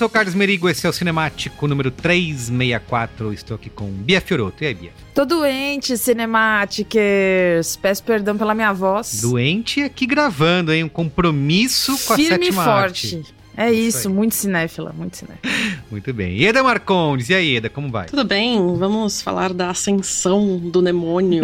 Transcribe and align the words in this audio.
sou 0.00 0.06
o 0.06 0.10
Carlos 0.10 0.34
Merigo, 0.34 0.66
esse 0.66 0.86
é 0.86 0.88
o 0.88 0.94
Cinemático 0.94 1.68
número 1.68 1.90
364. 1.90 3.34
Estou 3.34 3.54
aqui 3.56 3.68
com 3.68 3.84
Bia 3.84 4.18
Fioroto. 4.18 4.64
E 4.64 4.68
aí, 4.68 4.72
Bia? 4.72 4.92
Tô 5.14 5.26
doente, 5.26 5.94
Cinematicers. 5.98 7.76
Peço 7.76 8.02
perdão 8.02 8.38
pela 8.38 8.54
minha 8.54 8.72
voz. 8.72 9.20
Doente 9.20 9.82
aqui 9.82 10.06
gravando, 10.06 10.72
hein? 10.72 10.84
Um 10.84 10.88
compromisso 10.88 11.98
com 12.06 12.14
a 12.14 12.16
Firme 12.16 12.46
e 12.46 12.46
sétima 12.46 12.64
forte. 12.64 13.16
arte. 13.16 13.34
É 13.58 13.70
Isso 13.70 13.98
isso, 13.98 14.10
muito 14.10 14.34
cinéfila, 14.34 14.94
muito 14.96 15.18
cinéfila. 15.18 15.52
Muito 15.90 16.14
bem. 16.14 16.42
Eda 16.44 16.62
Marcondes, 16.62 17.28
e 17.28 17.34
aí, 17.34 17.56
Eda, 17.56 17.68
como 17.68 17.90
vai? 17.90 18.06
Tudo 18.06 18.24
bem, 18.24 18.56
vamos 18.76 19.20
falar 19.20 19.52
da 19.52 19.68
ascensão 19.70 20.56
do 20.56 20.80
demônio. 20.80 21.42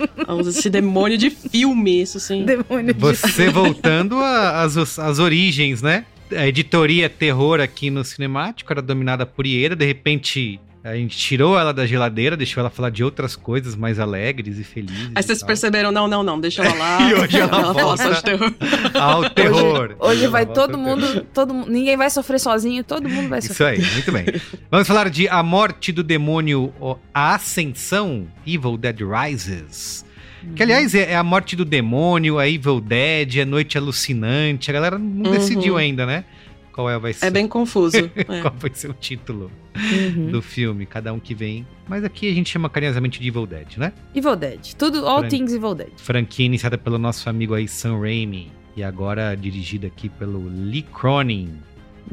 Esse 0.48 0.70
demônio 0.70 1.18
de 1.18 1.28
filme, 1.30 2.00
isso 2.00 2.18
sim. 2.20 2.44
Demônio 2.44 2.94
de... 2.94 3.00
Você 3.00 3.50
voltando 3.50 4.16
a- 4.18 4.62
às, 4.62 4.76
às 4.98 5.18
origens, 5.18 5.82
né? 5.82 6.06
A 6.36 6.46
editoria 6.46 7.08
terror 7.08 7.60
aqui 7.60 7.90
no 7.90 8.04
Cinemático 8.04 8.72
era 8.72 8.82
dominada 8.82 9.24
por 9.24 9.46
Ieda, 9.46 9.74
de 9.74 9.84
repente 9.86 10.60
a 10.84 10.94
gente 10.94 11.16
tirou 11.18 11.58
ela 11.58 11.72
da 11.72 11.84
geladeira, 11.84 12.36
deixou 12.36 12.60
ela 12.60 12.70
falar 12.70 12.90
de 12.90 13.02
outras 13.02 13.34
coisas 13.34 13.74
mais 13.74 13.98
alegres 13.98 14.58
e 14.58 14.64
felizes. 14.64 15.10
Aí 15.14 15.22
vocês 15.22 15.42
perceberam, 15.42 15.90
não, 15.90 16.06
não, 16.06 16.22
não, 16.22 16.40
deixa 16.40 16.64
ela 16.64 16.74
lá. 16.74 16.98
E 17.08 17.14
hoje 17.14 17.38
ela 17.38 17.50
fala 17.50 17.72
volta. 17.72 18.02
só 18.04 18.10
de 18.12 18.22
terror. 18.22 18.54
Ao 18.94 19.30
terror. 19.30 19.96
Hoje 19.98 20.26
vai 20.28 20.44
Ela 20.44 20.54
volta 20.54 20.60
todo 20.72 20.78
mundo, 20.78 21.26
todo 21.34 21.52
ninguém 21.52 21.96
vai 21.96 22.08
sofrer 22.08 22.38
sozinho, 22.38 22.84
todo 22.84 23.08
mundo 23.08 23.28
vai 23.28 23.40
Isso 23.40 23.48
sofrer. 23.48 23.66
aí, 23.66 23.92
muito 23.92 24.12
bem. 24.12 24.24
Vamos 24.70 24.86
falar 24.86 25.10
de 25.10 25.28
A 25.28 25.42
Morte 25.42 25.92
do 25.92 26.02
Demônio, 26.02 26.72
A 27.12 27.34
Ascensão, 27.34 28.26
Evil 28.46 28.76
Dead 28.78 29.00
Rises. 29.00 30.06
Que, 30.54 30.62
aliás, 30.62 30.94
é 30.94 31.12
é 31.12 31.16
a 31.16 31.22
morte 31.22 31.54
do 31.56 31.64
demônio, 31.64 32.38
a 32.38 32.48
Evil 32.48 32.80
Dead, 32.80 33.38
a 33.40 33.44
Noite 33.46 33.76
Alucinante. 33.78 34.70
A 34.70 34.74
galera 34.74 34.98
não 34.98 35.30
Uhum. 35.30 35.36
decidiu 35.36 35.76
ainda, 35.76 36.04
né? 36.06 36.24
Qual 36.72 36.88
é, 36.88 36.96
vai 36.98 37.12
ser, 37.12 37.26
É 37.26 37.30
bem 37.30 37.48
confuso. 37.48 37.96
é. 38.14 38.40
qual 38.40 38.54
vai 38.56 38.70
ser 38.72 38.88
o 38.90 38.94
título 38.94 39.50
Uhum. 39.76 40.30
do 40.30 40.40
filme, 40.42 40.86
cada 40.86 41.12
um 41.12 41.18
que 41.18 41.34
vem. 41.34 41.66
Mas 41.88 42.04
aqui 42.04 42.30
a 42.30 42.34
gente 42.34 42.50
chama 42.50 42.68
carinhosamente 42.70 43.20
de 43.20 43.28
Evil 43.28 43.46
Dead, 43.46 43.76
né? 43.76 43.92
Evil 44.14 44.36
Dead. 44.36 44.74
Tudo, 44.78 45.06
all 45.06 45.20
Fran- 45.20 45.28
things 45.28 45.52
Evil 45.52 45.74
Dead. 45.74 45.90
Franquia 45.96 46.46
iniciada 46.46 46.76
pelo 46.78 46.98
nosso 46.98 47.28
amigo 47.28 47.54
aí, 47.54 47.66
Sam 47.66 47.98
Raimi. 48.00 48.50
E 48.76 48.82
agora 48.82 49.34
dirigida 49.34 49.88
aqui 49.88 50.08
pelo 50.08 50.48
Lee 50.48 50.82
Cronin. 50.82 51.50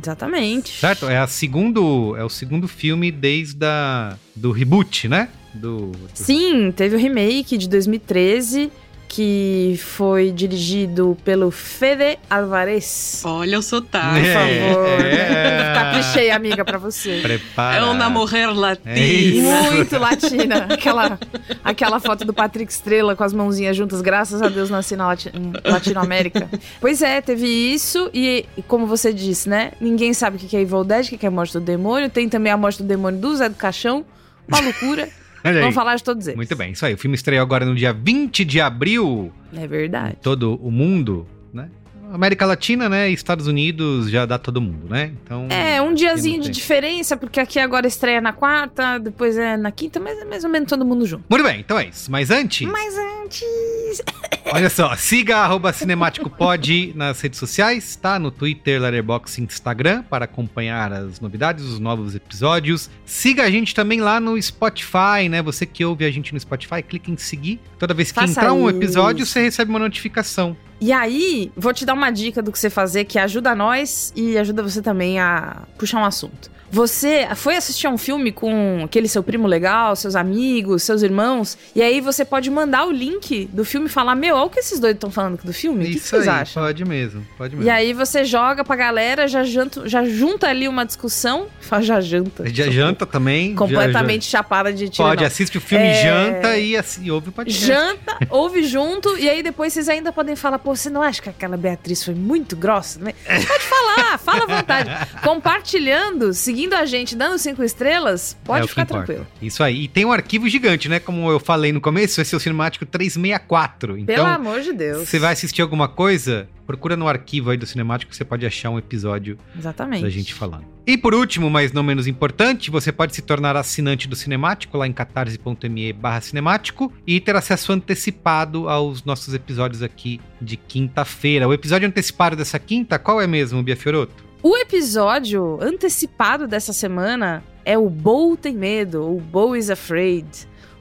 Exatamente. 0.02 0.80
Certo? 0.80 1.08
É, 1.08 1.18
a 1.18 1.28
segundo, 1.28 2.16
é 2.18 2.24
o 2.24 2.30
segundo 2.30 2.68
filme 2.68 3.12
desde 3.12 3.66
a, 3.66 4.18
do 4.35 4.52
reboot, 4.52 5.08
né? 5.08 5.30
Do, 5.55 5.88
do- 5.91 6.09
Sim, 6.13 6.71
teve 6.71 6.95
o 6.95 6.99
remake 6.99 7.57
de 7.57 7.67
2013, 7.69 8.71
que 9.07 9.79
foi 9.81 10.31
dirigido 10.31 11.17
pelo 11.23 11.49
Fede 11.51 12.17
Alvarez. 12.29 13.21
Olha 13.23 13.59
o 13.59 13.61
sotaque. 13.61 14.19
Por 14.19 14.25
É, 14.25 14.33
favor. 14.33 14.99
é. 15.05 15.73
Caprichei, 15.75 16.31
amiga, 16.31 16.66
pra 16.66 16.77
você. 16.77 17.19
Prepara. 17.21 17.77
É 17.77 17.83
uma 17.83 18.09
mulher 18.09 18.43
É 18.43 18.51
latina. 18.51 18.97
isso. 18.99 19.73
Muito 19.75 19.97
latina. 19.97 20.67
Aquela, 20.69 21.19
aquela 21.63 21.99
foto 21.99 22.25
do 22.25 22.33
Patrick 22.33 22.69
Estrela 22.72 23.16
com 23.16 23.23
as 23.23 23.31
mãozinhas 23.31 23.77
juntas. 23.77 24.01
Graças 24.01 24.41
a 24.41 24.49
Deus 24.49 24.69
nasci 24.69 24.95
na 24.97 25.07
Lati- 25.07 25.31
Latinoamérica. 25.63 26.49
pois 26.81 27.01
é, 27.01 27.22
teve 27.22 27.47
isso. 27.47 28.09
E, 28.13 28.46
e 28.58 28.61
como 28.63 28.85
você 28.85 29.13
disse, 29.13 29.47
né? 29.47 29.72
Ninguém 29.79 30.13
sabe 30.13 30.35
o 30.35 30.40
que 30.40 30.58
é 30.58 30.61
Evil 30.61 30.84
Dead, 30.84 31.08
o 31.13 31.17
que 31.17 31.25
é 31.25 31.29
a 31.29 31.31
morte 31.31 31.53
do 31.53 31.61
demônio. 31.61 32.09
Tem 32.09 32.28
também 32.28 32.51
a 32.51 32.58
morte 32.58 32.81
do 32.81 32.87
demônio 32.87 33.19
do 33.19 33.35
Zé 33.35 33.47
do 33.47 33.55
Caixão. 33.55 34.03
Uma 34.47 34.59
loucura. 34.59 35.09
Vamos 35.53 35.76
falar 35.76 35.96
de 35.96 36.03
todos 36.03 36.26
eles. 36.28 36.36
Muito 36.38 36.56
bem, 36.56 36.72
isso 36.72 36.86
aí. 36.86 36.94
O 36.94 36.97
filme 36.97 37.16
estreou 37.16 37.42
agora 37.42 37.66
no 37.66 37.76
dia 37.76 37.94
20 37.94 38.44
de 38.46 38.59
abril 38.62 39.32
É 39.56 39.68
verdade. 39.68 40.18
todo 40.22 40.56
o 40.62 40.72
mundo, 40.72 41.28
né? 41.53 41.70
América 42.12 42.46
Latina, 42.46 42.88
né? 42.88 43.09
Estados 43.09 43.47
Unidos 43.47 44.09
já 44.09 44.26
dá 44.26 44.38
todo 44.38 44.62
mundo, 44.62 44.88
né? 44.90 45.12
Então. 45.24 45.47
É, 45.50 45.82
um 45.82 45.94
diazinho 45.94 46.42
de 46.42 46.50
diferença, 46.50 47.18
porque 47.18 47.40
aqui 47.40 47.59
agora 47.59 47.88
estreia 47.88 48.22
na 48.22 48.32
quarta, 48.32 49.00
depois 49.00 49.38
é 49.38 49.58
na 49.58 49.72
quinta, 49.72 50.00
mas 50.00 50.18
é 50.20 50.26
mais 50.26 50.44
ou 50.44 50.50
menos 50.50 50.70
todo 50.70 50.86
mundo 50.86 51.06
junto. 51.06 51.24
Muito 51.30 51.44
bem, 51.44 51.59
então 51.59 51.78
é 51.80 51.88
isso. 51.88 52.12
Mas 52.12 52.30
antes, 52.32 52.68
Mas 52.70 52.96
antes. 52.97 54.02
Olha 54.52 54.70
só, 54.70 54.96
siga 54.96 55.38
arroba 55.38 55.74
cinemáticopod 55.74 56.94
nas 56.96 57.20
redes 57.20 57.40
sociais, 57.40 57.96
tá? 57.96 58.20
No 58.20 58.30
Twitter, 58.30 58.80
Letterboxd, 58.80 59.42
Instagram, 59.42 60.03
para 60.03 60.26
acompanhar 60.26 60.94
as 60.94 61.20
novidades, 61.20 61.66
os 61.66 61.80
novos 61.80 62.14
episódios. 62.14 62.90
Siga 63.06 63.44
a 63.44 63.50
gente 63.50 63.74
também 63.74 64.00
lá 64.02 64.20
no 64.20 64.40
Spotify, 64.42 65.28
né? 65.30 65.42
Você 65.42 65.66
que 65.66 65.84
ouve 65.84 66.06
a 66.06 66.12
gente 66.12 66.32
no 66.32 66.40
Spotify, 66.40 66.84
clique 66.84 67.12
em 67.12 67.18
seguir. 67.18 67.59
Toda 67.80 67.94
vez 67.94 68.12
que 68.12 68.20
Faça 68.20 68.32
entrar 68.32 68.53
um 68.53 68.70
isso. 68.70 68.78
episódio, 68.78 69.26
você 69.26 69.42
recebe 69.42 69.72
uma 69.72 69.80
notificação. 69.80 70.56
E 70.80 70.92
aí, 70.92 71.52
vou 71.56 71.74
te 71.74 71.86
dar 71.86 71.94
uma 71.94 72.12
dica 72.12 72.42
do 72.42 72.52
que 72.52 72.59
você 72.59 72.70
fazer 72.70 73.06
que 73.06 73.18
ajuda 73.18 73.56
nós 73.56 74.14
e 74.16 74.38
ajuda 74.38 74.62
você 74.62 74.82
também 74.82 75.20
a 75.20 75.64
puxar 75.78 76.00
um 76.00 76.06
assunto. 76.06 76.54
Você 76.72 77.28
foi 77.35 77.56
assistir 77.56 77.88
a 77.88 77.90
um 77.90 77.97
filme 77.97 78.32
com 78.32 78.82
aquele 78.84 79.08
seu 79.08 79.23
primo 79.23 79.47
legal, 79.47 79.96
seus 79.96 80.16
amigos, 80.16 80.84
seus 80.84 81.02
irmãos, 81.03 81.58
e 81.76 81.82
aí 81.82 82.02
você 82.02 82.26
pode 82.26 82.50
mandar 82.50 82.85
o 82.88 82.91
link 82.91 83.47
do 83.53 83.64
filme 83.64 83.85
e 83.88 83.90
falar: 83.90 84.16
Meu, 84.16 84.35
olha 84.35 84.46
o 84.46 84.50
que 84.50 84.59
esses 84.59 84.79
dois 84.79 84.94
estão 84.96 85.09
falando 85.12 85.40
do 85.44 85.53
filme. 85.53 85.84
O 85.85 85.88
que, 85.88 85.97
Isso 85.97 86.08
vocês 86.09 86.28
aí, 86.28 86.41
acham? 86.41 86.64
pode 86.64 86.84
mesmo, 86.85 87.26
pode 87.38 87.53
E 87.53 87.58
mesmo. 87.58 87.72
aí 87.72 87.94
você 87.94 88.26
joga 88.26 88.64
pra 88.64 88.76
galera, 88.76 89.28
já, 89.28 89.44
janto, 89.44 89.88
já 89.88 90.03
junta 90.06 90.47
ali 90.47 90.67
uma 90.67 90.85
discussão. 90.85 91.47
Já 91.82 92.00
janta. 92.00 92.46
Já 92.53 92.70
janta 92.70 93.06
também. 93.06 93.52
já- 93.52 93.58
Completamente 93.58 94.26
chapada 94.26 94.72
de 94.72 94.85
já- 94.85 94.91
tiro. 94.91 95.08
Pode, 95.09 95.26
assiste 95.26 95.58
o 95.58 95.61
filme, 95.61 95.85
É. 95.85 96.03
janta 96.03 96.58
e, 96.58 96.76
assi- 96.78 97.09
ouve 97.11 97.29
o 97.29 97.32
podcast. 97.32 97.66
Janta, 97.66 98.18
ouve 98.29 98.64
junto, 98.64 99.18
e 99.18 99.29
aí 99.29 99.44
depois 99.44 99.73
vocês 99.73 99.90
ainda 99.90 100.11
podem 100.11 100.35
falar, 100.35 100.58
pô, 100.59 100.76
você 100.76 100.90
não 100.90 101.02
acha 101.02 101.22
que 101.22 101.29
aquela 101.29 101.58
Beatriz 101.58 102.03
foi 102.03 102.14
muito 102.16 102.56
grossa? 102.56 103.00
né? 103.00 103.14
Pode 103.26 103.46
falar, 103.66 104.18
fala 104.18 104.44
à 104.44 104.58
vontade. 104.58 104.90
Compartilhando, 105.23 106.34
seguindo 106.34 106.54
a 106.75 106.85
gente, 106.85 107.16
dando 107.16 107.37
cinco 107.37 107.63
estrelas, 107.63 108.37
É 108.41 108.46
pode 108.46 108.61
que 108.63 108.69
ficar 108.69 108.85
tranquilo. 108.85 109.28
Isso 109.41 109.63
aí. 109.63 109.84
E 109.84 109.87
tem 109.87 110.05
um 110.05 110.11
arquivo 110.11 110.47
gigante, 110.47 110.87
né? 110.87 110.99
Como 110.99 111.29
eu 111.29 111.40
falei 111.40 111.72
no 111.72 111.81
começo, 111.81 112.22
esse 112.22 112.34
é 112.34 112.37
o 112.37 112.40
Cinemático 112.40 112.85
364. 112.85 113.97
Então, 113.97 114.16
Pelo 114.16 114.28
amor 114.28 114.61
de 114.61 114.73
Deus. 114.73 115.07
você 115.07 115.19
vai 115.19 115.34
assistir 115.34 115.61
alguma 115.61 115.87
coisa, 115.87 116.47
procura 116.66 116.96
no 116.96 117.07
arquivo 117.07 117.49
aí 117.52 117.57
do 117.57 117.66
Cinemático 117.66 118.13
você 118.13 118.23
pode 118.25 118.46
achar 118.46 118.69
um 118.69 118.78
episódio 118.78 119.37
Exatamente. 119.57 120.03
da 120.03 120.09
gente 120.09 120.34
falando. 120.34 120.66
E 120.87 120.97
por 120.97 121.16
último, 121.16 121.49
mas 121.49 121.73
não 121.73 121.81
menos 121.81 122.05
importante, 122.05 122.69
você 122.69 122.91
pode 122.91 123.16
se 123.16 123.22
tornar 123.22 123.55
assinante 123.55 124.08
do 124.08 124.16
Cinemático 124.16 124.78
lá 124.78 124.87
em 124.87 124.93
catarse.me 124.93 125.93
barra 125.93 126.22
cinemático 126.22 126.93
e 127.08 127.19
ter 127.19 127.35
acesso 127.35 127.72
antecipado 127.72 128.69
aos 128.69 129.03
nossos 129.03 129.34
episódios 129.34 129.81
aqui 129.81 130.22
de 130.40 130.55
quinta-feira. 130.58 131.47
O 131.47 131.53
episódio 131.53 131.87
antecipado 131.87 132.35
dessa 132.35 132.59
quinta, 132.59 132.99
qual 132.99 133.19
é 133.19 133.25
mesmo, 133.28 133.63
Bia 133.63 133.75
Fioroto? 133.75 134.24
O 134.47 134.56
episódio 134.58 135.58
antecipado 135.59 136.46
dessa 136.47 136.72
semana 136.72 137.44
é 137.66 137.76
o 137.80 137.90
Bo 137.90 138.38
Tem 138.38 138.53
Medo, 138.53 139.02
ou 139.02 139.20
Bo 139.20 139.56
is 139.56 139.72
Afraid. 139.72 140.28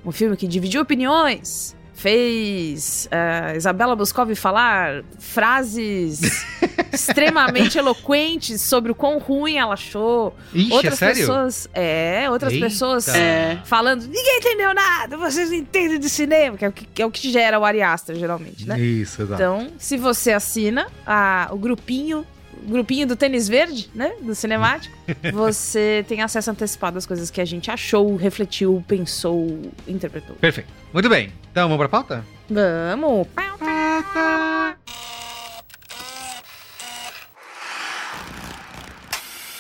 Um 0.04 0.12
filme 0.12 0.36
que 0.36 0.46
dividiu 0.46 0.82
opiniões, 0.82 1.74
fez 1.94 3.08
eh, 3.10 3.54
Isabela 3.56 3.96
Boscov 3.96 4.34
falar 4.34 5.02
frases 5.18 6.20
extremamente 6.92 7.78
eloquentes 7.78 8.60
sobre 8.60 8.92
o 8.92 8.94
quão 8.94 9.16
ruim 9.18 9.56
ela 9.56 9.72
achou. 9.72 10.36
Ixi, 10.52 10.70
outras 10.70 10.92
é 10.92 10.96
sério? 10.96 11.16
pessoas. 11.20 11.68
É, 11.72 12.26
outras 12.30 12.52
Eita. 12.52 12.66
pessoas 12.66 13.08
É. 13.08 13.58
falando, 13.64 14.02
ninguém 14.02 14.40
entendeu 14.40 14.74
nada, 14.74 15.16
vocês 15.16 15.48
não 15.48 15.56
entendem 15.56 15.98
de 15.98 16.10
cinema, 16.10 16.58
que 16.58 16.66
é 16.66 16.68
o 16.68 16.72
que, 16.72 16.84
que 16.84 17.00
é 17.00 17.06
o 17.06 17.10
que 17.10 17.30
gera 17.32 17.58
o 17.58 17.64
Ari 17.64 17.80
Aster, 17.80 18.14
geralmente, 18.14 18.68
né? 18.68 18.78
Isso, 18.78 19.22
exato. 19.22 19.40
Então, 19.42 19.68
se 19.78 19.96
você 19.96 20.32
assina 20.32 20.86
a- 21.06 21.48
o 21.50 21.56
grupinho, 21.56 22.26
o 22.43 22.43
grupinho 22.66 23.06
do 23.06 23.16
tênis 23.16 23.48
verde, 23.48 23.90
né, 23.94 24.12
do 24.20 24.34
cinemático, 24.34 24.96
você 25.32 26.04
tem 26.08 26.22
acesso 26.22 26.50
antecipado 26.50 26.98
às 26.98 27.06
coisas 27.06 27.30
que 27.30 27.40
a 27.40 27.44
gente 27.44 27.70
achou, 27.70 28.16
refletiu, 28.16 28.84
pensou, 28.86 29.72
interpretou. 29.86 30.36
Perfeito. 30.36 30.68
Muito 30.92 31.08
bem. 31.08 31.32
Então, 31.50 31.68
vamos 31.68 31.78
pra 31.78 31.88
pauta? 31.88 32.24
Vamos. 32.48 33.26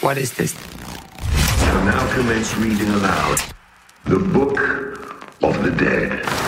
What 0.02 0.20
is 0.20 0.32
this? 0.32 0.54
Shall 1.60 1.84
now 1.84 2.14
commence 2.14 2.54
reading 2.56 2.90
aloud 2.90 3.38
the 4.04 4.18
Book 4.18 4.58
of 5.42 5.62
the 5.62 5.70
Dead. 5.70 6.43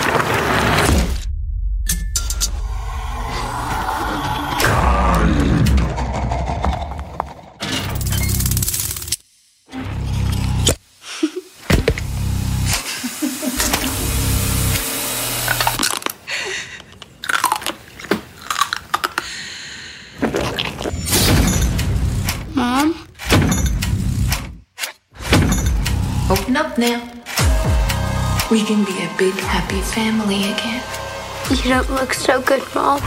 Can 28.67 28.85
be 28.85 28.93
a 29.05 29.11
big, 29.17 29.35
happy 29.43 29.81
family 29.81 30.51
again. 30.53 30.83
You 31.51 31.71
don't 31.71 31.89
look 31.91 32.13
so 32.15 32.41
good, 32.43 32.63
Mom. 32.75 33.01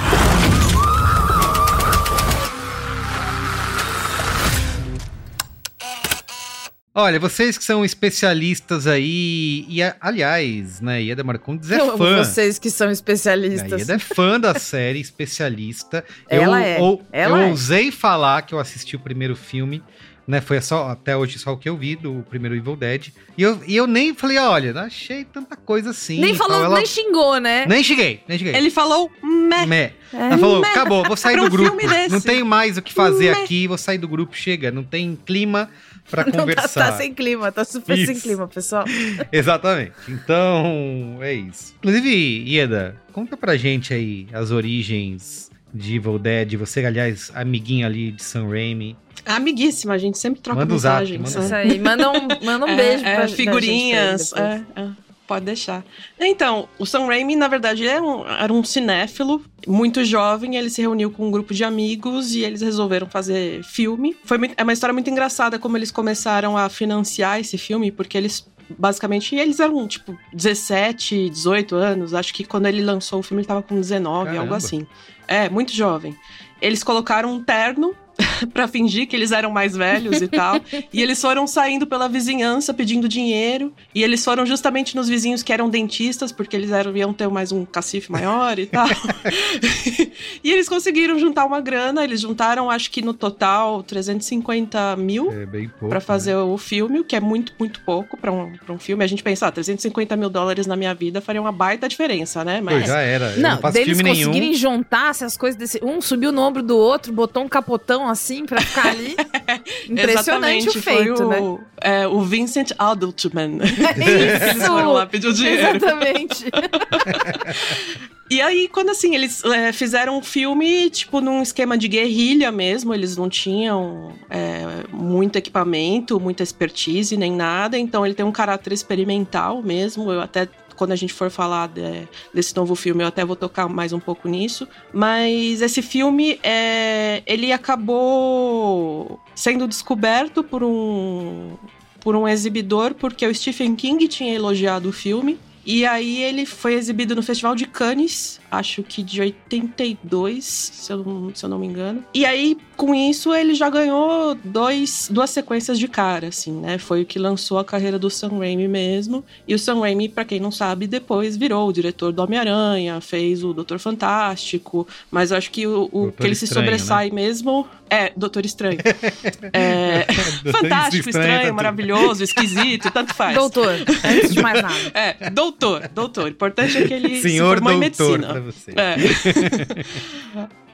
Olha, 6.93 7.19
vocês 7.19 7.57
que 7.57 7.63
são 7.63 7.85
especialistas 7.85 8.87
aí, 8.87 9.63
e 9.69 9.79
aliás, 10.01 10.81
né, 10.81 11.01
Ieda 11.01 11.23
Marcondes 11.23 11.71
é 11.71 11.79
Eu 11.79 11.89
amo 11.91 11.97
fã. 11.97 12.17
vocês 12.17 12.57
que 12.59 12.69
são 12.69 12.89
A 12.89 12.91
especialistas. 12.91 13.79
Ieda 13.81 13.93
é 13.93 13.99
fã 13.99 14.39
da 14.39 14.55
série, 14.55 14.99
especialista. 14.99 16.03
Ela 16.27 16.59
eu, 16.59 16.65
é, 16.65 16.79
ou- 16.79 17.01
ela 17.11 17.37
eu 17.37 17.43
é. 17.43 17.47
ousei 17.51 17.91
falar 17.91 18.41
que 18.41 18.53
eu 18.53 18.59
assisti 18.59 18.95
o 18.95 18.99
primeiro 18.99 19.35
filme, 19.35 19.83
né? 20.29 20.39
Foi 20.41 20.61
só, 20.61 20.89
até 20.89 21.17
hoje 21.17 21.39
só 21.39 21.53
o 21.53 21.57
que 21.57 21.67
eu 21.67 21.75
vi 21.75 21.95
do 21.95 22.23
primeiro 22.29 22.55
Evil 22.55 22.75
Dead. 22.75 23.07
E 23.35 23.41
eu, 23.41 23.59
e 23.67 23.75
eu 23.75 23.87
nem 23.87 24.13
falei, 24.13 24.37
olha, 24.37 24.71
não 24.71 24.81
achei 24.83 25.25
tanta 25.25 25.55
coisa 25.55 25.89
assim. 25.89 26.19
nem 26.19 26.35
falou, 26.35 26.63
Ela- 26.65 26.75
nem 26.77 26.85
xingou, 26.85 27.39
né? 27.39 27.65
nem 27.67 27.83
cheguei, 27.83 28.21
nem 28.27 28.37
cheguei. 28.37 28.53
Ele 28.55 28.69
falou 28.69 29.09
meh. 29.23 29.65
Mé. 29.65 29.93
Ela 30.13 30.37
falou, 30.37 30.63
acabou, 30.63 31.03
vou 31.03 31.17
sair 31.17 31.37
do 31.37 31.49
grupo. 31.49 31.75
Não 32.11 32.21
tenho 32.21 32.45
mais 32.45 32.77
o 32.77 32.81
que 32.81 32.93
fazer 32.93 33.35
Mé. 33.35 33.41
aqui, 33.43 33.67
vou 33.67 33.77
sair 33.77 33.97
do 33.97 34.07
grupo, 34.07 34.35
chega. 34.35 34.71
Não 34.71 34.83
tem 34.83 35.17
clima 35.25 35.67
pra 36.09 36.23
Não 36.25 36.31
tá, 36.31 36.39
conversar. 36.39 36.91
tá 36.91 36.97
sem 36.97 37.11
clima, 37.13 37.51
tá 37.51 37.65
super 37.65 37.95
sem 37.95 38.11
Isso. 38.13 38.21
clima, 38.21 38.47
pessoal. 38.47 38.85
Exatamente. 39.31 39.93
Então, 40.07 41.17
é 41.21 41.33
isso. 41.33 41.73
Inclusive, 41.79 42.43
Ieda, 42.47 42.95
conta 43.11 43.35
pra 43.35 43.57
gente 43.57 43.93
aí 43.93 44.27
as 44.31 44.51
origens 44.51 45.49
de 45.73 45.95
Evil 45.95 46.17
Dead. 46.19 46.55
Você, 46.55 46.85
aliás, 46.85 47.31
amiguinha 47.35 47.85
ali 47.85 48.11
de 48.11 48.23
Sam 48.23 48.47
Raimi. 48.49 48.95
Amiguíssima, 49.35 49.93
a 49.93 49.97
gente 49.97 50.17
sempre 50.17 50.41
troca 50.41 50.59
Manda 50.61 50.73
o 50.73 50.79
zap, 50.79 50.99
mensagens. 51.01 51.35
manda 51.35 51.45
Isso 51.45 51.55
aí, 51.55 51.79
manda 51.79 52.11
um, 52.11 52.27
manda 52.45 52.65
um 52.65 52.69
É, 52.69 52.75
beijo 52.75 53.05
é, 53.05 53.15
pra 53.15 53.27
figurinhas. 53.27 54.29
pra 54.31 54.51
gente 54.55 54.65
é, 54.75 54.81
é, 54.81 54.89
pode 55.27 55.45
deixar. 55.45 55.83
Então, 56.19 56.67
o 56.79 56.85
Sam 56.85 57.05
Raimi, 57.05 57.35
na 57.35 57.47
verdade, 57.47 57.83
ele 57.83 57.89
era 57.91 58.03
um, 58.03 58.25
era 58.27 58.51
um 58.51 58.63
cinéfilo 58.63 59.41
muito 59.67 60.03
jovem. 60.03 60.55
Ele 60.55 60.69
se 60.69 60.81
reuniu 60.81 61.11
com 61.11 61.27
um 61.27 61.31
grupo 61.31 61.53
de 61.53 61.63
amigos 61.63 62.33
e 62.33 62.41
eles 62.43 62.61
resolveram 62.61 63.07
fazer 63.07 63.63
filme. 63.63 64.15
Foi 64.23 64.37
muito- 64.39 64.55
é 64.57 64.63
uma 64.63 64.73
história 64.73 64.93
muito 64.93 65.09
engraçada 65.09 65.59
como 65.59 65.77
eles 65.77 65.91
começaram 65.91 66.57
a 66.57 66.67
financiar 66.69 67.39
esse 67.39 67.57
filme, 67.57 67.91
porque 67.91 68.17
eles. 68.17 68.47
Basicamente, 68.77 69.35
eles 69.35 69.59
eram 69.59 69.87
tipo 69.87 70.15
17, 70.31 71.29
18 71.29 71.75
anos. 71.75 72.13
Acho 72.13 72.31
que 72.33 72.43
quando 72.43 72.67
ele 72.67 72.83
lançou 72.83 73.19
o 73.19 73.23
filme, 73.23 73.41
ele 73.41 73.47
tava 73.47 73.63
com 73.63 73.73
19, 73.75 74.25
Caramba. 74.25 74.41
algo 74.41 74.53
assim. 74.53 74.85
É, 75.27 75.49
muito 75.49 75.71
jovem. 75.73 76.15
Eles 76.61 76.83
colocaram 76.83 77.31
um 77.33 77.43
terno 77.43 77.95
pra 78.53 78.67
fingir 78.67 79.07
que 79.07 79.15
eles 79.15 79.31
eram 79.31 79.51
mais 79.51 79.75
velhos 79.75 80.21
e 80.21 80.27
tal. 80.27 80.59
E 80.91 81.01
eles 81.01 81.21
foram 81.21 81.47
saindo 81.47 81.87
pela 81.87 82.07
vizinhança 82.07 82.73
pedindo 82.73 83.07
dinheiro. 83.07 83.73
E 83.93 84.03
eles 84.03 84.23
foram 84.23 84.45
justamente 84.45 84.95
nos 84.95 85.07
vizinhos 85.07 85.43
que 85.43 85.51
eram 85.53 85.69
dentistas, 85.69 86.31
porque 86.31 86.55
eles 86.55 86.71
eram, 86.71 86.95
iam 86.95 87.13
ter 87.13 87.27
mais 87.29 87.51
um 87.51 87.65
cacife 87.65 88.11
maior 88.11 88.57
e 88.59 88.65
tal. 88.65 88.87
e 90.43 90.51
eles 90.51 90.67
conseguiram 90.67 91.17
juntar 91.19 91.45
uma 91.45 91.61
grana. 91.61 92.03
Eles 92.03 92.21
juntaram, 92.21 92.69
acho 92.69 92.91
que 92.91 93.01
no 93.01 93.13
total, 93.13 93.83
350 93.83 94.95
mil. 94.97 95.31
É 95.31 95.45
pouco. 95.45 95.89
Pra 95.89 95.99
fazer 95.99 96.35
o 96.35 96.57
filme, 96.57 96.99
o 96.99 97.03
que 97.03 97.15
é 97.15 97.19
muito, 97.19 97.53
muito 97.59 97.81
pouco 97.81 98.17
pra 98.17 98.31
um, 98.31 98.53
pra 98.57 98.73
um 98.73 98.79
filme. 98.79 99.03
A 99.03 99.07
gente 99.07 99.23
pensa, 99.23 99.47
ah, 99.47 99.51
350 99.51 100.15
mil 100.15 100.29
dólares 100.29 100.67
na 100.67 100.75
minha 100.75 100.93
vida 100.93 101.21
faria 101.21 101.41
uma 101.41 101.51
baita 101.51 101.87
diferença, 101.87 102.43
né? 102.43 102.61
Pô, 102.61 102.79
já 102.87 102.99
era. 102.99 103.31
Eu 103.31 103.41
Não, 103.41 103.51
não 103.51 103.57
faço 103.59 103.73
deles 103.73 103.97
filme 103.97 104.09
conseguirem 104.09 104.49
nenhum. 104.49 104.53
juntar 104.53 105.11
essas 105.11 105.37
coisas 105.37 105.57
desse. 105.57 105.79
Um 105.83 106.01
subiu 106.01 106.31
no 106.31 106.41
ombro 106.41 106.61
do 106.63 106.77
outro, 106.77 107.13
botou 107.13 107.43
um 107.43 107.49
capotão 107.49 108.07
assim 108.09 108.45
pra 108.45 108.61
ficar 108.61 108.87
ali. 108.87 109.15
Impressionante 109.89 110.69
o 110.69 110.81
feito, 110.81 111.17
foi 111.17 111.27
né? 111.27 111.39
o, 111.39 111.59
é, 111.81 112.07
o 112.07 112.21
Vincent 112.21 112.71
Adultman. 112.77 113.59
Isso! 113.63 113.79
Eles 114.49 114.67
foram 114.67 114.93
lá 114.93 115.05
pedir 115.05 115.27
o 115.27 115.33
dinheiro. 115.33 115.75
Exatamente. 115.75 116.45
E 118.31 118.39
aí, 118.41 118.67
quando 118.67 118.89
assim, 118.89 119.15
eles 119.15 119.43
é, 119.43 119.73
fizeram 119.73 120.19
um 120.19 120.21
filme, 120.21 120.87
tipo, 120.91 121.19
num 121.19 121.41
esquema 121.41 121.75
de 121.75 121.87
guerrilha 121.87 122.51
mesmo, 122.51 122.93
eles 122.93 123.17
não 123.17 123.27
tinham 123.27 124.13
é, 124.29 124.83
muito 124.93 125.35
equipamento, 125.35 126.19
muita 126.19 126.43
expertise, 126.43 127.17
nem 127.17 127.31
nada, 127.31 127.75
então 127.75 128.05
ele 128.05 128.13
tem 128.13 128.23
um 128.23 128.31
caráter 128.31 128.71
experimental 128.71 129.63
mesmo. 129.63 130.11
Eu 130.11 130.21
até 130.21 130.47
quando 130.79 130.93
a 130.93 130.95
gente 130.95 131.13
for 131.13 131.29
falar 131.29 131.67
de, 131.67 132.07
desse 132.33 132.55
novo 132.55 132.73
filme, 132.73 133.03
eu 133.03 133.07
até 133.07 133.25
vou 133.25 133.35
tocar 133.35 133.67
mais 133.67 133.91
um 133.91 133.99
pouco 133.99 134.29
nisso. 134.29 134.65
Mas 134.93 135.61
esse 135.61 135.81
filme, 135.81 136.39
é, 136.41 137.21
ele 137.27 137.51
acabou 137.51 139.19
sendo 139.35 139.67
descoberto 139.67 140.41
por 140.41 140.63
um, 140.63 141.51
por 141.99 142.15
um 142.15 142.25
exibidor, 142.25 142.93
porque 142.93 143.27
o 143.27 143.35
Stephen 143.35 143.75
King 143.75 144.07
tinha 144.07 144.33
elogiado 144.33 144.87
o 144.87 144.93
filme. 144.93 145.37
E 145.65 145.85
aí 145.85 146.23
ele 146.23 146.45
foi 146.45 146.75
exibido 146.75 147.13
no 147.13 147.21
Festival 147.21 147.55
de 147.55 147.65
Cannes, 147.67 148.38
acho 148.51 148.83
que 148.83 149.03
de 149.03 149.21
82, 149.21 150.45
se 150.45 150.91
eu, 150.91 151.03
não, 151.03 151.33
se 151.33 151.45
eu 151.45 151.49
não 151.49 151.59
me 151.59 151.67
engano. 151.67 152.03
E 152.13 152.25
aí, 152.25 152.57
com 152.75 152.93
isso, 152.95 153.33
ele 153.33 153.53
já 153.53 153.69
ganhou 153.69 154.35
dois, 154.43 155.07
duas 155.11 155.29
sequências 155.29 155.77
de 155.77 155.87
cara, 155.87 156.27
assim, 156.27 156.51
né? 156.51 156.77
Foi 156.77 157.01
o 157.01 157.05
que 157.05 157.19
lançou 157.19 157.59
a 157.59 157.65
carreira 157.65 157.99
do 157.99 158.09
Sam 158.09 158.39
Raimi 158.39 158.67
mesmo. 158.67 159.23
E 159.47 159.53
o 159.53 159.59
Sam 159.59 159.79
Raimi, 159.81 160.09
pra 160.09 160.25
quem 160.25 160.39
não 160.39 160.51
sabe, 160.51 160.87
depois 160.87 161.37
virou 161.37 161.67
o 161.67 161.73
diretor 161.73 162.11
do 162.11 162.21
Homem-Aranha, 162.21 162.99
fez 163.01 163.43
o 163.43 163.53
Doutor 163.53 163.79
Fantástico. 163.79 164.87
Mas 165.11 165.31
eu 165.31 165.37
acho 165.37 165.51
que 165.51 165.67
o, 165.67 165.89
o 165.91 166.11
que 166.11 166.25
ele 166.25 166.35
se 166.35 166.47
sobressai 166.47 167.09
né? 167.09 167.15
mesmo 167.15 167.67
é 167.89 168.11
Doutor 168.15 168.45
Estranho. 168.45 168.79
é, 169.51 170.05
fantástico, 170.51 171.09
estranho, 171.09 171.29
estranho 171.29 171.47
tá 171.47 171.53
maravilhoso, 171.53 172.23
esquisito, 172.23 172.91
tanto 172.91 173.13
faz. 173.13 173.35
Doutor, 173.35 173.73
antes 174.03 174.33
de 174.33 174.41
mais 174.41 174.61
nada. 174.61 174.91
É, 174.93 175.29
doutor, 175.29 175.87
doutor. 175.89 176.25
O 176.25 176.27
importante 176.29 176.77
é 176.77 176.87
que 176.87 176.93
ele 176.93 177.21
Senhor 177.21 177.57
se 177.57 177.63
formou 177.63 177.73
doutor, 177.73 177.73
em 177.73 177.79
medicina. 177.79 178.38
Você. 178.39 178.71
É. 178.71 178.95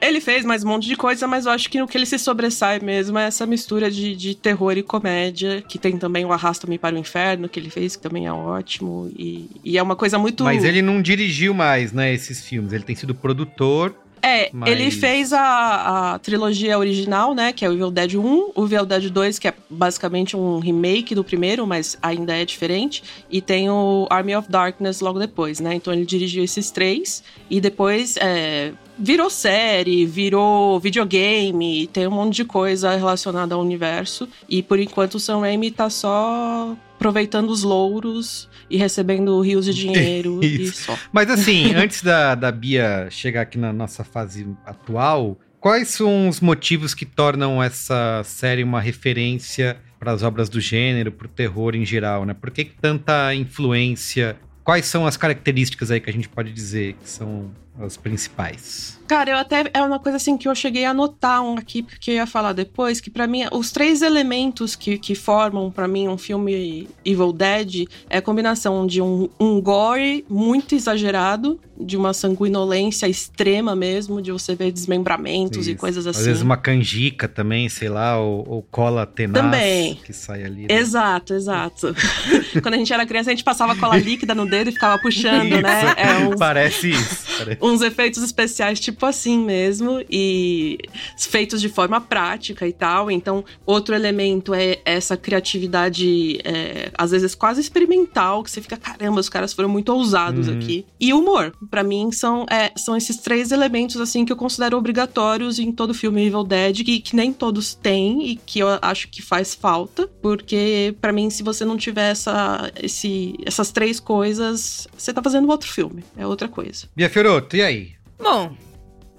ele 0.00 0.20
fez 0.20 0.44
mais 0.44 0.64
um 0.64 0.68
monte 0.68 0.86
de 0.86 0.96
coisa, 0.96 1.26
mas 1.26 1.46
eu 1.46 1.52
acho 1.52 1.68
que 1.70 1.80
o 1.82 1.86
que 1.86 1.96
ele 1.96 2.06
se 2.06 2.18
sobressai 2.18 2.80
mesmo 2.80 3.18
é 3.18 3.26
essa 3.26 3.46
mistura 3.46 3.90
de, 3.90 4.14
de 4.14 4.34
terror 4.34 4.76
e 4.76 4.82
comédia, 4.82 5.62
que 5.62 5.78
tem 5.78 5.96
também 5.98 6.24
o 6.24 6.32
Arrasta-me 6.32 6.78
para 6.78 6.94
o 6.94 6.98
Inferno, 6.98 7.48
que 7.48 7.58
ele 7.58 7.70
fez, 7.70 7.96
que 7.96 8.02
também 8.02 8.26
é 8.26 8.32
ótimo. 8.32 9.10
E, 9.16 9.48
e 9.64 9.78
é 9.78 9.82
uma 9.82 9.96
coisa 9.96 10.18
muito. 10.18 10.44
Mas 10.44 10.64
ele 10.64 10.82
não 10.82 11.00
dirigiu 11.02 11.54
mais, 11.54 11.92
né, 11.92 12.12
esses 12.12 12.44
filmes. 12.44 12.72
Ele 12.72 12.84
tem 12.84 12.94
sido 12.96 13.14
produtor 13.14 13.94
é, 14.22 14.50
Mas... 14.52 14.70
ele 14.70 14.90
fez 14.90 15.32
a, 15.32 16.14
a, 16.14 16.18
trilogia 16.18 16.78
original, 16.78 17.34
né? 17.34 17.52
Que 17.52 17.64
é 17.64 17.68
o 17.68 17.72
Evil 17.72 17.90
Dead 17.90 18.14
1, 18.14 18.52
o 18.54 18.64
Evil 18.64 18.86
Dead 18.86 19.10
2, 19.10 19.38
que 19.38 19.48
é 19.48 19.54
basicamente 19.68 20.36
um 20.36 20.58
remake 20.58 21.14
do 21.14 21.22
primeiro, 21.22 21.66
mas 21.66 21.96
ainda 22.02 22.36
é 22.36 22.44
diferente. 22.44 23.02
E 23.30 23.40
tem 23.40 23.70
o 23.70 24.06
Army 24.10 24.34
of 24.34 24.50
Darkness 24.50 25.00
logo 25.00 25.18
depois, 25.18 25.60
né? 25.60 25.74
Então 25.74 25.92
ele 25.92 26.04
dirigiu 26.04 26.42
esses 26.42 26.70
três. 26.70 27.22
E 27.48 27.60
depois 27.60 28.16
é, 28.16 28.72
virou 28.98 29.30
série, 29.30 30.06
virou 30.06 30.80
videogame, 30.80 31.86
tem 31.86 32.06
um 32.06 32.10
monte 32.10 32.36
de 32.36 32.44
coisa 32.44 32.96
relacionada 32.96 33.54
ao 33.54 33.60
universo. 33.60 34.28
E 34.48 34.62
por 34.62 34.78
enquanto 34.78 35.16
o 35.16 35.20
Sam 35.20 35.40
Raimi 35.40 35.70
tá 35.70 35.90
só 35.90 36.76
aproveitando 36.96 37.50
os 37.50 37.62
louros 37.62 38.48
e 38.70 38.76
recebendo 38.76 39.40
rios 39.40 39.64
de 39.66 39.74
dinheiro 39.74 40.42
e 40.42 40.70
só. 40.70 40.98
Mas 41.12 41.30
assim, 41.30 41.72
antes 41.76 42.02
da, 42.02 42.34
da 42.34 42.50
Bia 42.50 43.08
chegar 43.10 43.42
aqui 43.42 43.58
na 43.58 43.72
nossa 43.72 44.04
fase 44.04 44.46
atual, 44.64 45.38
quais 45.60 45.88
são 45.88 46.28
os 46.28 46.40
motivos 46.40 46.94
que 46.94 47.04
tornam 47.04 47.62
essa 47.62 48.22
série 48.24 48.62
uma 48.62 48.80
referência 48.80 49.76
para 49.98 50.12
as 50.12 50.22
obras 50.22 50.48
do 50.48 50.60
gênero, 50.60 51.10
para 51.10 51.26
o 51.26 51.30
terror 51.30 51.74
em 51.74 51.84
geral, 51.84 52.24
né? 52.24 52.34
Por 52.34 52.50
que, 52.50 52.64
que 52.64 52.74
tanta 52.80 53.34
influência? 53.34 54.36
Quais 54.62 54.86
são 54.86 55.06
as 55.06 55.16
características 55.16 55.90
aí 55.90 56.00
que 56.00 56.10
a 56.10 56.12
gente 56.12 56.28
pode 56.28 56.52
dizer 56.52 56.94
que 56.94 57.08
são 57.08 57.50
as 57.80 57.96
principais? 57.96 58.98
Cara, 59.06 59.30
eu 59.30 59.36
até 59.36 59.64
é 59.72 59.82
uma 59.82 60.00
coisa 60.00 60.16
assim 60.16 60.36
que 60.36 60.48
eu 60.48 60.54
cheguei 60.54 60.84
a 60.84 60.90
anotar 60.90 61.42
um 61.42 61.56
aqui 61.56 61.82
porque 61.82 62.10
eu 62.10 62.14
ia 62.16 62.26
falar 62.26 62.52
depois 62.52 63.00
que 63.00 63.08
para 63.08 63.26
mim 63.26 63.44
os 63.52 63.70
três 63.70 64.02
elementos 64.02 64.74
que, 64.74 64.98
que 64.98 65.14
formam 65.14 65.70
para 65.70 65.86
mim 65.86 66.08
um 66.08 66.18
filme 66.18 66.88
Evil 67.04 67.32
Dead 67.32 67.86
é 68.10 68.18
a 68.18 68.22
combinação 68.22 68.86
de 68.86 69.00
um, 69.00 69.28
um 69.38 69.60
gore 69.60 70.24
muito 70.28 70.74
exagerado, 70.74 71.60
de 71.78 71.96
uma 71.96 72.12
sanguinolência 72.12 73.06
extrema 73.06 73.76
mesmo, 73.76 74.20
de 74.20 74.32
você 74.32 74.54
ver 74.54 74.72
desmembramentos 74.72 75.60
Isso. 75.66 75.70
e 75.70 75.74
coisas 75.76 76.06
assim. 76.06 76.20
Às 76.20 76.26
vezes 76.26 76.42
uma 76.42 76.56
canjica 76.56 77.28
também, 77.28 77.68
sei 77.68 77.88
lá, 77.88 78.18
ou, 78.18 78.44
ou 78.48 78.62
cola 78.62 79.06
tenaz 79.06 79.44
também. 79.44 79.94
que 79.96 80.12
sai 80.12 80.42
ali. 80.44 80.62
Né? 80.62 80.74
Exato, 80.74 81.34
exato. 81.34 81.94
Quando 82.62 82.74
a 82.74 82.78
gente 82.78 82.92
era 82.92 83.06
criança, 83.06 83.30
a 83.30 83.34
gente 83.34 83.44
passava 83.44 83.76
cola 83.76 83.96
líquida 83.96 84.34
no 84.34 84.48
dedo 84.48 84.70
e 84.70 84.72
ficava 84.72 85.00
puxando, 85.00 85.52
isso. 85.52 85.62
né? 85.62 85.94
É. 85.96 86.36
Parece 86.36 86.90
isso. 86.90 87.25
Uns 87.60 87.82
efeitos 87.82 88.22
especiais 88.22 88.80
tipo 88.80 89.04
assim 89.06 89.38
mesmo 89.38 90.02
e 90.10 90.78
feitos 91.18 91.60
de 91.60 91.68
forma 91.68 92.00
prática 92.00 92.66
e 92.66 92.72
tal. 92.72 93.10
Então, 93.10 93.44
outro 93.64 93.94
elemento 93.94 94.54
é 94.54 94.78
essa 94.84 95.16
criatividade, 95.16 96.38
é, 96.44 96.90
às 96.96 97.10
vezes 97.10 97.34
quase 97.34 97.60
experimental, 97.60 98.42
que 98.42 98.50
você 98.50 98.60
fica, 98.60 98.76
caramba, 98.76 99.20
os 99.20 99.28
caras 99.28 99.52
foram 99.52 99.68
muito 99.68 99.92
ousados 99.92 100.48
uhum. 100.48 100.56
aqui. 100.56 100.86
E 100.98 101.12
humor, 101.12 101.52
para 101.70 101.82
mim, 101.82 102.10
são, 102.12 102.46
é, 102.50 102.72
são 102.76 102.96
esses 102.96 103.16
três 103.18 103.50
elementos 103.50 104.00
assim 104.00 104.24
que 104.24 104.32
eu 104.32 104.36
considero 104.36 104.76
obrigatórios 104.76 105.58
em 105.58 105.72
todo 105.72 105.94
filme 105.94 106.26
Evil 106.26 106.44
Dead, 106.44 106.84
que, 106.84 107.00
que 107.00 107.16
nem 107.16 107.32
todos 107.32 107.74
têm 107.74 108.26
e 108.26 108.36
que 108.36 108.60
eu 108.60 108.68
acho 108.80 109.08
que 109.08 109.22
faz 109.22 109.54
falta, 109.54 110.08
porque 110.20 110.94
para 111.00 111.12
mim, 111.12 111.30
se 111.30 111.42
você 111.42 111.64
não 111.64 111.76
tiver 111.76 112.10
essa, 112.10 112.70
esse, 112.82 113.34
essas 113.44 113.70
três 113.70 114.00
coisas, 114.00 114.86
você 114.96 115.12
tá 115.12 115.22
fazendo 115.22 115.48
outro 115.48 115.70
filme, 115.70 116.04
é 116.16 116.26
outra 116.26 116.48
coisa. 116.48 116.86
Bia 116.94 117.08
Fioroto, 117.26 117.56
e 117.56 117.62
aí? 117.62 117.92
Bom, 118.22 118.56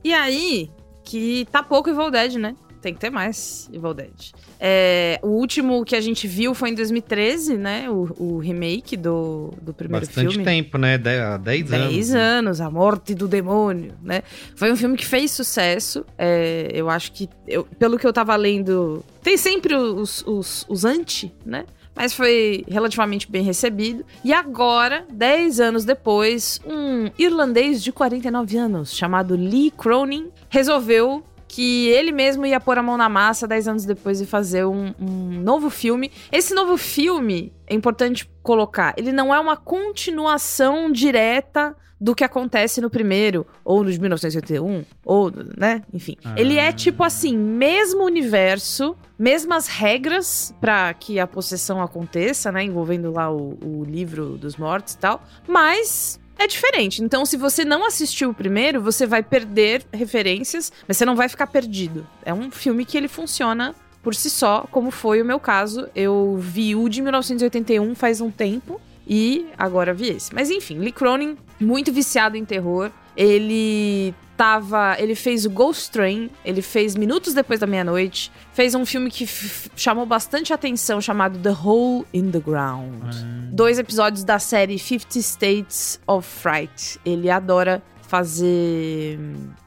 e 0.01 0.13
aí 0.13 0.69
que 1.03 1.45
tá 1.51 1.61
pouco 1.61 1.89
Evil 1.89 2.09
Dead, 2.09 2.35
né? 2.35 2.55
Tem 2.81 2.93
que 2.93 3.01
ter 3.01 3.09
mais 3.09 3.69
Evil 3.73 3.93
Dead. 3.93 4.31
É, 4.57 5.19
o 5.21 5.27
último 5.27 5.83
que 5.83 5.93
a 5.93 5.99
gente 5.99 6.25
viu 6.25 6.53
foi 6.53 6.69
em 6.69 6.73
2013, 6.73 7.57
né? 7.57 7.89
O, 7.89 8.07
o 8.17 8.37
remake 8.37 8.95
do, 8.95 9.53
do 9.61 9.73
primeiro 9.73 10.05
Bastante 10.05 10.29
filme. 10.29 10.45
Bastante 10.45 10.63
tempo, 10.63 10.77
né? 10.77 10.95
Há 10.95 11.35
10 11.35 11.73
anos. 11.73 11.89
10 11.89 12.09
né? 12.11 12.19
anos, 12.21 12.61
A 12.61 12.69
Morte 12.69 13.13
do 13.13 13.27
Demônio, 13.27 13.93
né? 14.01 14.21
Foi 14.55 14.71
um 14.71 14.77
filme 14.77 14.95
que 14.95 15.05
fez 15.05 15.31
sucesso. 15.31 16.05
É, 16.17 16.69
eu 16.73 16.89
acho 16.89 17.11
que, 17.11 17.27
eu, 17.45 17.65
pelo 17.77 17.99
que 17.99 18.07
eu 18.07 18.13
tava 18.13 18.33
lendo, 18.37 19.03
tem 19.21 19.35
sempre 19.35 19.75
os, 19.75 20.23
os, 20.25 20.65
os 20.69 20.85
anti, 20.85 21.33
né? 21.45 21.65
Mas 21.97 22.13
foi 22.13 22.63
relativamente 22.69 23.29
bem 23.29 23.43
recebido. 23.43 24.05
E 24.23 24.31
agora, 24.31 25.05
10 25.11 25.59
anos 25.59 25.83
depois, 25.83 26.61
um 26.65 27.09
irlandês 27.17 27.83
de 27.83 27.91
49 27.91 28.55
anos, 28.55 28.95
chamado 28.95 29.35
Lee 29.35 29.71
Cronin, 29.71 30.29
resolveu 30.49 31.23
que 31.47 31.87
ele 31.89 32.11
mesmo 32.11 32.45
ia 32.45 32.59
pôr 32.59 32.77
a 32.77 32.83
mão 32.83 32.97
na 32.97 33.07
massa 33.07 33.47
10 33.47 33.67
anos 33.67 33.85
depois 33.85 34.19
e 34.19 34.25
fazer 34.25 34.65
um, 34.65 34.93
um, 34.99 35.41
novo 35.41 35.69
filme. 35.69 36.11
Esse 36.31 36.53
novo 36.53 36.77
filme, 36.77 37.53
é 37.65 37.73
importante 37.73 38.29
colocar, 38.43 38.93
ele 38.97 39.11
não 39.11 39.33
é 39.33 39.39
uma 39.39 39.55
continuação 39.55 40.91
direta 40.91 41.75
do 41.99 42.13
que 42.13 42.23
acontece 42.23 42.79
no 42.79 42.89
primeiro, 42.89 43.45
ou 43.65 43.83
no 43.83 43.91
de 43.91 43.99
1981, 43.99 44.85
ou, 45.03 45.31
né? 45.57 45.81
Enfim. 45.91 46.15
Ah. 46.23 46.35
Ele 46.37 46.57
é 46.57 46.71
tipo 46.71 47.03
assim, 47.03 47.35
mesmo 47.35 48.03
universo, 48.03 48.95
mesmas 49.17 49.67
regras 49.67 50.53
para 50.61 50.93
que 50.93 51.19
a 51.19 51.25
possessão 51.25 51.81
aconteça, 51.81 52.51
né? 52.51 52.63
Envolvendo 52.63 53.11
lá 53.11 53.31
o, 53.31 53.57
o 53.63 53.83
livro 53.83 54.37
dos 54.37 54.57
mortos 54.57 54.93
e 54.93 54.97
tal, 54.99 55.23
mas 55.47 56.19
é 56.37 56.47
diferente. 56.47 57.03
Então, 57.03 57.25
se 57.25 57.37
você 57.37 57.65
não 57.65 57.85
assistiu 57.85 58.29
o 58.29 58.33
primeiro, 58.33 58.81
você 58.81 59.05
vai 59.05 59.23
perder 59.23 59.83
referências, 59.91 60.71
mas 60.87 60.97
você 60.97 61.05
não 61.05 61.15
vai 61.15 61.27
ficar 61.29 61.47
perdido. 61.47 62.07
É 62.23 62.33
um 62.33 62.51
filme 62.51 62.85
que 62.85 62.97
ele 62.97 63.07
funciona 63.07 63.75
por 64.03 64.15
si 64.15 64.29
só, 64.29 64.65
como 64.71 64.91
foi 64.91 65.21
o 65.21 65.25
meu 65.25 65.39
caso. 65.39 65.89
Eu 65.95 66.37
vi 66.39 66.75
o 66.75 66.87
de 66.87 67.01
1981 67.01 67.95
faz 67.95 68.21
um 68.21 68.31
tempo 68.31 68.79
e 69.05 69.47
agora 69.57 69.93
vi 69.93 70.09
esse. 70.09 70.33
Mas 70.33 70.49
enfim, 70.49 70.79
Lee 70.79 70.91
Cronin, 70.91 71.37
muito 71.59 71.91
viciado 71.91 72.37
em 72.37 72.45
terror. 72.45 72.91
Ele 73.17 74.13
tava. 74.37 74.95
Ele 74.99 75.15
fez 75.15 75.45
o 75.45 75.49
Ghost 75.49 75.91
Train, 75.91 76.29
ele 76.45 76.61
fez 76.61 76.95
Minutos 76.95 77.33
Depois 77.33 77.59
da 77.59 77.67
Meia-Noite, 77.67 78.31
fez 78.53 78.75
um 78.75 78.85
filme 78.85 79.09
que 79.09 79.27
chamou 79.75 80.05
bastante 80.05 80.53
atenção, 80.53 81.01
chamado 81.01 81.39
The 81.39 81.51
Hole 81.51 82.05
in 82.13 82.31
the 82.31 82.39
Ground. 82.39 83.15
Hum. 83.15 83.49
Dois 83.51 83.79
episódios 83.79 84.23
da 84.23 84.37
série 84.37 84.77
Fifty 84.77 85.19
States 85.19 85.99
of 86.05 86.27
Fright. 86.27 86.99
Ele 87.03 87.29
adora 87.29 87.81
fazer 88.03 89.19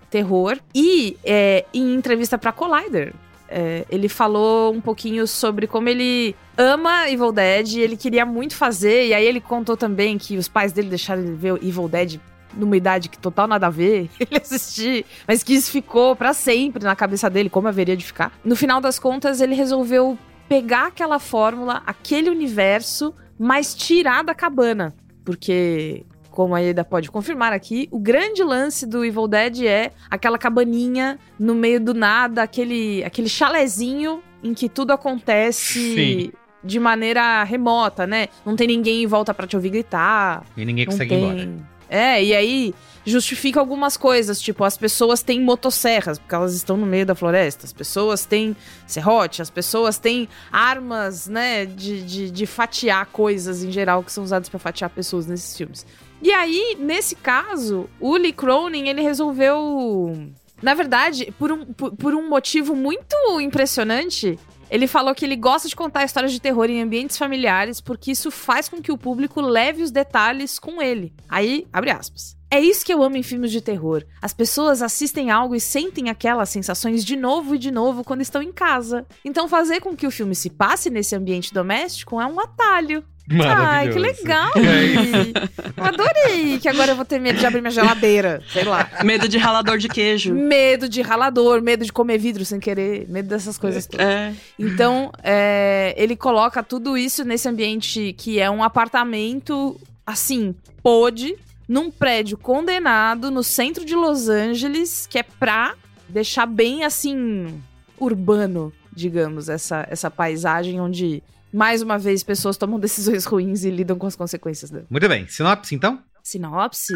terror. 0.08 0.58
E 0.74 1.16
é, 1.24 1.64
em 1.74 1.94
entrevista 1.94 2.38
para 2.38 2.52
Collider, 2.52 3.12
é, 3.48 3.84
ele 3.90 4.08
falou 4.08 4.72
um 4.72 4.80
pouquinho 4.80 5.26
sobre 5.26 5.66
como 5.66 5.88
ele 5.88 6.36
ama 6.56 7.10
Evil 7.10 7.32
Dead, 7.32 7.76
ele 7.76 7.96
queria 7.96 8.24
muito 8.24 8.54
fazer, 8.54 9.08
e 9.08 9.14
aí 9.14 9.26
ele 9.26 9.40
contou 9.40 9.76
também 9.76 10.18
que 10.18 10.36
os 10.36 10.46
pais 10.46 10.72
dele 10.72 10.88
deixaram 10.88 11.22
ele 11.22 11.34
ver 11.34 11.54
Evil 11.62 11.88
Dead 11.88 12.20
numa 12.54 12.76
idade 12.76 13.08
que 13.08 13.18
total 13.18 13.46
nada 13.46 13.66
a 13.66 13.70
ver, 13.70 14.08
ele 14.20 14.36
assistir, 14.40 15.04
mas 15.26 15.42
que 15.42 15.54
isso 15.54 15.70
ficou 15.70 16.14
para 16.16 16.32
sempre 16.32 16.82
na 16.84 16.94
cabeça 16.96 17.28
dele, 17.30 17.50
como 17.50 17.68
haveria 17.68 17.96
de 17.96 18.04
ficar. 18.04 18.32
No 18.44 18.56
final 18.56 18.80
das 18.80 18.98
contas, 18.98 19.40
ele 19.40 19.54
resolveu 19.54 20.18
pegar 20.48 20.86
aquela 20.88 21.18
fórmula, 21.18 21.82
aquele 21.86 22.28
universo, 22.30 23.14
mas 23.38 23.74
tirar 23.74 24.24
da 24.24 24.34
cabana, 24.34 24.92
porque 25.24 26.04
como 26.30 26.54
a 26.54 26.62
Eda 26.62 26.84
pode 26.84 27.10
confirmar 27.10 27.52
aqui, 27.52 27.88
o 27.90 27.98
grande 27.98 28.42
lance 28.42 28.86
do 28.86 29.04
Evil 29.04 29.26
Dead 29.28 29.62
é 29.64 29.90
aquela 30.08 30.38
cabaninha 30.38 31.18
no 31.38 31.54
meio 31.54 31.80
do 31.80 31.92
nada, 31.92 32.42
aquele, 32.42 33.02
aquele 33.04 33.28
chalezinho 33.28 34.22
em 34.42 34.54
que 34.54 34.68
tudo 34.68 34.92
acontece. 34.92 35.94
Sim. 35.94 36.32
de 36.62 36.78
maneira 36.78 37.42
remota, 37.42 38.06
né? 38.06 38.28
Não 38.44 38.54
tem 38.54 38.66
ninguém 38.66 39.02
em 39.02 39.06
volta 39.06 39.32
pra 39.34 39.46
te 39.46 39.56
ouvir 39.56 39.70
gritar. 39.70 40.44
E 40.56 40.64
ninguém 40.64 40.84
Não 40.84 40.92
consegue 40.92 41.14
ir 41.14 41.18
tem. 41.18 41.30
embora. 41.30 41.48
É, 41.90 42.22
e 42.22 42.32
aí 42.32 42.74
justifica 43.04 43.58
algumas 43.58 43.96
coisas, 43.96 44.40
tipo, 44.40 44.62
as 44.62 44.76
pessoas 44.76 45.22
têm 45.22 45.40
motosserras, 45.40 46.18
porque 46.18 46.34
elas 46.34 46.54
estão 46.54 46.76
no 46.76 46.86
meio 46.86 47.04
da 47.04 47.16
floresta, 47.16 47.66
as 47.66 47.72
pessoas 47.72 48.24
têm 48.24 48.56
serrote, 48.86 49.42
as 49.42 49.50
pessoas 49.50 49.98
têm 49.98 50.28
armas, 50.52 51.26
né, 51.26 51.66
de, 51.66 52.02
de, 52.02 52.30
de 52.30 52.46
fatiar 52.46 53.06
coisas 53.06 53.64
em 53.64 53.72
geral 53.72 54.04
que 54.04 54.12
são 54.12 54.22
usadas 54.22 54.48
pra 54.48 54.60
fatiar 54.60 54.88
pessoas 54.90 55.26
nesses 55.26 55.56
filmes. 55.56 55.84
E 56.22 56.30
aí, 56.30 56.76
nesse 56.78 57.16
caso, 57.16 57.88
o 57.98 58.16
Lee 58.16 58.32
Cronin, 58.32 58.88
ele 58.88 59.00
resolveu. 59.00 60.30
Na 60.62 60.74
verdade, 60.74 61.32
por 61.38 61.50
um, 61.50 61.64
por, 61.64 61.96
por 61.96 62.14
um 62.14 62.28
motivo 62.28 62.76
muito 62.76 63.16
impressionante, 63.40 64.38
ele 64.70 64.86
falou 64.86 65.14
que 65.14 65.24
ele 65.24 65.36
gosta 65.36 65.68
de 65.68 65.74
contar 65.74 66.04
histórias 66.04 66.32
de 66.32 66.40
terror 66.40 66.70
em 66.70 66.80
ambientes 66.80 67.18
familiares 67.18 67.80
porque 67.80 68.12
isso 68.12 68.30
faz 68.30 68.68
com 68.68 68.80
que 68.80 68.92
o 68.92 68.98
público 68.98 69.40
leve 69.40 69.82
os 69.82 69.90
detalhes 69.90 70.58
com 70.58 70.80
ele. 70.80 71.12
Aí, 71.28 71.66
abre 71.72 71.90
aspas. 71.90 72.38
É 72.52 72.58
isso 72.58 72.84
que 72.84 72.92
eu 72.92 73.02
amo 73.02 73.16
em 73.16 73.22
filmes 73.22 73.52
de 73.52 73.60
terror. 73.60 74.04
As 74.20 74.32
pessoas 74.32 74.82
assistem 74.82 75.30
algo 75.30 75.54
e 75.54 75.60
sentem 75.60 76.10
aquelas 76.10 76.48
sensações 76.48 77.04
de 77.04 77.14
novo 77.14 77.54
e 77.54 77.58
de 77.58 77.70
novo 77.70 78.02
quando 78.02 78.22
estão 78.22 78.42
em 78.42 78.52
casa. 78.52 79.06
Então, 79.24 79.48
fazer 79.48 79.80
com 79.80 79.94
que 79.94 80.06
o 80.06 80.10
filme 80.10 80.34
se 80.34 80.50
passe 80.50 80.90
nesse 80.90 81.14
ambiente 81.14 81.54
doméstico 81.54 82.20
é 82.20 82.26
um 82.26 82.40
atalho. 82.40 83.04
Ai, 83.38 83.90
que 83.90 83.98
legal! 83.98 84.50
É. 84.56 85.50
Eu 85.76 85.84
adorei 85.84 86.58
que 86.58 86.68
agora 86.68 86.92
eu 86.92 86.96
vou 86.96 87.04
ter 87.04 87.20
medo 87.20 87.38
de 87.38 87.46
abrir 87.46 87.60
minha 87.60 87.70
geladeira. 87.70 88.42
Sei 88.52 88.64
lá. 88.64 88.88
Medo 89.04 89.28
de 89.28 89.38
ralador 89.38 89.78
de 89.78 89.88
queijo. 89.88 90.34
Medo 90.34 90.88
de 90.88 91.02
ralador, 91.02 91.62
medo 91.62 91.84
de 91.84 91.92
comer 91.92 92.18
vidro 92.18 92.44
sem 92.44 92.58
querer, 92.58 93.08
medo 93.08 93.28
dessas 93.28 93.56
coisas 93.56 93.86
todas. 93.86 94.06
É. 94.06 94.34
Então, 94.58 95.12
é, 95.22 95.94
ele 95.96 96.16
coloca 96.16 96.62
tudo 96.62 96.96
isso 96.96 97.24
nesse 97.24 97.48
ambiente 97.48 98.14
que 98.18 98.40
é 98.40 98.50
um 98.50 98.62
apartamento, 98.62 99.80
assim, 100.06 100.54
pôde, 100.82 101.36
num 101.68 101.90
prédio 101.90 102.36
condenado 102.36 103.30
no 103.30 103.44
centro 103.44 103.84
de 103.84 103.94
Los 103.94 104.28
Angeles, 104.28 105.06
que 105.08 105.18
é 105.18 105.22
pra 105.22 105.74
deixar 106.08 106.46
bem, 106.46 106.82
assim, 106.82 107.62
urbano, 107.98 108.72
digamos, 108.92 109.48
essa, 109.48 109.86
essa 109.88 110.10
paisagem 110.10 110.80
onde, 110.80 111.22
mais 111.52 111.82
uma 111.82 111.98
vez, 111.98 112.22
pessoas 112.22 112.56
tomam 112.56 112.78
decisões 112.80 113.24
ruins 113.24 113.64
e 113.64 113.70
lidam 113.70 113.98
com 113.98 114.06
as 114.06 114.16
consequências 114.16 114.70
dela. 114.70 114.86
Muito 114.90 115.08
bem. 115.08 115.26
Sinopse, 115.26 115.74
então? 115.74 116.00
Sinopse? 116.22 116.94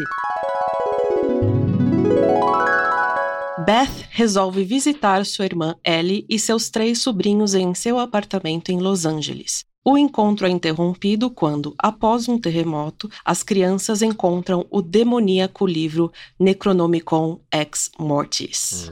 Beth 3.65 4.07
resolve 4.11 4.63
visitar 4.63 5.25
sua 5.25 5.45
irmã 5.45 5.75
Ellie 5.83 6.25
e 6.29 6.37
seus 6.37 6.69
três 6.69 6.99
sobrinhos 6.99 7.55
em 7.55 7.73
seu 7.73 7.97
apartamento 7.97 8.71
em 8.71 8.79
Los 8.79 9.05
Angeles. 9.05 9.65
O 9.87 9.97
encontro 9.97 10.47
é 10.47 10.49
interrompido 10.49 11.29
quando, 11.29 11.75
após 11.77 12.27
um 12.27 12.39
terremoto, 12.39 13.09
as 13.23 13.43
crianças 13.43 14.01
encontram 14.01 14.65
o 14.71 14.81
demoníaco 14.81 15.65
livro 15.67 16.11
Necronomicon 16.39 17.39
Ex 17.53 17.91
Mortis. 17.99 18.91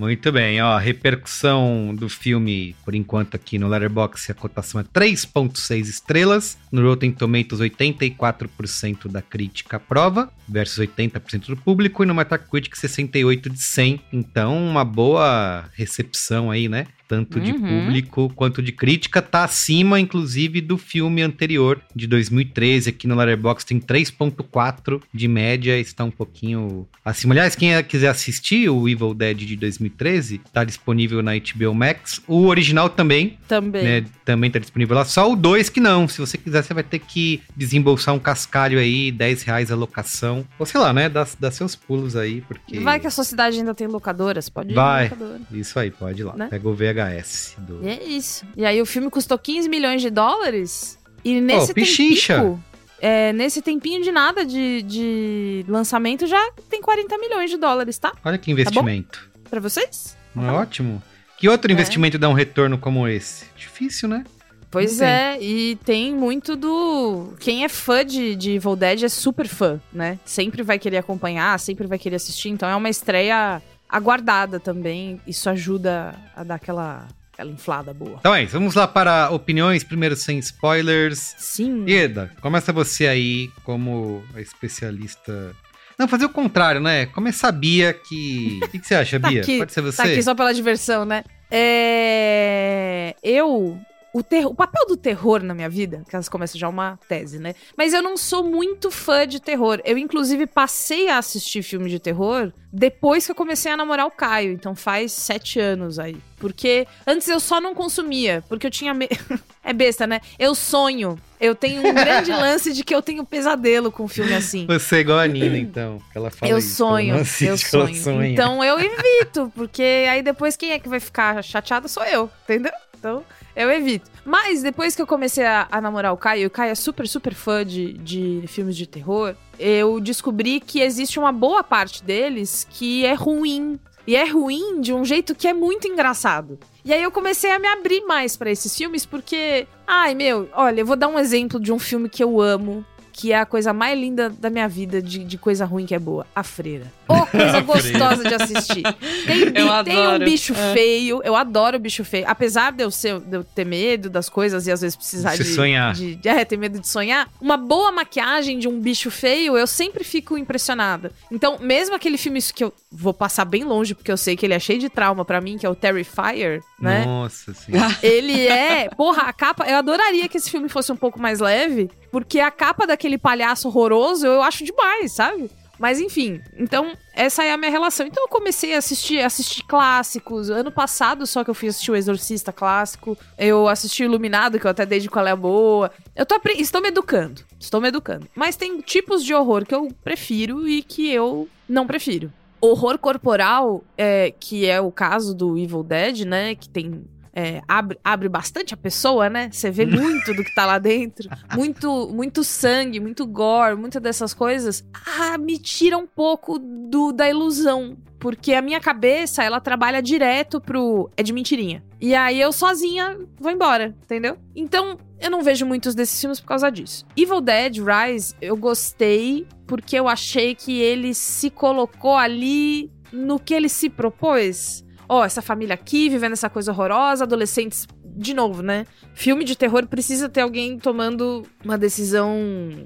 Muito 0.00 0.32
bem, 0.32 0.62
ó, 0.62 0.72
a 0.72 0.78
repercussão 0.78 1.94
do 1.94 2.08
filme, 2.08 2.74
por 2.86 2.94
enquanto 2.94 3.34
aqui 3.34 3.58
no 3.58 3.68
Letterboxd, 3.68 4.32
a 4.32 4.34
cotação 4.34 4.80
é 4.80 4.84
3.6 4.84 5.80
estrelas, 5.82 6.56
no 6.72 6.82
Rotten 6.82 7.12
Tomatoes 7.12 7.60
84% 7.60 9.08
da 9.08 9.20
crítica 9.20 9.76
aprova, 9.76 10.32
versus 10.48 10.78
80% 10.78 11.48
do 11.48 11.56
público, 11.58 12.02
e 12.02 12.06
no 12.06 12.14
Metacritic 12.14 12.76
68 12.76 13.50
de 13.50 13.60
100, 13.60 14.00
então 14.10 14.56
uma 14.66 14.86
boa 14.86 15.68
recepção 15.74 16.50
aí, 16.50 16.66
né? 16.66 16.86
Tanto 17.10 17.40
de 17.40 17.50
Uhum. 17.50 17.58
público 17.86 18.32
quanto 18.36 18.62
de 18.62 18.70
crítica, 18.70 19.20
tá 19.20 19.42
acima, 19.42 19.98
inclusive, 19.98 20.60
do 20.60 20.78
filme 20.78 21.22
anterior, 21.22 21.82
de 21.92 22.06
2013, 22.06 22.90
aqui 22.90 23.08
no 23.08 23.16
Letterboxd 23.16 23.66
tem 23.66 23.80
3.4 23.80 25.02
de 25.12 25.26
média, 25.26 25.76
está 25.76 26.04
um 26.04 26.10
pouquinho 26.10 26.86
acima. 27.04 27.34
Aliás, 27.34 27.56
quem 27.56 27.82
quiser 27.82 28.10
assistir 28.10 28.68
o 28.70 28.88
Evil 28.88 29.12
Dead 29.12 29.36
de 29.38 29.56
2013, 29.56 30.40
tá 30.52 30.62
disponível 30.62 31.20
na 31.20 31.32
HBO 31.34 31.74
Max. 31.74 32.22
O 32.28 32.46
original 32.46 32.88
também, 32.88 33.36
Também. 33.48 33.82
né? 33.82 34.04
Também 34.24 34.48
tá 34.48 34.60
disponível 34.60 34.94
lá. 34.96 35.04
Só 35.04 35.32
o 35.32 35.34
2 35.34 35.68
que 35.68 35.80
não. 35.80 36.06
Se 36.06 36.20
você 36.20 36.38
quiser, 36.38 36.62
você 36.62 36.72
vai 36.72 36.84
ter 36.84 37.00
que 37.00 37.40
desembolsar 37.56 38.14
um 38.14 38.20
cascalho 38.20 38.78
aí, 38.78 39.10
10 39.10 39.42
reais 39.42 39.72
a 39.72 39.74
locação. 39.74 40.46
Ou 40.60 40.64
sei 40.64 40.80
lá, 40.80 40.92
né? 40.92 41.08
Dá, 41.08 41.26
dá 41.40 41.50
seus 41.50 41.74
pulos 41.74 42.14
aí, 42.14 42.40
porque... 42.42 42.78
Vai 42.78 43.00
que 43.00 43.06
a 43.08 43.10
sociedade 43.10 43.58
ainda 43.58 43.74
tem 43.74 43.88
locadoras, 43.88 44.48
pode 44.48 44.70
ir 44.70 44.74
Vai. 44.74 45.04
locadora. 45.08 45.40
Isso 45.50 45.76
aí, 45.76 45.90
pode 45.90 46.20
ir 46.20 46.24
lá. 46.24 46.36
Né? 46.36 46.46
Pega 46.48 46.68
o 46.68 46.74
VHS 47.00 47.54
do... 47.58 47.80
E 47.82 47.88
é 47.88 48.04
isso. 48.04 48.44
E 48.56 48.64
aí 48.64 48.80
o 48.80 48.86
filme 48.86 49.10
custou 49.10 49.38
15 49.38 49.68
milhões 49.68 50.02
de 50.02 50.10
dólares. 50.10 50.98
E 51.24 51.40
nesse 51.40 51.74
pichincha. 51.74 52.36
tempinho, 52.36 52.64
é, 53.00 53.32
nesse 53.32 53.62
tempinho 53.62 54.02
de 54.02 54.10
nada 54.12 54.44
de, 54.44 54.82
de 54.82 55.64
lançamento, 55.68 56.26
já 56.26 56.52
tem 56.68 56.80
40 56.80 57.18
milhões 57.18 57.50
de 57.50 57.56
dólares, 57.56 57.98
tá? 57.98 58.12
Olha 58.24 58.38
que 58.38 58.50
investimento. 58.50 59.28
Pra 59.48 59.60
vocês? 59.60 60.16
Não 60.34 60.48
é 60.48 60.52
ótimo? 60.52 61.02
Que 61.36 61.48
outro 61.48 61.70
É. 61.70 61.74
investimento 61.74 62.18
dá 62.18 62.28
um 62.28 62.34
retorno 62.34 62.78
como 62.78 63.08
esse? 63.08 63.46
Difícil, 63.56 64.08
né? 64.08 64.24
Pois 64.70 65.00
é, 65.00 65.36
e 65.42 65.74
tem 65.84 66.14
muito 66.14 66.54
do. 66.54 67.34
Quem 67.40 67.64
é 67.64 67.68
fã 67.68 68.04
de, 68.04 68.36
de 68.36 68.52
Evil 68.52 68.76
Dead 68.76 69.02
é 69.02 69.08
super 69.08 69.48
fã, 69.48 69.80
né? 69.92 70.16
Sempre 70.24 70.62
vai 70.62 70.78
querer 70.78 70.98
acompanhar, 70.98 71.58
sempre 71.58 71.88
vai 71.88 71.98
querer 71.98 72.14
assistir. 72.16 72.50
Então 72.50 72.68
é 72.68 72.76
uma 72.76 72.88
estreia 72.88 73.60
aguardada 73.90 74.60
também. 74.60 75.20
Isso 75.26 75.48
ajuda 75.50 76.14
a 76.34 76.44
dar 76.44 76.54
aquela, 76.56 77.08
aquela 77.32 77.50
inflada 77.50 77.92
boa. 77.92 78.16
Então 78.20 78.34
é 78.34 78.44
isso. 78.44 78.52
Vamos 78.52 78.74
lá 78.74 78.86
para 78.86 79.30
opiniões, 79.30 79.82
primeiro 79.84 80.16
sem 80.16 80.38
spoilers. 80.38 81.34
Sim. 81.38 81.84
Ieda, 81.86 82.30
começa 82.40 82.72
você 82.72 83.06
aí 83.06 83.48
como 83.64 84.22
a 84.34 84.40
especialista. 84.40 85.54
Não, 85.98 86.08
fazer 86.08 86.24
o 86.24 86.30
contrário, 86.30 86.80
né? 86.80 87.06
Começar 87.06 87.48
a 87.48 87.52
Bia 87.52 87.92
que. 87.92 88.60
O 88.62 88.68
que, 88.68 88.78
que 88.78 88.86
você 88.86 88.94
acha, 88.94 89.20
Tá 89.20 89.28
Bia? 89.28 89.42
aqui, 89.42 89.58
Pode 89.58 89.72
ser 89.72 89.82
você? 89.82 89.96
Tá 89.98 90.04
aqui 90.04 90.22
só 90.22 90.34
pela 90.34 90.54
diversão, 90.54 91.04
né? 91.04 91.24
É... 91.50 93.14
Eu... 93.22 93.78
O, 94.12 94.22
ter... 94.22 94.46
o 94.46 94.54
papel 94.54 94.86
do 94.86 94.96
terror 94.96 95.42
na 95.42 95.54
minha 95.54 95.68
vida, 95.68 96.02
que 96.08 96.16
elas 96.16 96.28
começam 96.28 96.58
já 96.58 96.68
uma 96.68 96.98
tese, 97.08 97.38
né? 97.38 97.54
Mas 97.76 97.92
eu 97.92 98.02
não 98.02 98.16
sou 98.16 98.42
muito 98.42 98.90
fã 98.90 99.26
de 99.26 99.40
terror. 99.40 99.80
Eu, 99.84 99.96
inclusive, 99.96 100.46
passei 100.46 101.08
a 101.08 101.18
assistir 101.18 101.62
filme 101.62 101.88
de 101.88 101.98
terror 101.98 102.52
depois 102.72 103.26
que 103.26 103.32
eu 103.32 103.36
comecei 103.36 103.70
a 103.70 103.76
namorar 103.76 104.06
o 104.06 104.10
Caio. 104.10 104.52
Então 104.52 104.74
faz 104.74 105.12
sete 105.12 105.58
anos 105.58 105.98
aí. 105.98 106.16
Porque 106.38 106.86
antes 107.06 107.28
eu 107.28 107.38
só 107.38 107.60
não 107.60 107.74
consumia, 107.74 108.42
porque 108.48 108.66
eu 108.66 108.70
tinha 108.70 108.94
medo. 108.94 109.14
é 109.62 109.72
besta, 109.72 110.06
né? 110.06 110.20
Eu 110.38 110.54
sonho. 110.54 111.18
Eu 111.40 111.54
tenho 111.54 111.86
um 111.86 111.94
grande 111.94 112.30
lance 112.32 112.72
de 112.72 112.84
que 112.84 112.94
eu 112.94 113.02
tenho 113.02 113.24
pesadelo 113.24 113.90
com 113.90 114.06
filme 114.08 114.34
assim. 114.34 114.66
Você 114.66 114.96
é 114.96 115.00
igual 115.00 115.18
a 115.18 115.26
Nina, 115.26 115.58
então. 115.58 115.98
Que 116.12 116.18
ela 116.18 116.30
fala 116.30 116.50
Eu 116.50 116.58
isso, 116.58 116.76
sonho, 116.76 117.16
eu 117.16 117.56
sonho. 117.56 118.24
Então 118.24 118.62
eu 118.62 118.78
evito, 118.78 119.52
porque 119.54 120.06
aí 120.08 120.22
depois 120.22 120.56
quem 120.56 120.72
é 120.72 120.78
que 120.78 120.88
vai 120.88 121.00
ficar 121.00 121.42
chateada 121.42 121.88
sou 121.88 122.04
eu, 122.04 122.30
entendeu? 122.44 122.72
Então 123.00 123.24
eu 123.56 123.70
evito. 123.70 124.08
Mas 124.24 124.62
depois 124.62 124.94
que 124.94 125.02
eu 125.02 125.06
comecei 125.06 125.44
a, 125.44 125.66
a 125.70 125.80
namorar 125.80 126.12
o 126.12 126.16
Caio, 126.16 126.46
o 126.46 126.50
Caio 126.50 126.70
é 126.70 126.74
super, 126.74 127.08
super 127.08 127.34
fã 127.34 127.64
de, 127.64 127.94
de 127.94 128.44
filmes 128.46 128.76
de 128.76 128.86
terror, 128.86 129.34
eu 129.58 129.98
descobri 129.98 130.60
que 130.60 130.80
existe 130.80 131.18
uma 131.18 131.32
boa 131.32 131.64
parte 131.64 132.04
deles 132.04 132.66
que 132.70 133.04
é 133.04 133.14
ruim. 133.14 133.80
E 134.06 134.16
é 134.16 134.28
ruim 134.28 134.80
de 134.80 134.92
um 134.92 135.04
jeito 135.04 135.34
que 135.34 135.48
é 135.48 135.52
muito 135.52 135.86
engraçado. 135.88 136.58
E 136.84 136.92
aí 136.92 137.02
eu 137.02 137.10
comecei 137.10 137.50
a 137.50 137.58
me 137.58 137.68
abrir 137.68 138.02
mais 138.06 138.36
pra 138.36 138.50
esses 138.50 138.74
filmes, 138.76 139.04
porque. 139.04 139.66
Ai, 139.86 140.14
meu, 140.14 140.48
olha, 140.52 140.80
eu 140.80 140.86
vou 140.86 140.96
dar 140.96 141.08
um 141.08 141.18
exemplo 141.18 141.60
de 141.60 141.72
um 141.72 141.78
filme 141.78 142.08
que 142.08 142.24
eu 142.24 142.40
amo, 142.40 142.84
que 143.12 143.32
é 143.32 143.38
a 143.38 143.46
coisa 143.46 143.72
mais 143.72 143.98
linda 143.98 144.30
da 144.30 144.48
minha 144.48 144.68
vida 144.68 145.02
de, 145.02 145.24
de 145.24 145.38
coisa 145.38 145.64
ruim 145.64 145.84
que 145.84 145.94
é 145.94 145.98
boa. 145.98 146.26
A 146.34 146.42
Freira. 146.42 146.86
Coisa 147.30 147.60
gostosa 147.62 148.24
de 148.24 148.34
assistir. 148.34 148.82
Tem, 149.26 149.42
Eu 149.54 149.84
tem 149.84 150.06
um 150.08 150.18
bicho 150.18 150.52
É. 150.54 150.72
feio, 150.74 151.20
eu 151.24 151.34
adoro 151.36 151.78
bicho 151.78 152.04
feio. 152.04 152.24
Apesar 152.28 152.72
de 152.72 152.82
eu, 152.84 152.90
ser, 152.90 153.18
de 153.20 153.36
eu 153.36 153.44
ter 153.44 153.64
medo 153.64 154.10
das 154.10 154.28
coisas 154.28 154.66
e 154.66 154.72
às 154.72 154.80
vezes 154.80 154.96
precisar 154.96 155.32
Se 155.36 155.42
de, 155.44 155.54
sonhar. 155.54 155.94
de, 155.94 156.16
de- 156.16 156.28
é, 156.28 156.44
ter 156.44 156.56
medo 156.56 156.78
de 156.80 156.88
sonhar, 156.88 157.28
uma 157.40 157.56
boa 157.56 157.92
maquiagem 157.92 158.58
de 158.58 158.68
um 158.68 158.80
bicho 158.80 159.10
feio, 159.10 159.56
eu 159.56 159.66
sempre 159.66 160.04
fico 160.04 160.36
impressionada. 160.36 161.12
Então, 161.30 161.58
mesmo 161.60 161.94
aquele 161.94 162.18
filme 162.18 162.40
que 162.42 162.64
eu 162.64 162.72
vou 162.90 163.12
passar 163.14 163.44
bem 163.44 163.64
longe, 163.64 163.94
porque 163.94 164.10
eu 164.10 164.16
sei 164.16 164.36
que 164.36 164.44
ele 164.46 164.54
é 164.54 164.58
cheio 164.58 164.78
de 164.78 164.88
trauma 164.88 165.24
pra 165.24 165.40
mim, 165.40 165.56
que 165.58 165.66
é 165.66 165.68
o 165.70 165.74
Terrifier, 165.74 166.60
né? 166.80 167.04
Nossa 167.04 167.52
senhora. 167.54 167.96
Ele 168.02 168.46
é. 168.48 168.88
Porra, 168.96 169.22
a 169.24 169.32
capa. 169.32 169.64
Eu 169.68 169.76
adoraria 169.76 170.28
que 170.28 170.36
esse 170.38 170.50
filme 170.50 170.68
fosse 170.68 170.90
um 170.90 170.96
pouco 170.96 171.20
mais 171.20 171.38
leve, 171.40 171.90
porque 172.10 172.40
a 172.40 172.50
capa 172.50 172.86
daquele 172.86 173.18
palhaço 173.18 173.68
horroroso 173.68 174.26
eu 174.26 174.42
acho 174.42 174.64
demais, 174.64 175.12
sabe? 175.12 175.50
Mas 175.80 175.98
enfim, 175.98 176.42
então 176.58 176.92
essa 177.14 177.42
é 177.42 177.54
a 177.54 177.56
minha 177.56 177.70
relação. 177.70 178.06
Então 178.06 178.24
eu 178.24 178.28
comecei 178.28 178.74
a 178.74 178.78
assistir, 178.78 179.20
assistir 179.20 179.64
clássicos. 179.64 180.50
Ano 180.50 180.70
passado 180.70 181.26
só 181.26 181.42
que 181.42 181.48
eu 181.48 181.54
fui 181.54 181.68
assistir 181.68 181.90
o 181.90 181.96
Exorcista 181.96 182.52
clássico. 182.52 183.16
Eu 183.38 183.66
assisti 183.66 184.02
Iluminado, 184.02 184.60
que 184.60 184.66
eu 184.66 184.70
até 184.70 184.84
dei 184.84 185.00
de 185.00 185.08
qual 185.08 185.26
é 185.26 185.30
a 185.30 185.36
boa. 185.36 185.90
Eu 186.14 186.26
tô 186.26 186.38
estou 186.58 186.82
me 186.82 186.88
educando. 186.88 187.42
Estou 187.58 187.80
me 187.80 187.88
educando. 187.88 188.28
Mas 188.34 188.56
tem 188.56 188.78
tipos 188.82 189.24
de 189.24 189.32
horror 189.32 189.64
que 189.64 189.74
eu 189.74 189.88
prefiro 190.04 190.68
e 190.68 190.82
que 190.82 191.10
eu 191.10 191.48
não 191.66 191.86
prefiro. 191.86 192.30
Horror 192.60 192.98
corporal, 192.98 193.82
é, 193.96 194.34
que 194.38 194.66
é 194.66 194.78
o 194.82 194.92
caso 194.92 195.34
do 195.34 195.56
Evil 195.56 195.82
Dead, 195.82 196.26
né? 196.26 196.54
Que 196.54 196.68
tem 196.68 197.06
é, 197.32 197.60
abre, 197.66 197.98
abre 198.02 198.28
bastante 198.28 198.74
a 198.74 198.76
pessoa, 198.76 199.28
né? 199.28 199.48
Você 199.50 199.70
vê 199.70 199.86
muito 199.86 200.34
do 200.34 200.44
que 200.44 200.54
tá 200.54 200.66
lá 200.66 200.78
dentro. 200.78 201.28
Muito, 201.54 202.08
muito 202.12 202.42
sangue, 202.44 203.00
muito 203.00 203.26
gore, 203.26 203.76
muitas 203.76 204.02
dessas 204.02 204.34
coisas. 204.34 204.84
Ah, 205.18 205.38
me 205.38 205.58
tira 205.58 205.96
um 205.96 206.06
pouco 206.06 206.58
do, 206.58 207.12
da 207.12 207.28
ilusão. 207.28 207.96
Porque 208.18 208.52
a 208.52 208.60
minha 208.60 208.80
cabeça, 208.80 209.42
ela 209.42 209.60
trabalha 209.60 210.02
direto 210.02 210.60
pro. 210.60 211.10
É 211.16 211.22
de 211.22 211.32
mentirinha. 211.32 211.82
E 211.98 212.14
aí 212.14 212.38
eu 212.38 212.52
sozinha 212.52 213.18
vou 213.38 213.50
embora, 213.50 213.96
entendeu? 214.02 214.36
Então, 214.54 214.98
eu 215.18 215.30
não 215.30 215.42
vejo 215.42 215.64
muitos 215.64 215.94
desses 215.94 216.20
filmes 216.20 216.38
por 216.38 216.48
causa 216.48 216.70
disso. 216.70 217.06
Evil 217.16 217.40
Dead 217.40 217.76
Rise, 217.78 218.34
eu 218.40 218.56
gostei 218.56 219.46
porque 219.66 219.96
eu 219.96 220.06
achei 220.06 220.54
que 220.54 220.80
ele 220.80 221.14
se 221.14 221.48
colocou 221.48 222.14
ali 222.14 222.90
no 223.10 223.38
que 223.38 223.54
ele 223.54 223.68
se 223.68 223.88
propôs. 223.88 224.84
Ó, 225.10 225.22
oh, 225.22 225.24
essa 225.24 225.42
família 225.42 225.74
aqui 225.74 226.08
vivendo 226.08 226.34
essa 226.34 226.48
coisa 226.48 226.70
horrorosa, 226.70 227.24
adolescentes. 227.24 227.84
De 228.16 228.32
novo, 228.32 228.62
né? 228.62 228.86
Filme 229.12 229.42
de 229.44 229.56
terror 229.56 229.84
precisa 229.88 230.28
ter 230.28 230.42
alguém 230.42 230.78
tomando 230.78 231.44
uma 231.64 231.76
decisão 231.76 232.38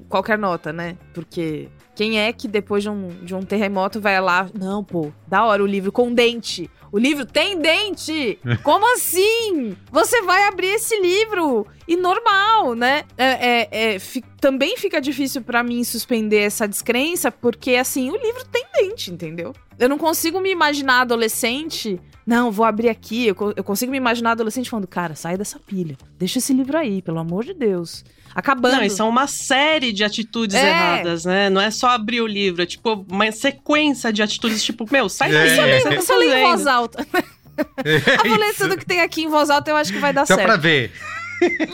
qualquer 0.09 0.39
nota, 0.39 0.73
né? 0.73 0.97
Porque 1.13 1.69
quem 1.95 2.19
é 2.19 2.33
que 2.33 2.49
depois 2.49 2.83
de 2.83 2.89
um, 2.89 3.09
de 3.09 3.35
um 3.35 3.43
terremoto 3.43 4.01
vai 4.01 4.19
lá. 4.23 4.49
Não, 4.59 4.83
pô, 4.83 5.13
da 5.27 5.45
hora 5.45 5.63
o 5.63 5.67
livro 5.67 5.93
com 5.93 6.15
dente. 6.15 6.71
O 6.95 6.99
livro 6.99 7.27
tem 7.27 7.59
dente! 7.59 8.39
Como 8.63 8.95
assim? 8.95 9.77
Você 9.91 10.23
vai 10.23 10.47
abrir 10.47 10.69
esse 10.69 10.97
livro 11.01 11.67
e 11.89 11.97
normal, 11.97 12.77
né? 12.77 13.03
É, 13.19 13.25
é, 13.27 13.95
é 13.95 13.99
também 14.41 14.77
fica 14.77 15.01
difícil 15.01 15.43
para 15.43 15.65
mim 15.65 15.83
suspender 15.83 16.43
essa 16.43 16.69
descrença, 16.69 17.33
porque 17.33 17.75
assim, 17.75 18.13
o 18.13 18.17
livro 18.17 18.45
tem 18.45 18.65
dente, 18.73 19.11
entendeu? 19.11 19.53
Eu 19.77 19.89
não 19.89 19.99
consigo 19.99 20.39
me 20.39 20.53
imaginar 20.53 21.01
adolescente. 21.01 22.01
Não, 22.25 22.53
vou 22.53 22.65
abrir 22.65 22.91
aqui. 22.91 23.27
Eu, 23.27 23.37
eu 23.57 23.65
consigo 23.65 23.91
me 23.91 23.99
imaginar 23.99 24.31
adolescente 24.31 24.71
falando, 24.71 24.87
cara, 24.87 25.17
sai 25.17 25.37
dessa 25.37 25.59
pilha. 25.59 25.97
Deixa 26.17 26.39
esse 26.39 26.53
livro 26.53 26.79
aí, 26.79 27.03
pelo 27.03 27.19
amor 27.19 27.43
de 27.43 27.55
Deus 27.55 28.05
acabando. 28.35 28.77
Não, 28.77 28.83
e 28.83 28.91
são 28.91 29.09
uma 29.09 29.27
série 29.27 29.93
de 29.93 30.03
atitudes 30.03 30.57
é. 30.57 30.69
erradas, 30.69 31.25
né? 31.25 31.49
Não 31.49 31.61
é 31.61 31.71
só 31.71 31.89
abrir 31.89 32.21
o 32.21 32.27
livro, 32.27 32.63
é 32.63 32.67
tipo 32.67 33.07
uma 33.11 33.31
sequência 33.31 34.13
de 34.13 34.23
atitudes, 34.23 34.63
tipo, 34.63 34.87
meu, 34.91 35.09
sai 35.09 35.31
daí, 35.31 35.59
é. 35.59 35.81
você 35.81 35.95
tá 35.95 36.03
Só 36.03 36.17
lê 36.17 36.35
em 36.35 36.43
voz 36.43 36.67
alta. 36.67 37.07
É 37.57 38.29
vou 38.29 38.37
ler 38.37 38.53
tudo 38.57 38.77
que 38.77 38.85
tem 38.85 39.01
aqui 39.01 39.23
em 39.23 39.29
voz 39.29 39.49
alta, 39.49 39.71
eu 39.71 39.77
acho 39.77 39.93
que 39.93 40.01
vai 40.01 40.13
dar 40.13 40.27
Só 40.27 40.35
certo. 40.35 40.41
Só 40.41 40.55
pra 40.55 40.57
ver. 40.57 40.91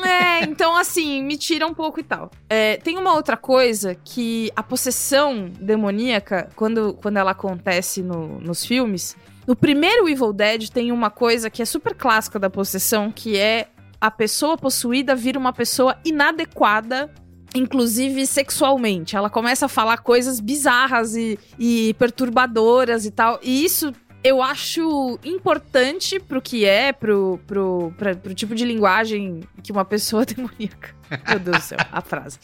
É, 0.04 0.44
então 0.44 0.76
assim, 0.76 1.22
me 1.22 1.38
tira 1.38 1.66
um 1.66 1.72
pouco 1.72 2.00
e 2.00 2.02
tal. 2.02 2.30
É, 2.48 2.76
tem 2.76 2.98
uma 2.98 3.14
outra 3.14 3.34
coisa 3.34 3.94
que 4.04 4.50
a 4.54 4.62
possessão 4.62 5.50
demoníaca, 5.58 6.50
quando, 6.54 6.94
quando 7.00 7.16
ela 7.16 7.30
acontece 7.30 8.02
no, 8.02 8.38
nos 8.40 8.64
filmes, 8.64 9.16
no 9.46 9.56
primeiro 9.56 10.08
Evil 10.08 10.32
Dead 10.32 10.68
tem 10.68 10.92
uma 10.92 11.10
coisa 11.10 11.48
que 11.48 11.62
é 11.62 11.64
super 11.64 11.94
clássica 11.94 12.38
da 12.38 12.50
possessão, 12.50 13.10
que 13.10 13.38
é 13.38 13.68
a 14.00 14.10
pessoa 14.10 14.56
possuída 14.56 15.14
vira 15.14 15.38
uma 15.38 15.52
pessoa 15.52 15.96
inadequada 16.04 17.12
inclusive 17.54 18.26
sexualmente. 18.26 19.16
Ela 19.16 19.28
começa 19.28 19.66
a 19.66 19.68
falar 19.68 19.98
coisas 19.98 20.38
bizarras 20.38 21.16
e, 21.16 21.38
e, 21.58 21.94
perturbadoras 21.94 23.04
e 23.04 23.10
tal. 23.10 23.40
E 23.42 23.64
isso 23.64 23.92
eu 24.22 24.42
acho 24.42 25.18
importante 25.24 26.20
pro 26.20 26.42
que 26.42 26.66
é, 26.66 26.92
pro, 26.92 27.40
pro, 27.46 27.92
pra, 27.96 28.14
pro 28.14 28.34
tipo 28.34 28.54
de 28.54 28.64
linguagem 28.64 29.40
que 29.62 29.72
uma 29.72 29.84
pessoa 29.84 30.24
demoníaca. 30.26 30.94
Meu 31.28 31.38
Deus 31.40 31.56
do 31.56 31.62
céu, 31.62 31.78
a 31.90 32.00
frase. 32.00 32.38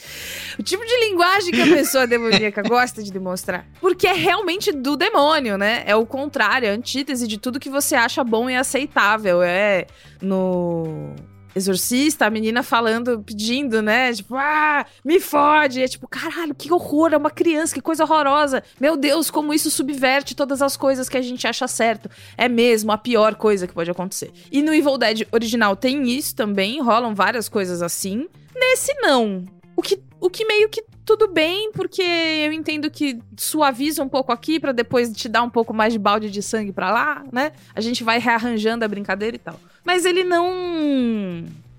O 0.58 0.62
tipo 0.62 0.84
de 0.84 0.96
linguagem 1.08 1.52
que 1.52 1.60
a 1.60 1.66
pessoa 1.66 2.06
demoníaca 2.08 2.62
gosta 2.62 3.02
de 3.02 3.12
demonstrar. 3.12 3.66
Porque 3.80 4.06
é 4.06 4.14
realmente 4.14 4.72
do 4.72 4.96
demônio, 4.96 5.56
né? 5.56 5.84
É 5.86 5.94
o 5.94 6.06
contrário, 6.06 6.66
é 6.66 6.70
a 6.70 6.74
antítese 6.74 7.28
de 7.28 7.38
tudo 7.38 7.60
que 7.60 7.70
você 7.70 7.94
acha 7.94 8.24
bom 8.24 8.48
e 8.50 8.56
aceitável. 8.56 9.42
É 9.42 9.86
no 10.20 11.14
exorcista, 11.56 12.26
a 12.26 12.30
menina 12.30 12.62
falando, 12.62 13.22
pedindo, 13.22 13.80
né? 13.80 14.12
Tipo, 14.12 14.36
ah, 14.36 14.84
me 15.02 15.18
fode. 15.18 15.82
É 15.82 15.88
tipo, 15.88 16.06
caralho, 16.06 16.54
que 16.54 16.70
horror, 16.70 17.14
é 17.14 17.16
uma 17.16 17.30
criança, 17.30 17.74
que 17.74 17.80
coisa 17.80 18.04
horrorosa. 18.04 18.62
Meu 18.78 18.96
Deus, 18.96 19.30
como 19.30 19.54
isso 19.54 19.70
subverte 19.70 20.36
todas 20.36 20.60
as 20.60 20.76
coisas 20.76 21.08
que 21.08 21.16
a 21.16 21.22
gente 21.22 21.46
acha 21.46 21.66
certo. 21.66 22.10
É 22.36 22.46
mesmo 22.46 22.92
a 22.92 22.98
pior 22.98 23.34
coisa 23.36 23.66
que 23.66 23.72
pode 23.72 23.90
acontecer. 23.90 24.30
E 24.52 24.60
no 24.60 24.74
Evil 24.74 24.98
Dead 24.98 25.26
original 25.32 25.74
tem 25.74 26.10
isso 26.10 26.36
também, 26.36 26.82
rolam 26.82 27.14
várias 27.14 27.48
coisas 27.48 27.80
assim. 27.80 28.28
Nesse 28.54 28.92
não. 29.00 29.44
O 29.74 29.82
que, 29.82 29.98
o 30.20 30.28
que 30.28 30.44
meio 30.44 30.68
que 30.68 30.84
tudo 31.06 31.28
bem, 31.28 31.70
porque 31.72 32.02
eu 32.02 32.52
entendo 32.52 32.90
que 32.90 33.18
suaviza 33.36 34.02
um 34.02 34.08
pouco 34.08 34.32
aqui 34.32 34.58
para 34.58 34.72
depois 34.72 35.12
te 35.12 35.28
dar 35.28 35.42
um 35.42 35.50
pouco 35.50 35.72
mais 35.72 35.92
de 35.92 35.98
balde 36.00 36.30
de 36.30 36.42
sangue 36.42 36.72
para 36.72 36.90
lá, 36.90 37.24
né? 37.32 37.52
A 37.74 37.80
gente 37.80 38.02
vai 38.02 38.18
rearranjando 38.18 38.84
a 38.84 38.88
brincadeira 38.88 39.36
e 39.36 39.38
tal. 39.38 39.58
Mas 39.86 40.04
ele 40.04 40.24
não 40.24 40.52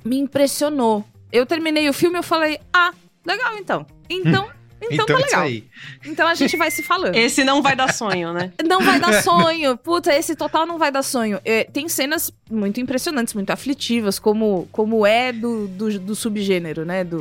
me 0.04 0.18
impressionou. 0.18 1.06
Eu 1.32 1.46
terminei 1.46 1.90
o 1.90 1.94
filme 1.94 2.16
e 2.16 2.20
eu 2.20 2.24
falei: 2.24 2.60
"Ah, 2.74 2.94
legal 3.26 3.58
então". 3.58 3.86
Então, 4.10 4.48
então, 4.82 4.90
então 4.92 5.06
tá 5.06 5.16
legal. 5.18 5.42
Aí. 5.44 5.66
Então 6.06 6.28
a 6.28 6.36
gente 6.36 6.56
vai 6.56 6.72
se 6.72 6.82
falando. 6.82 7.14
Esse 7.18 7.44
não 7.44 7.62
vai 7.62 7.76
dar 7.76 7.94
sonho, 7.94 8.32
né? 8.32 8.54
Não 8.64 8.82
vai 8.82 9.00
dar 9.00 9.22
sonho. 9.24 9.76
Puta, 9.78 10.14
esse 10.14 10.36
total 10.36 10.66
não 10.66 10.78
vai 10.78 10.92
dar 10.92 11.04
sonho. 11.04 11.40
É, 11.44 11.64
tem 11.64 11.88
cenas 11.88 12.32
muito 12.50 12.80
impressionantes, 12.80 13.34
muito 13.34 13.50
aflitivas, 13.50 14.20
como, 14.20 14.68
como 14.72 15.06
é 15.06 15.32
do, 15.32 15.68
do, 15.68 16.00
do 16.00 16.16
subgênero, 16.16 16.86
né? 16.86 17.04
Do, 17.04 17.20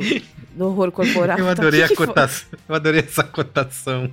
do 0.53 0.67
horror 0.67 0.91
corporal. 0.91 1.37
Eu 1.37 1.49
adorei 1.49 1.83
então, 1.83 1.95
que 1.95 2.03
a 2.03 2.05
cotação. 2.07 2.47
Eu 2.67 2.75
adorei 2.75 2.99
essa 3.01 3.23
cotação. 3.23 4.11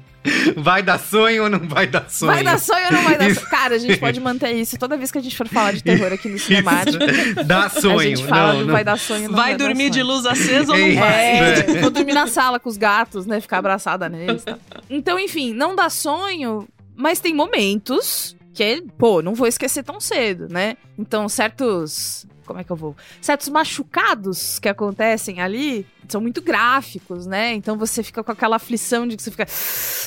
Vai 0.57 0.83
dar 0.83 0.99
sonho 0.99 1.45
ou 1.45 1.51
não 1.51 1.61
vai 1.61 1.87
dar 1.87 2.09
sonho? 2.09 2.33
Vai 2.33 2.43
dar 2.43 2.59
sonho 2.59 2.87
ou 2.87 2.93
não 2.93 3.03
vai 3.03 3.19
dar 3.19 3.35
sonho? 3.35 3.47
Cara, 3.49 3.75
a 3.75 3.79
gente 3.79 3.99
pode 3.99 4.21
manter 4.21 4.53
isso 4.53 4.79
toda 4.79 4.97
vez 4.97 5.13
que 5.13 5.19
a 5.19 5.21
gente 5.21 5.37
for 5.37 5.47
falar 5.47 5.73
de 5.73 5.83
terror 5.83 6.13
aqui 6.13 6.29
no 6.29 6.39
cinemático. 6.39 6.99
Dá 7.45 7.69
sonho. 7.69 7.99
A 7.99 8.05
gente 8.05 8.25
fala 8.25 8.53
não, 8.53 8.61
não, 8.61 8.67
não. 8.67 8.73
vai 8.73 8.85
dar 8.85 8.99
sonho, 8.99 9.29
não 9.29 9.37
vai, 9.37 9.51
vai 9.51 9.57
dormir 9.57 9.91
de 9.91 10.03
luz 10.03 10.25
acesa 10.25 10.73
ou 10.73 10.79
não 10.79 10.95
vai? 10.95 11.25
É, 11.25 11.81
vou 11.81 11.91
dormir 11.91 12.15
na 12.15 12.27
sala 12.27 12.59
com 12.59 12.69
os 12.69 12.77
gatos, 12.77 13.27
né? 13.27 13.41
Ficar 13.41 13.59
abraçada 13.59 14.09
neles. 14.09 14.45
Tá? 14.45 14.59
Então, 14.89 15.19
enfim, 15.19 15.53
não 15.53 15.77
dá 15.77 15.91
sonho, 15.91 16.67
mas 16.97 17.21
tem 17.21 17.35
momentos 17.35 18.35
que, 18.55 18.83
pô, 18.97 19.21
não 19.21 19.35
vou 19.35 19.47
esquecer 19.47 19.83
tão 19.83 20.01
cedo, 20.01 20.49
né? 20.49 20.77
Então, 20.99 21.29
certos 21.29 22.27
como 22.45 22.61
é 22.61 22.65
que 22.65 22.71
eu 22.71 22.77
vou? 22.77 22.97
Certos 23.21 23.49
machucados 23.49 24.59
que 24.59 24.69
acontecem 24.69 25.41
ali 25.41 25.87
são 26.09 26.21
muito 26.21 26.43
gráficos, 26.43 27.27
né? 27.27 27.55
Então 27.55 27.77
você 27.77 28.03
fica 28.03 28.23
com 28.23 28.31
aquela 28.31 28.57
aflição 28.57 29.07
de 29.07 29.17
que 29.17 29.23
você 29.23 29.31
fica. 29.31 29.47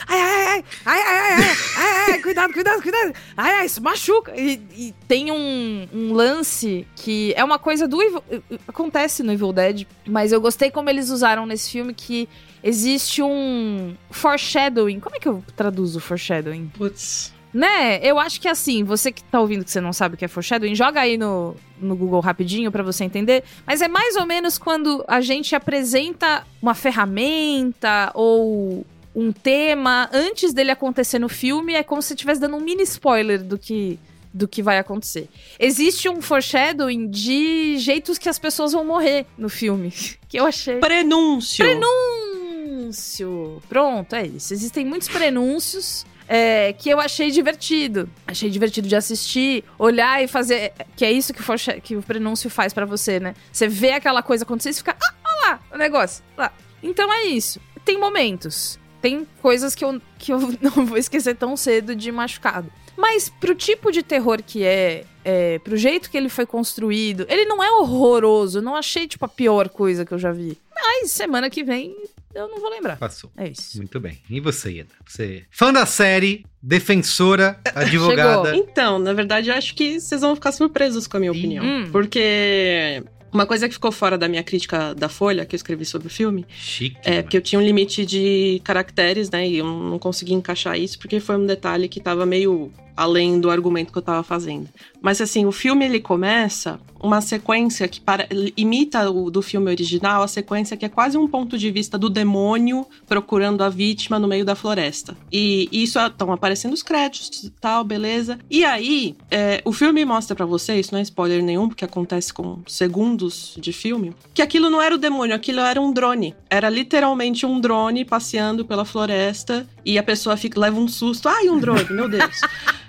Ai, 0.07 0.19
ai, 0.19 0.63
ai, 0.85 1.01
ai, 1.01 1.01
ai, 1.01 1.33
ai, 1.33 1.55
ai, 1.77 2.11
ai, 2.11 2.21
cuidado, 2.21 2.53
cuidado, 2.53 2.81
cuidado. 2.81 3.13
Ai, 3.35 3.53
ai, 3.53 3.65
isso 3.65 3.81
machuca. 3.81 4.33
E, 4.35 4.61
e 4.75 4.95
tem 5.07 5.31
um, 5.31 5.87
um, 5.93 6.13
lance 6.13 6.87
que 6.95 7.33
é 7.35 7.43
uma 7.43 7.59
coisa 7.59 7.87
do 7.87 8.01
Evil, 8.01 8.23
acontece 8.67 9.23
no 9.23 9.33
Evil 9.33 9.51
Dead, 9.51 9.87
mas 10.05 10.31
eu 10.31 10.39
gostei 10.39 10.69
como 10.69 10.89
eles 10.89 11.09
usaram 11.09 11.45
nesse 11.45 11.71
filme 11.71 11.93
que 11.93 12.29
existe 12.63 13.21
um 13.21 13.95
foreshadowing. 14.11 14.99
Como 14.99 15.15
é 15.15 15.19
que 15.19 15.27
eu 15.27 15.43
traduzo 15.55 15.99
foreshadowing? 15.99 16.71
Putz. 16.77 17.36
Né? 17.53 17.99
Eu 18.03 18.19
acho 18.19 18.39
que 18.39 18.47
assim, 18.47 18.83
você 18.83 19.11
que 19.11 19.23
tá 19.23 19.39
ouvindo 19.39 19.63
que 19.63 19.71
você 19.71 19.81
não 19.81 19.93
sabe 19.93 20.15
o 20.15 20.17
que 20.17 20.25
é 20.25 20.27
foreshadowing, 20.27 20.75
joga 20.75 21.01
aí 21.01 21.17
no, 21.17 21.55
no 21.79 21.95
Google 21.95 22.19
rapidinho 22.19 22.71
para 22.71 22.83
você 22.83 23.03
entender. 23.03 23.43
Mas 23.65 23.81
é 23.81 23.87
mais 23.87 24.15
ou 24.15 24.25
menos 24.25 24.57
quando 24.57 25.03
a 25.07 25.21
gente 25.21 25.55
apresenta 25.55 26.45
uma 26.61 26.75
ferramenta 26.75 28.11
ou 28.13 28.85
um 29.15 29.31
tema 29.31 30.09
antes 30.13 30.53
dele 30.53 30.69
acontecer 30.69 31.17
no 31.17 31.29
filme, 31.29 31.73
é 31.73 31.81
como 31.81 32.01
se 32.01 32.13
estivesse 32.13 32.39
dando 32.39 32.55
um 32.55 32.59
mini 32.59 32.83
spoiler 32.83 33.41
do 33.41 33.57
que 33.57 33.99
do 34.33 34.47
que 34.47 34.61
vai 34.61 34.77
acontecer. 34.77 35.27
Existe 35.59 36.07
um 36.07 36.21
foreshadowing 36.21 37.09
de 37.09 37.77
jeitos 37.79 38.19
que 38.19 38.29
as 38.29 38.37
pessoas 38.37 38.73
vão 38.73 38.85
morrer 38.85 39.25
no 39.35 39.49
filme, 39.49 39.91
que 40.29 40.39
eu 40.39 40.45
achei. 40.45 40.77
Prenúncio. 40.77 41.65
Prenúncio. 41.65 43.63
Pronto, 43.67 44.15
é 44.15 44.27
isso. 44.27 44.53
Existem 44.53 44.85
muitos 44.85 45.07
prenúncios 45.07 46.05
é, 46.27 46.73
que 46.73 46.89
eu 46.89 46.99
achei 46.99 47.31
divertido. 47.31 48.09
Achei 48.27 48.49
divertido 48.49 48.87
de 48.87 48.95
assistir, 48.95 49.63
olhar 49.79 50.23
e 50.23 50.27
fazer. 50.27 50.73
Que 50.95 51.05
é 51.05 51.11
isso 51.11 51.33
que, 51.33 51.41
for, 51.41 51.57
que 51.81 51.95
o 51.95 52.03
prenúncio 52.03 52.49
faz 52.49 52.73
para 52.73 52.85
você, 52.85 53.19
né? 53.19 53.33
Você 53.51 53.67
vê 53.67 53.91
aquela 53.91 54.21
coisa 54.21 54.43
acontecer 54.43 54.71
e 54.71 54.73
fica. 54.73 54.95
Ah, 55.01 55.13
olha 55.25 55.51
lá, 55.51 55.59
o 55.73 55.77
negócio. 55.77 56.23
Lá. 56.37 56.51
Então 56.83 57.11
é 57.11 57.25
isso. 57.25 57.59
Tem 57.85 57.97
momentos. 57.97 58.79
Tem 59.01 59.25
coisas 59.41 59.73
que 59.73 59.85
eu, 59.85 60.01
que 60.17 60.33
eu 60.33 60.39
não 60.61 60.85
vou 60.85 60.97
esquecer 60.97 61.35
tão 61.35 61.55
cedo 61.55 61.95
de 61.95 62.11
machucado. 62.11 62.71
Mas 62.97 63.29
pro 63.29 63.53
tipo 63.53 63.91
de 63.91 64.01
terror 64.01 64.41
que 64.41 64.63
é, 64.63 65.05
é, 65.23 65.59
pro 65.59 65.77
jeito 65.77 66.09
que 66.09 66.17
ele 66.17 66.29
foi 66.29 66.47
construído, 66.47 67.27
ele 67.29 67.45
não 67.45 67.63
é 67.63 67.71
horroroso. 67.71 68.61
Não 68.61 68.75
achei, 68.75 69.07
tipo, 69.07 69.23
a 69.23 69.29
pior 69.29 69.69
coisa 69.69 70.03
que 70.03 70.13
eu 70.13 70.19
já 70.19 70.31
vi. 70.31 70.57
Mas 70.75 71.11
semana 71.11 71.49
que 71.49 71.63
vem 71.63 71.95
eu 72.37 72.47
não 72.47 72.59
vou 72.59 72.69
lembrar. 72.69 72.97
Passou. 72.97 73.31
É 73.35 73.49
isso. 73.49 73.77
Muito 73.77 73.99
bem. 73.99 74.19
E 74.29 74.39
você, 74.39 74.71
Ida? 74.71 74.93
Você, 75.05 75.45
fã 75.49 75.73
da 75.73 75.85
série, 75.85 76.45
defensora, 76.61 77.59
advogada. 77.73 78.49
Chegou. 78.49 78.63
Então, 78.63 78.99
na 78.99 79.13
verdade, 79.13 79.51
acho 79.51 79.73
que 79.73 79.99
vocês 79.99 80.21
vão 80.21 80.35
ficar 80.35 80.51
surpresos 80.51 81.07
com 81.07 81.17
a 81.17 81.19
minha 81.19 81.31
opinião. 81.31 81.65
Hum. 81.65 81.89
Porque 81.91 83.03
uma 83.33 83.45
coisa 83.45 83.67
que 83.67 83.73
ficou 83.73 83.91
fora 83.91 84.17
da 84.17 84.27
minha 84.27 84.43
crítica 84.43 84.93
da 84.93 85.09
Folha, 85.09 85.45
que 85.45 85.55
eu 85.55 85.57
escrevi 85.57 85.85
sobre 85.85 86.07
o 86.07 86.11
filme, 86.11 86.45
Chique, 86.49 86.97
é 87.03 87.21
que 87.21 87.35
eu 87.35 87.41
tinha 87.41 87.59
um 87.59 87.63
limite 87.63 88.05
de 88.05 88.61
caracteres, 88.63 89.29
né? 89.29 89.47
E 89.47 89.57
eu 89.57 89.65
não 89.65 89.99
consegui 89.99 90.33
encaixar 90.33 90.77
isso 90.77 90.97
porque 90.97 91.19
foi 91.19 91.37
um 91.37 91.45
detalhe 91.45 91.87
que 91.87 91.99
tava 91.99 92.25
meio 92.25 92.71
além 92.95 93.39
do 93.39 93.51
argumento 93.51 93.91
que 93.91 93.97
eu 93.97 94.01
tava 94.01 94.23
fazendo. 94.23 94.67
Mas 95.01 95.21
assim, 95.21 95.45
o 95.45 95.51
filme 95.51 95.85
ele 95.85 95.99
começa 95.99 96.79
uma 96.99 97.21
sequência 97.21 97.87
que 97.87 98.01
para, 98.01 98.27
imita 98.55 99.09
o 99.09 99.29
do 99.29 99.41
filme 99.41 99.69
original, 99.69 100.23
a 100.23 100.27
sequência 100.27 100.75
que 100.75 100.85
é 100.85 100.89
quase 100.89 101.17
um 101.17 101.27
ponto 101.27 101.57
de 101.57 101.69
vista 101.71 101.97
do 101.97 102.09
demônio 102.09 102.85
procurando 103.07 103.63
a 103.63 103.69
vítima 103.69 104.19
no 104.19 104.27
meio 104.27 104.45
da 104.45 104.55
floresta. 104.55 105.15
E, 105.31 105.69
isso 105.71 105.99
estão 105.99 106.31
aparecendo 106.31 106.73
os 106.73 106.83
créditos 106.83 107.43
e 107.43 107.49
tal, 107.49 107.83
beleza. 107.83 108.39
E 108.49 108.65
aí, 108.65 109.15
é, 109.29 109.61
o 109.63 109.71
filme 109.71 110.03
mostra 110.05 110.35
para 110.35 110.45
você, 110.45 110.79
isso 110.79 110.91
não 110.91 110.99
é 110.99 111.03
spoiler 111.03 111.43
nenhum, 111.43 111.67
porque 111.67 111.85
acontece 111.85 112.33
com 112.33 112.59
segundos 112.67 113.55
de 113.57 113.71
filme, 113.71 114.13
que 114.33 114.41
aquilo 114.41 114.69
não 114.69 114.81
era 114.81 114.95
o 114.95 114.97
demônio, 114.97 115.35
aquilo 115.35 115.59
era 115.59 115.79
um 115.79 115.91
drone. 115.91 116.35
Era 116.49 116.69
literalmente 116.69 117.45
um 117.45 117.59
drone 117.59 118.05
passeando 118.05 118.65
pela 118.65 118.85
floresta 118.85 119.67
e 119.85 119.97
a 119.97 120.03
pessoa 120.03 120.35
fica, 120.35 120.59
leva 120.59 120.79
um 120.79 120.87
susto. 120.87 121.29
Ai, 121.29 121.49
um 121.49 121.59
drone, 121.59 121.85
meu 121.91 122.09
Deus. 122.09 122.41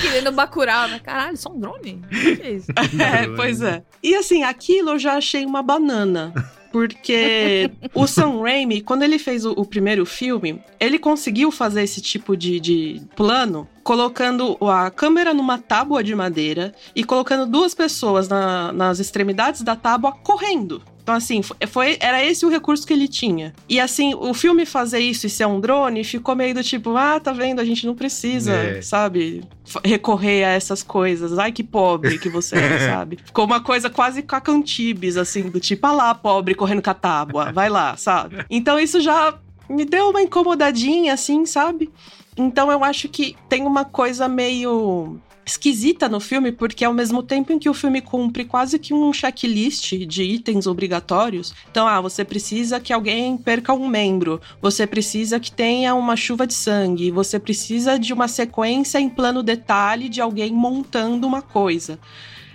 Querendo 0.00 0.32
Bacurau, 0.32 0.88
né? 0.88 0.98
Caralho, 0.98 1.36
só 1.36 1.50
um 1.50 1.58
drone? 1.58 2.02
O 2.04 2.08
que 2.08 2.42
é 2.42 2.50
isso? 2.52 2.66
É, 3.00 3.26
pois 3.36 3.62
é. 3.62 3.82
E 4.02 4.14
assim, 4.14 4.42
aquilo 4.42 4.90
eu 4.90 4.98
já 4.98 5.14
achei 5.14 5.44
uma 5.44 5.62
banana. 5.62 6.32
Porque 6.72 7.70
o 7.94 8.06
Sam 8.06 8.42
Raimi, 8.42 8.80
quando 8.80 9.02
ele 9.02 9.18
fez 9.18 9.44
o, 9.44 9.52
o, 9.52 9.64
primeiro 9.64 10.06
filme, 10.06 10.62
ele 10.78 10.98
conseguiu 10.98 11.50
fazer 11.50 11.82
esse 11.82 12.00
tipo 12.00 12.36
de, 12.36 12.60
de 12.60 13.02
plano 13.16 13.68
colocando 13.82 14.56
a 14.60 14.88
câmera 14.90 15.34
numa 15.34 15.58
tábua 15.58 16.04
de 16.04 16.14
madeira 16.14 16.72
e 16.94 17.02
colocando 17.02 17.50
duas 17.50 17.74
pessoas 17.74 18.28
na, 18.28 18.72
nas 18.72 19.00
extremidades 19.00 19.62
da 19.62 19.74
tábua 19.74 20.12
correndo. 20.12 20.80
Então, 21.10 21.16
assim, 21.16 21.40
foi, 21.42 21.96
era 21.98 22.24
esse 22.24 22.46
o 22.46 22.48
recurso 22.48 22.86
que 22.86 22.92
ele 22.92 23.08
tinha. 23.08 23.52
E, 23.68 23.80
assim, 23.80 24.14
o 24.14 24.32
filme 24.32 24.64
fazer 24.64 25.00
isso 25.00 25.26
e 25.26 25.30
ser 25.30 25.44
um 25.44 25.58
drone 25.58 26.04
ficou 26.04 26.36
meio 26.36 26.54
do 26.54 26.62
tipo, 26.62 26.96
ah, 26.96 27.18
tá 27.18 27.32
vendo, 27.32 27.58
a 27.58 27.64
gente 27.64 27.84
não 27.84 27.96
precisa, 27.96 28.52
é. 28.52 28.80
sabe, 28.80 29.42
recorrer 29.84 30.44
a 30.44 30.50
essas 30.50 30.84
coisas. 30.84 31.36
Ai, 31.36 31.50
que 31.50 31.64
pobre 31.64 32.16
que 32.16 32.28
você 32.28 32.56
é, 32.56 32.78
sabe? 32.86 33.18
Ficou 33.24 33.44
uma 33.44 33.60
coisa 33.60 33.90
quase 33.90 34.22
cacantibes, 34.22 35.16
assim, 35.16 35.50
do 35.50 35.58
tipo, 35.58 35.84
ah 35.84 35.92
lá, 35.92 36.14
pobre, 36.14 36.54
correndo 36.54 36.80
com 36.80 36.90
a 36.90 36.94
tábua, 36.94 37.50
vai 37.50 37.68
lá, 37.68 37.96
sabe? 37.96 38.44
Então, 38.48 38.78
isso 38.78 39.00
já 39.00 39.36
me 39.68 39.84
deu 39.84 40.10
uma 40.10 40.22
incomodadinha, 40.22 41.14
assim, 41.14 41.44
sabe? 41.44 41.90
Então, 42.36 42.70
eu 42.70 42.84
acho 42.84 43.08
que 43.08 43.34
tem 43.48 43.66
uma 43.66 43.84
coisa 43.84 44.28
meio 44.28 45.18
esquisita 45.44 46.08
no 46.08 46.20
filme, 46.20 46.52
porque 46.52 46.84
ao 46.84 46.92
mesmo 46.92 47.22
tempo 47.22 47.52
em 47.52 47.58
que 47.58 47.68
o 47.68 47.74
filme 47.74 48.00
cumpre 48.00 48.44
quase 48.44 48.78
que 48.78 48.94
um 48.94 49.12
checklist 49.12 49.94
de 50.06 50.22
itens 50.22 50.66
obrigatórios, 50.66 51.52
então, 51.70 51.86
ah, 51.86 52.00
você 52.00 52.24
precisa 52.24 52.80
que 52.80 52.92
alguém 52.92 53.36
perca 53.36 53.72
um 53.72 53.88
membro, 53.88 54.40
você 54.60 54.86
precisa 54.86 55.40
que 55.40 55.50
tenha 55.50 55.94
uma 55.94 56.16
chuva 56.16 56.46
de 56.46 56.54
sangue, 56.54 57.10
você 57.10 57.38
precisa 57.38 57.98
de 57.98 58.12
uma 58.12 58.28
sequência 58.28 58.98
em 59.00 59.08
plano 59.08 59.42
detalhe 59.42 60.08
de 60.08 60.20
alguém 60.20 60.52
montando 60.52 61.26
uma 61.26 61.42
coisa. 61.42 61.98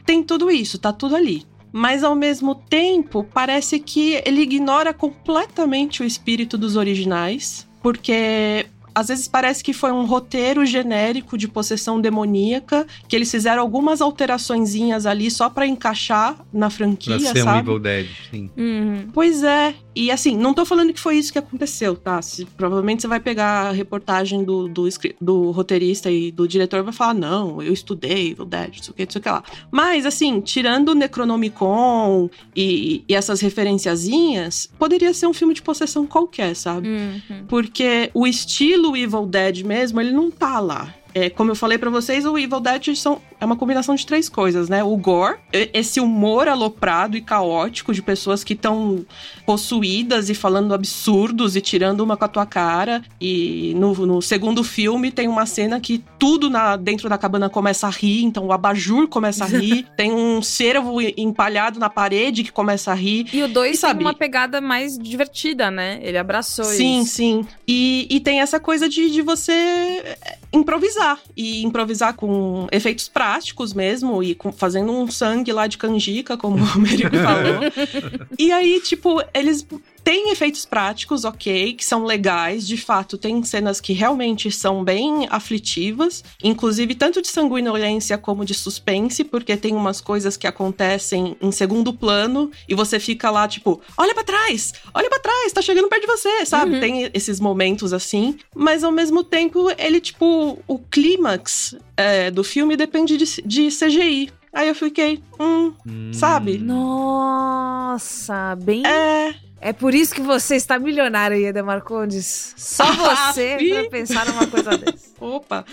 Tem 0.05 0.23
tudo 0.23 0.51
isso, 0.51 0.77
tá 0.77 0.93
tudo 0.93 1.15
ali 1.15 1.45
mas 1.77 2.05
ao 2.05 2.15
mesmo 2.15 2.55
tempo 2.55 3.27
parece 3.33 3.81
que 3.81 4.21
ele 4.25 4.43
ignora 4.43 4.93
completamente 4.93 6.01
o 6.01 6.05
espírito 6.05 6.57
dos 6.57 6.77
originais, 6.77 7.67
porque 7.81 8.65
às 8.95 9.09
vezes 9.09 9.27
parece 9.27 9.61
que 9.61 9.73
foi 9.73 9.91
um 9.91 10.05
roteiro 10.05 10.65
genérico 10.65 11.37
de 11.37 11.49
possessão 11.49 11.99
demoníaca, 11.99 12.87
que 13.09 13.15
eles 13.15 13.29
fizeram 13.29 13.61
algumas 13.61 14.01
alteraçõezinhas 14.01 15.05
ali 15.05 15.29
só 15.29 15.49
para 15.49 15.67
encaixar 15.67 16.37
na 16.51 16.69
franquia, 16.69 17.17
pra 17.19 17.33
ser 17.33 17.43
sabe? 17.43 17.57
um 17.57 17.61
Evil 17.61 17.79
Dead, 17.79 18.07
sim. 18.31 18.49
Uhum. 18.55 19.09
Pois 19.13 19.43
é. 19.43 19.75
E 19.95 20.11
assim, 20.11 20.35
não 20.35 20.53
tô 20.53 20.65
falando 20.65 20.91
que 20.91 20.99
foi 20.99 21.17
isso 21.17 21.31
que 21.31 21.39
aconteceu, 21.39 21.95
tá? 21.95 22.21
Se, 22.21 22.45
provavelmente 22.45 23.01
você 23.01 23.07
vai 23.07 23.19
pegar 23.19 23.67
a 23.67 23.71
reportagem 23.71 24.43
do, 24.43 24.67
do, 24.67 24.87
do, 25.21 25.51
roteirista 25.51 26.11
e 26.11 26.31
do 26.31 26.47
diretor 26.47 26.79
e 26.79 26.83
vai 26.83 26.93
falar: 26.93 27.13
não, 27.13 27.61
eu 27.61 27.71
estudei 27.71 28.31
Evil 28.31 28.45
Dead, 28.45 28.75
não 28.77 28.83
sei 28.83 28.91
o 28.91 28.93
que, 28.93 29.05
não 29.05 29.11
sei 29.11 29.19
o 29.19 29.23
que 29.23 29.29
lá. 29.29 29.43
Mas, 29.71 30.05
assim, 30.05 30.41
tirando 30.41 30.89
o 30.89 30.95
Necronomicon 30.95 32.29
e, 32.55 33.03
e 33.07 33.15
essas 33.15 33.39
referenciazinhas, 33.39 34.69
poderia 34.77 35.13
ser 35.13 35.27
um 35.27 35.33
filme 35.33 35.53
de 35.53 35.61
possessão 35.61 36.05
qualquer, 36.05 36.55
sabe? 36.55 36.89
Uhum. 36.89 37.45
Porque 37.47 38.09
o 38.13 38.27
estilo 38.27 38.97
Evil 38.97 39.25
Dead 39.25 39.63
mesmo, 39.63 40.01
ele 40.01 40.11
não 40.11 40.29
tá 40.29 40.59
lá. 40.59 40.93
É, 41.15 41.29
como 41.29 41.49
eu 41.49 41.55
falei 41.55 41.77
para 41.77 41.89
vocês, 41.89 42.25
o 42.25 42.37
Evil 42.37 42.59
Dead 42.59 42.93
são, 42.93 43.21
é 43.39 43.45
uma 43.45 43.55
combinação 43.55 43.95
de 43.95 44.05
três 44.05 44.27
coisas, 44.27 44.67
né? 44.67 44.83
O 44.83 44.97
gore, 44.97 45.37
esse 45.53 46.01
humor 46.01 46.49
aloprado 46.49 47.15
e 47.15 47.21
caótico 47.21 47.93
de 47.93 48.01
pessoas 48.01 48.43
que 48.43 48.51
estão 48.51 49.05
possuídas 49.45 50.29
e 50.29 50.35
falando 50.35 50.73
absurdos 50.73 51.55
e 51.55 51.61
tirando 51.61 52.01
uma 52.01 52.17
com 52.17 52.25
a 52.25 52.27
tua 52.27 52.45
cara. 52.45 53.01
E 53.19 53.73
no, 53.77 53.93
no, 54.05 54.21
segundo 54.21 54.61
filme 54.61 55.09
tem 55.09 55.29
uma 55.29 55.45
cena 55.45 55.79
que 55.79 56.03
tudo 56.19 56.49
na, 56.49 56.75
dentro 56.75 57.07
da 57.07 57.17
cabana 57.17 57.49
começa 57.49 57.87
a 57.87 57.91
rir, 57.91 58.25
então 58.25 58.47
o 58.47 58.51
abajur 58.51 59.07
começa 59.07 59.45
a 59.45 59.47
rir, 59.47 59.87
tem 59.95 60.11
um 60.11 60.41
cervo 60.41 60.99
empalhado 60.99 61.79
na 61.79 61.89
parede 61.89 62.43
que 62.43 62.51
começa 62.51 62.91
a 62.91 62.93
rir. 62.93 63.27
E 63.31 63.41
o 63.41 63.47
dois 63.47 63.79
tem 63.79 63.93
uma 63.93 64.13
pegada 64.13 64.59
mais 64.59 64.97
divertida, 64.97 65.71
né? 65.71 65.97
Ele 66.01 66.17
abraçou 66.17 66.65
sim, 66.65 66.99
isso. 66.99 67.13
Sim, 67.13 67.43
sim. 67.43 67.47
E, 67.65 68.05
e 68.09 68.19
tem 68.19 68.41
essa 68.41 68.59
coisa 68.59 68.89
de, 68.89 69.09
de 69.09 69.21
você 69.21 70.17
improvisar. 70.55 71.19
E 71.35 71.63
improvisar 71.63 72.15
com 72.15 72.67
efeitos 72.71 73.07
práticos 73.07 73.73
mesmo, 73.73 74.23
e 74.23 74.35
com, 74.35 74.51
fazendo 74.51 74.91
um 74.91 75.09
sangue 75.09 75.51
lá 75.51 75.67
de 75.67 75.77
canjica, 75.77 76.37
como 76.37 76.57
o 76.75 76.79
Merico 76.79 77.15
falou. 77.17 77.61
e 78.37 78.51
aí, 78.51 78.79
tipo, 78.81 79.21
eles 79.33 79.65
tem 80.05 80.31
efeitos 80.31 80.67
práticos, 80.67 81.25
ok, 81.25 81.73
que 81.73 81.83
são 81.83 82.05
legais. 82.05 82.67
De 82.67 82.77
fato, 82.77 83.17
tem 83.17 83.43
cenas 83.43 83.81
que 83.81 83.91
realmente 83.91 84.51
são 84.51 84.83
bem 84.83 85.27
aflitivas, 85.31 86.23
inclusive 86.43 86.93
tanto 86.93 87.23
de 87.23 87.27
sanguinolência 87.27 88.15
como 88.15 88.45
de 88.45 88.53
suspense, 88.53 89.23
porque 89.23 89.57
tem 89.57 89.73
umas 89.73 89.99
coisas 89.99 90.37
que 90.37 90.45
acontecem 90.45 91.35
em 91.41 91.51
segundo 91.51 91.91
plano 91.91 92.51
e 92.69 92.75
você 92.75 92.99
fica 92.99 93.31
lá, 93.31 93.47
tipo, 93.47 93.81
olha 93.97 94.13
para 94.13 94.23
trás, 94.23 94.73
olha 94.93 95.09
para 95.09 95.19
trás, 95.19 95.51
tá 95.51 95.61
chegando 95.63 95.89
perto 95.89 96.01
de 96.01 96.07
você, 96.07 96.45
sabe? 96.45 96.75
Uhum. 96.75 96.79
Tem 96.79 97.09
esses 97.11 97.39
momentos 97.39 97.91
assim, 97.91 98.37
mas 98.55 98.83
ao 98.83 98.91
mesmo 98.91 99.23
tempo, 99.23 99.71
ele, 99.75 99.99
tipo, 99.99 100.59
o 100.67 100.77
clímax 100.77 101.75
é, 101.97 102.29
do 102.29 102.43
filme 102.43 102.77
depende 102.77 103.17
de, 103.17 103.41
de 103.41 103.69
CGI. 103.69 104.29
Aí 104.53 104.67
eu 104.67 104.75
fiquei, 104.75 105.23
hum, 105.39 105.73
hum. 105.85 106.11
sabe? 106.13 106.59
Nossa, 106.59 108.55
bem. 108.55 108.85
É. 108.85 109.33
É 109.65 109.73
por 109.73 109.95
isso 109.95 110.13
que 110.13 110.21
você 110.21 110.55
está 110.55 110.77
milionário, 110.77 111.35
Ieda 111.35 111.63
Marcondes. 111.63 112.53
Só 112.55 112.83
ah, 112.85 113.33
você 113.33 113.57
pra 113.57 113.89
pensar 113.89 114.23
numa 114.27 114.45
coisa 114.45 114.77
dessa. 114.77 115.09
Opa! 115.19 115.65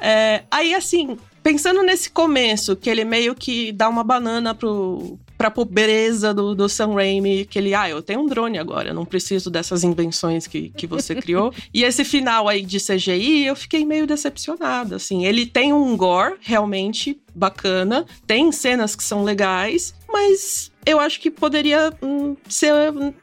É, 0.00 0.44
aí, 0.48 0.72
assim, 0.72 1.18
pensando 1.42 1.82
nesse 1.82 2.10
começo, 2.10 2.76
que 2.76 2.88
ele 2.88 3.04
meio 3.04 3.34
que 3.34 3.72
dá 3.72 3.88
uma 3.88 4.04
banana 4.04 4.54
pro, 4.54 5.18
pra 5.36 5.50
pobreza 5.50 6.32
do, 6.32 6.54
do 6.54 6.68
Sam 6.68 6.94
Raimi, 6.94 7.44
que 7.44 7.58
ele, 7.58 7.74
ah, 7.74 7.90
eu 7.90 8.00
tenho 8.00 8.20
um 8.20 8.26
drone 8.26 8.56
agora, 8.56 8.90
eu 8.90 8.94
não 8.94 9.04
preciso 9.04 9.50
dessas 9.50 9.82
invenções 9.82 10.46
que, 10.46 10.68
que 10.70 10.86
você 10.86 11.16
criou. 11.16 11.52
e 11.74 11.82
esse 11.82 12.04
final 12.04 12.48
aí 12.48 12.62
de 12.62 12.78
CGI, 12.78 13.46
eu 13.46 13.56
fiquei 13.56 13.84
meio 13.84 14.06
decepcionada, 14.06 14.94
assim. 14.94 15.24
Ele 15.24 15.44
tem 15.44 15.72
um 15.72 15.96
gore 15.96 16.36
realmente 16.40 17.20
bacana, 17.34 18.06
tem 18.28 18.52
cenas 18.52 18.94
que 18.94 19.02
são 19.02 19.24
legais, 19.24 19.92
mas 20.08 20.70
eu 20.84 20.98
acho 20.98 21.20
que 21.20 21.30
poderia 21.30 21.92
hum, 22.02 22.36
ser 22.48 22.74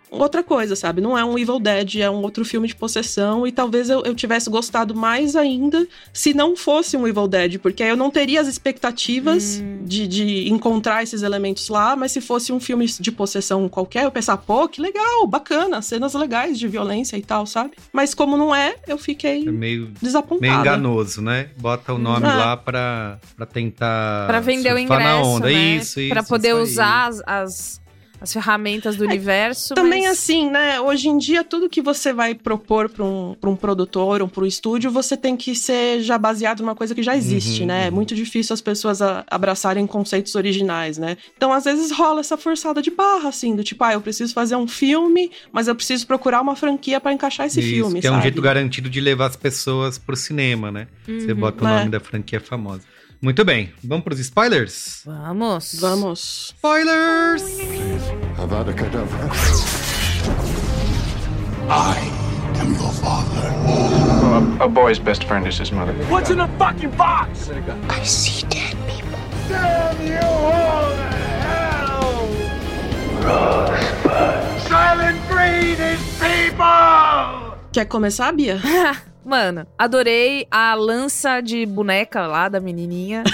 outra 0.10 0.43
coisa, 0.43 0.76
sabe? 0.76 1.02
Não 1.02 1.17
é 1.17 1.24
um 1.24 1.38
Evil 1.38 1.60
Dead, 1.60 1.98
é 1.98 2.10
um 2.10 2.22
outro 2.22 2.46
filme 2.46 2.67
de 2.67 2.76
possessão. 2.76 3.46
E 3.46 3.52
talvez 3.52 3.89
eu, 3.89 4.04
eu 4.04 4.15
tivesse 4.15 4.50
gostado 4.50 4.96
mais 4.96 5.36
ainda 5.36 5.88
se 6.13 6.34
não 6.34 6.56
fosse 6.56 6.96
um 6.98 7.08
Evil 7.08 7.28
Dead, 7.28 7.60
porque 7.60 7.84
aí 7.84 7.89
eu 7.89 7.98
não 7.98 8.10
teria 8.10 8.41
as 8.41 8.48
expectativas 8.48 9.62
hum. 9.62 9.80
de, 9.84 10.08
de 10.08 10.50
encontrar 10.50 11.04
esses 11.04 11.22
elementos 11.22 11.70
lá, 11.70 11.96
mas 11.96 12.12
se 12.12 12.22
fosse 12.22 12.52
um 12.52 12.60
filme 12.60 12.86
de 12.86 13.12
possessão 13.12 13.67
qualquer, 13.67 14.06
eu 14.06 14.12
pensar, 14.12 14.38
pô, 14.38 14.67
que 14.67 14.82
legal, 14.82 15.28
bacana, 15.28 15.82
cenas 15.82 16.13
legais 16.13 16.58
de 16.58 16.67
violência 16.67 17.17
e 17.17 17.22
tal, 17.22 17.46
sabe? 17.46 17.72
Mas 17.91 18.13
como 18.13 18.38
não 18.38 18.56
é, 18.56 18.76
eu 18.88 18.98
fiquei 18.98 19.48
é 19.48 19.52
meio, 19.52 19.91
desapontada. 20.02 20.41
Meio 20.41 20.60
enganoso, 20.60 21.22
né? 21.22 21.50
Bota 21.58 21.93
o 21.93 21.98
nome 21.98 22.26
lá 22.26 22.56
pra, 22.58 23.20
pra 23.36 23.46
tentar. 23.46 24.28
Pra 24.28 24.39
vender 24.39 24.74
o 24.74 24.78
ingresso. 24.78 25.39
Né? 25.39 25.52
Isso, 25.52 26.00
isso. 26.00 26.10
Pra 26.10 26.24
poder 26.24 26.50
isso 26.50 26.62
usar 26.62 27.08
as, 27.08 27.22
as 27.26 27.82
as 28.19 28.34
ferramentas 28.34 28.95
do 28.95 29.03
é, 29.03 29.08
universo. 29.08 29.75
Também 29.75 30.03
mas... 30.03 30.12
assim, 30.17 30.49
né? 30.49 30.80
Hoje 30.80 31.10
em 31.10 31.17
dia, 31.17 31.43
tudo 31.43 31.69
que 31.69 31.82
você 31.82 32.12
vai 32.12 32.34
propor 32.34 32.89
para 32.89 33.03
um, 33.03 33.36
pra 33.39 33.49
um 33.49 33.56
produtor 33.56 34.21
ou 34.21 34.27
para 34.27 34.43
um 34.43 34.47
estúdio, 34.47 34.89
você 34.91 35.15
tem 35.15 35.36
que 35.36 35.56
ser 35.56 36.01
já 36.01 36.17
baseado 36.17 36.62
numa 36.62 36.75
coisa 36.75 36.95
que 36.95 37.03
já 37.03 37.15
existe, 37.15 37.62
uhum, 37.62 37.67
né? 37.67 37.77
É 37.77 37.82
uhum. 37.82 37.88
É 37.88 37.91
muito 37.91 38.15
difícil 38.15 38.53
as 38.53 38.62
pessoas 38.62 39.01
a, 39.01 39.23
abraçarem 39.30 39.86
conceitos 39.86 40.36
originais, 40.36 40.97
né? 40.97 41.17
Então, 41.36 41.51
às 41.53 41.65
vezes, 41.65 41.91
rola 41.91 42.19
essa 42.19 42.38
forçada 42.38 42.82
de 42.82 42.91
barra, 42.91 43.30
assim, 43.30 43.56
do 43.56 43.63
tipo, 43.63 43.84
ah, 43.84 43.93
eu 43.93 44.01
preciso 44.01 44.34
fazer 44.34 44.56
um 44.56 44.67
filme, 44.67 45.32
mas 45.51 45.67
eu 45.67 45.75
preciso 45.75 46.06
procurar 46.06 46.41
uma 46.41 46.56
franquia 46.56 46.99
para 46.99 47.13
encaixar 47.13 47.47
esse 47.47 47.60
Isso, 47.60 47.69
filme. 47.69 48.01
Que 48.01 48.08
sabe? 48.08 48.15
é 48.15 48.19
um 48.19 48.21
jeito 48.21 48.41
garantido 48.41 48.89
de 48.89 48.99
levar 48.99 49.27
as 49.27 49.36
pessoas 49.36 49.97
pro 49.97 50.15
cinema, 50.15 50.71
né? 50.71 50.88
Uhum, 51.08 51.19
você 51.19 51.34
bota 51.34 51.63
o 51.63 51.67
nome 51.67 51.86
é. 51.86 51.89
da 51.89 51.99
franquia 51.99 52.39
famosa. 52.39 52.82
Muito 53.19 53.43
bem, 53.43 53.73
vamos 53.84 54.03
para 54.03 54.13
os 54.13 54.19
spoilers? 54.19 55.01
Vamos. 55.03 55.75
Vamos. 55.80 56.53
Spoilers! 56.56 57.43
Avada 58.38 58.71
Kedavra. 58.73 59.30
I 61.69 61.97
am 62.60 62.67
am 62.67 62.73
your 62.73 62.93
father. 62.93 63.51
Well, 63.65 64.62
a, 64.62 64.65
a 64.65 64.67
boy's 64.69 64.99
best 64.99 65.23
friend 65.23 65.47
is 65.47 65.58
his 65.58 65.71
mother. 65.71 65.93
What's 66.10 66.30
in 66.30 66.38
the 66.38 66.47
fucking 66.60 66.91
box? 66.91 67.49
I 67.89 68.03
see 68.03 68.45
dead 68.49 68.75
people. 68.88 69.19
Damn 69.49 69.99
you 70.06 70.19
all 70.21 70.91
to 70.91 71.10
hell! 71.41 72.27
Rosebud. 73.23 74.62
Silent 74.67 75.19
Breed 75.27 75.80
is 75.80 75.99
people! 76.19 77.58
Quer 77.73 77.86
começar, 77.88 78.32
Bia? 78.34 78.62
Mano, 79.28 79.68
adorei 79.78 80.48
a 80.50 80.74
lança 80.74 81.42
de 81.42 81.66
boneca 81.66 82.26
lá 82.26 82.48
da 82.48 82.62
menininha. 82.62 83.26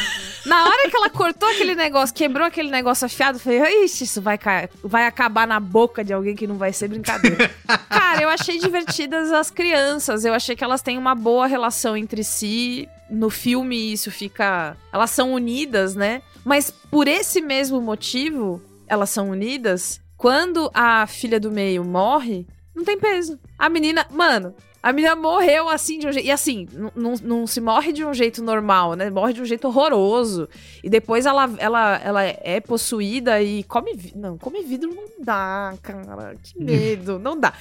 Na 0.43 0.65
hora 0.65 0.89
que 0.89 0.97
ela 0.97 1.07
cortou 1.07 1.47
aquele 1.47 1.75
negócio, 1.75 2.15
quebrou 2.15 2.47
aquele 2.47 2.71
negócio 2.71 3.05
afiado, 3.05 3.35
eu 3.35 3.39
falei, 3.39 3.85
ixi, 3.85 4.05
isso 4.05 4.19
vai, 4.19 4.39
vai 4.83 5.05
acabar 5.05 5.45
na 5.45 5.59
boca 5.59 6.03
de 6.03 6.11
alguém 6.11 6.35
que 6.35 6.47
não 6.47 6.57
vai 6.57 6.73
ser 6.73 6.87
brincadeira. 6.87 7.47
Cara, 7.87 8.23
eu 8.23 8.27
achei 8.27 8.57
divertidas 8.57 9.31
as 9.31 9.51
crianças. 9.51 10.25
Eu 10.25 10.33
achei 10.33 10.55
que 10.55 10.63
elas 10.63 10.81
têm 10.81 10.97
uma 10.97 11.13
boa 11.13 11.45
relação 11.45 11.95
entre 11.95 12.23
si. 12.23 12.89
No 13.07 13.29
filme, 13.29 13.93
isso 13.93 14.09
fica. 14.09 14.75
Elas 14.91 15.11
são 15.11 15.31
unidas, 15.31 15.93
né? 15.93 16.23
Mas 16.43 16.71
por 16.71 17.07
esse 17.07 17.39
mesmo 17.39 17.79
motivo, 17.79 18.59
elas 18.87 19.11
são 19.11 19.29
unidas. 19.29 20.01
Quando 20.17 20.71
a 20.73 21.05
filha 21.05 21.39
do 21.39 21.51
meio 21.51 21.85
morre, 21.85 22.47
não 22.75 22.83
tem 22.83 22.97
peso. 22.97 23.39
A 23.59 23.69
menina. 23.69 24.07
Mano. 24.09 24.55
A 24.83 24.91
menina 24.91 25.15
morreu 25.15 25.69
assim 25.69 25.97
de 25.97 26.05
um 26.07 26.11
jeito. 26.11 26.27
E 26.27 26.31
assim, 26.31 26.67
não- 26.93 27.47
se 27.47 27.61
morre 27.61 27.93
de 27.93 28.03
um 28.03 28.13
jeito 28.13 28.43
normal, 28.43 28.95
né? 28.95 29.09
Morre 29.09 29.31
de 29.31 29.41
um 29.41 29.45
jeito 29.45 29.65
horroroso. 29.69 30.49
E 30.83 30.89
depois 30.89 31.25
ela, 31.25 31.49
ela, 31.57 31.95
ela 32.03 32.21
é 32.23 32.59
possuída 32.59 33.41
e 33.41 33.63
come. 33.63 34.11
Não, 34.13 34.37
come 34.37 34.61
vidro 34.61 34.93
não 34.93 35.05
dá, 35.23 35.73
cara. 35.81 36.35
Que 36.43 36.61
medo. 36.61 37.17
não 37.17 37.39
dá. 37.39 37.53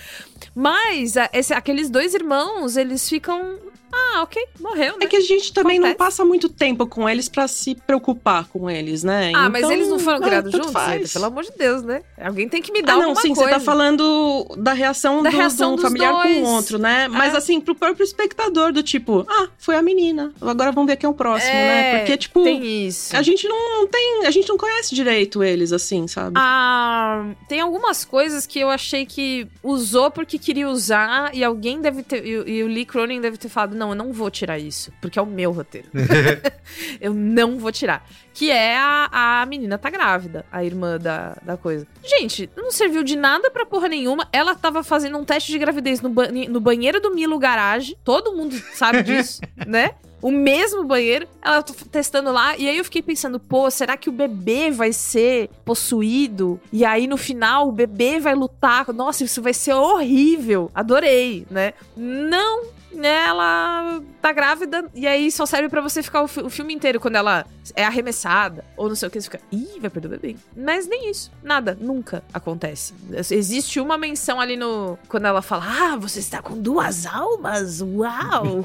Mas 0.52 1.16
a- 1.16 1.30
esse- 1.32 1.54
aqueles 1.54 1.88
dois 1.88 2.12
irmãos, 2.12 2.76
eles 2.76 3.08
ficam. 3.08 3.56
Ah, 3.94 4.22
ok, 4.22 4.42
morreu, 4.61 4.92
né? 4.98 5.05
É 5.05 5.07
que 5.07 5.16
a 5.16 5.20
gente 5.20 5.52
também 5.52 5.78
não 5.78 5.88
Acontece. 5.88 5.98
passa 6.11 6.24
muito 6.24 6.48
tempo 6.48 6.87
com 6.87 7.09
eles 7.09 7.28
pra 7.28 7.46
se 7.46 7.74
preocupar 7.74 8.46
com 8.48 8.68
eles, 8.70 9.02
né? 9.02 9.33
Ah, 9.35 9.48
mas 9.50 9.62
Então, 9.62 9.72
eles 9.72 9.88
não 9.88 9.98
foram 9.98 10.18
ah, 10.18 10.22
criados 10.22 10.50
tanto 10.52 10.64
juntos? 10.66 10.83
ainda? 10.83 11.09
Pelo 11.09 11.24
amor 11.26 11.44
de 11.44 11.52
Deus, 11.59 11.83
né? 11.83 12.02
Alguém 12.20 12.48
tem 12.48 12.62
que 12.62 12.72
me 12.72 12.81
dar 12.83 12.94
Ah, 12.94 12.98
não, 12.98 13.14
sim, 13.14 13.35
coisa. 13.35 13.42
você 13.44 13.50
tá 13.50 13.61
falando 13.61 14.46
da 14.59 14.72
reação, 14.72 15.22
Da 15.22 15.31
do, 15.31 15.37
reação 15.37 15.70
do 15.70 15.76
dos 15.76 15.85
familiar 15.85 16.12
dois. 16.12 16.37
com 16.37 16.42
o 16.44 16.55
outro, 16.55 16.78
né? 16.78 17.09
Mas 17.09 17.35
É. 17.35 17.37
assim, 17.37 17.61
pro 17.61 17.74
próprio 17.74 18.05
espectador, 18.05 18.72
do 18.72 18.83
tipo, 18.83 19.26
ah, 19.28 19.48
foi 19.59 19.76
a 19.76 19.83
menina. 19.83 20.33
Agora 20.40 20.72
vamos 20.72 20.88
ver 20.90 20.96
quem 20.96 21.07
é 21.07 21.11
o 21.11 21.14
próximo, 21.14 21.52
né? 21.52 21.94
É, 21.94 21.98
Porque, 21.98 22.16
tipo, 22.16 22.42
tem 22.44 22.87
isso. 22.87 23.14
a 23.16 23.22
gente 23.22 23.46
não, 23.46 23.78
não 23.81 23.87
tem. 23.87 24.26
A 24.26 24.31
gente 24.31 24.48
não 24.48 24.57
conhece 24.57 24.94
direito 24.94 25.42
eles, 25.42 25.72
assim, 25.72 26.07
sabe? 26.09 26.33
Ah, 26.37 27.26
tem 27.48 27.61
algumas 27.61 28.05
coisas 28.05 28.46
que 28.46 28.59
eu 28.59 28.70
achei 28.70 29.05
que 29.05 29.46
usou 29.62 30.11
porque 30.11 30.38
queria 30.38 30.68
usar 30.68 31.35
e 31.35 31.44
alguém 31.44 31.81
deve 31.81 32.02
ter. 32.02 32.24
E, 32.24 32.31
e 32.31 32.62
o 32.62 32.66
Lee 32.66 32.85
Cronin 32.87 33.20
deve 33.20 33.37
ter 33.37 33.48
falado: 33.48 33.74
não, 33.83 33.90
eu 33.90 33.95
não 33.97 34.12
vou 34.12 34.31
tirar 34.31 34.59
isso, 34.59 34.92
porque 35.01 35.18
é 35.18 35.23
o 35.23 35.27
meu 35.27 35.51
roteiro. 35.53 35.88
eu 37.01 37.12
não 37.12 37.59
vou 37.59 37.73
tirar. 37.73 38.07
Que 38.33 38.51
é 38.51 38.77
a, 38.77 39.40
a 39.42 39.47
menina 39.47 39.77
tá 39.77 39.90
grávida, 39.90 40.45
a 40.51 40.64
irmã 40.64 40.99
da, 40.99 41.37
da 41.42 41.57
coisa. 41.57 41.87
Gente, 42.03 42.49
não 42.57 42.71
serviu 42.71 43.03
de 43.03 43.16
nada 43.16 43.51
pra 43.51 43.66
porra 43.66 43.88
nenhuma. 43.88 44.29
Ela 44.33 44.55
tava 44.55 44.83
fazendo 44.83 45.18
um 45.18 45.25
teste 45.25 45.51
de 45.53 45.59
gravidez 45.59 46.01
no, 46.01 46.09
ba- 46.09 46.29
no 46.29 46.61
banheiro 46.61 47.01
do 47.01 47.14
Milo 47.14 47.38
Garage. 47.38 47.97
Todo 48.05 48.35
mundo 48.35 48.55
sabe 48.75 49.03
disso, 49.05 49.40
né? 49.66 49.90
O 50.23 50.31
mesmo 50.31 50.85
banheiro, 50.85 51.27
ela 51.42 51.62
testando 51.64 52.31
lá, 52.31 52.57
e 52.57 52.68
aí 52.68 52.79
eu 52.79 52.85
fiquei 52.85 53.03
pensando, 53.03 53.40
pô, 53.40 53.68
será 53.73 53.97
que 53.97 54.09
o 54.09 54.12
bebê 54.12 54.71
vai 54.71 54.92
ser 54.92 55.51
possuído? 55.64 56.61
E 56.73 56.85
aí 56.85 57.09
no 57.09 57.16
final 57.16 57.68
o 57.68 57.73
bebê 57.73 58.21
vai 58.21 58.33
lutar? 58.35 58.87
Nossa, 58.92 59.25
isso 59.25 59.42
vai 59.42 59.53
ser 59.53 59.75
horrível. 59.75 60.71
Adorei, 60.73 61.45
né? 61.51 61.75
Não? 61.97 62.66
Ela 63.00 64.00
tá 64.20 64.33
grávida, 64.33 64.85
e 64.94 65.07
aí 65.07 65.31
só 65.31 65.46
serve 65.46 65.68
pra 65.68 65.81
você 65.81 66.02
ficar 66.02 66.22
o, 66.22 66.24
o 66.24 66.50
filme 66.50 66.72
inteiro 66.74 67.00
quando 67.00 67.16
ela 67.16 67.44
é 67.74 67.85
arremessada, 67.85 68.64
ou 68.76 68.88
não 68.88 68.94
sei 68.94 69.09
o 69.09 69.11
que, 69.11 69.20
você 69.20 69.31
fica, 69.31 69.40
ih, 69.50 69.78
vai 69.81 69.90
perder 69.90 70.09
o 70.09 70.11
bebê. 70.11 70.37
Mas 70.57 70.87
nem 70.87 71.11
isso, 71.11 71.31
nada, 71.42 71.76
nunca 71.81 72.22
acontece. 72.33 72.94
Existe 73.31 73.81
uma 73.81 73.96
menção 73.96 74.40
ali 74.40 74.57
no. 74.57 74.98
Quando 75.09 75.26
ela 75.26 75.42
fala, 75.42 75.64
ah, 75.66 75.96
você 75.96 76.18
está 76.20 76.42
com 76.42 76.61
duas 76.61 77.07
almas? 77.07 77.81
Uau! 77.81 78.64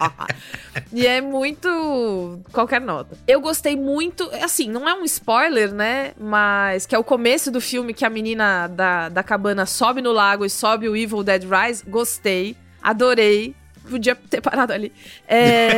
e 0.92 1.06
é 1.06 1.20
muito. 1.20 2.40
qualquer 2.52 2.80
nota. 2.80 3.16
Eu 3.26 3.40
gostei 3.40 3.76
muito, 3.76 4.28
assim, 4.42 4.68
não 4.68 4.88
é 4.88 4.94
um 4.94 5.04
spoiler, 5.04 5.72
né? 5.72 6.12
Mas 6.18 6.86
que 6.86 6.94
é 6.94 6.98
o 6.98 7.04
começo 7.04 7.50
do 7.50 7.60
filme 7.60 7.94
que 7.94 8.04
a 8.04 8.10
menina 8.10 8.68
da, 8.68 9.08
da 9.08 9.22
cabana 9.22 9.66
sobe 9.66 10.00
no 10.00 10.12
lago 10.12 10.44
e 10.44 10.50
sobe 10.50 10.88
o 10.88 10.96
Evil 10.96 11.22
Dead 11.22 11.42
Rise. 11.44 11.84
Gostei, 11.86 12.56
adorei. 12.82 13.54
Podia 13.88 14.14
ter 14.14 14.40
parado 14.40 14.72
ali. 14.72 14.92
É... 15.26 15.70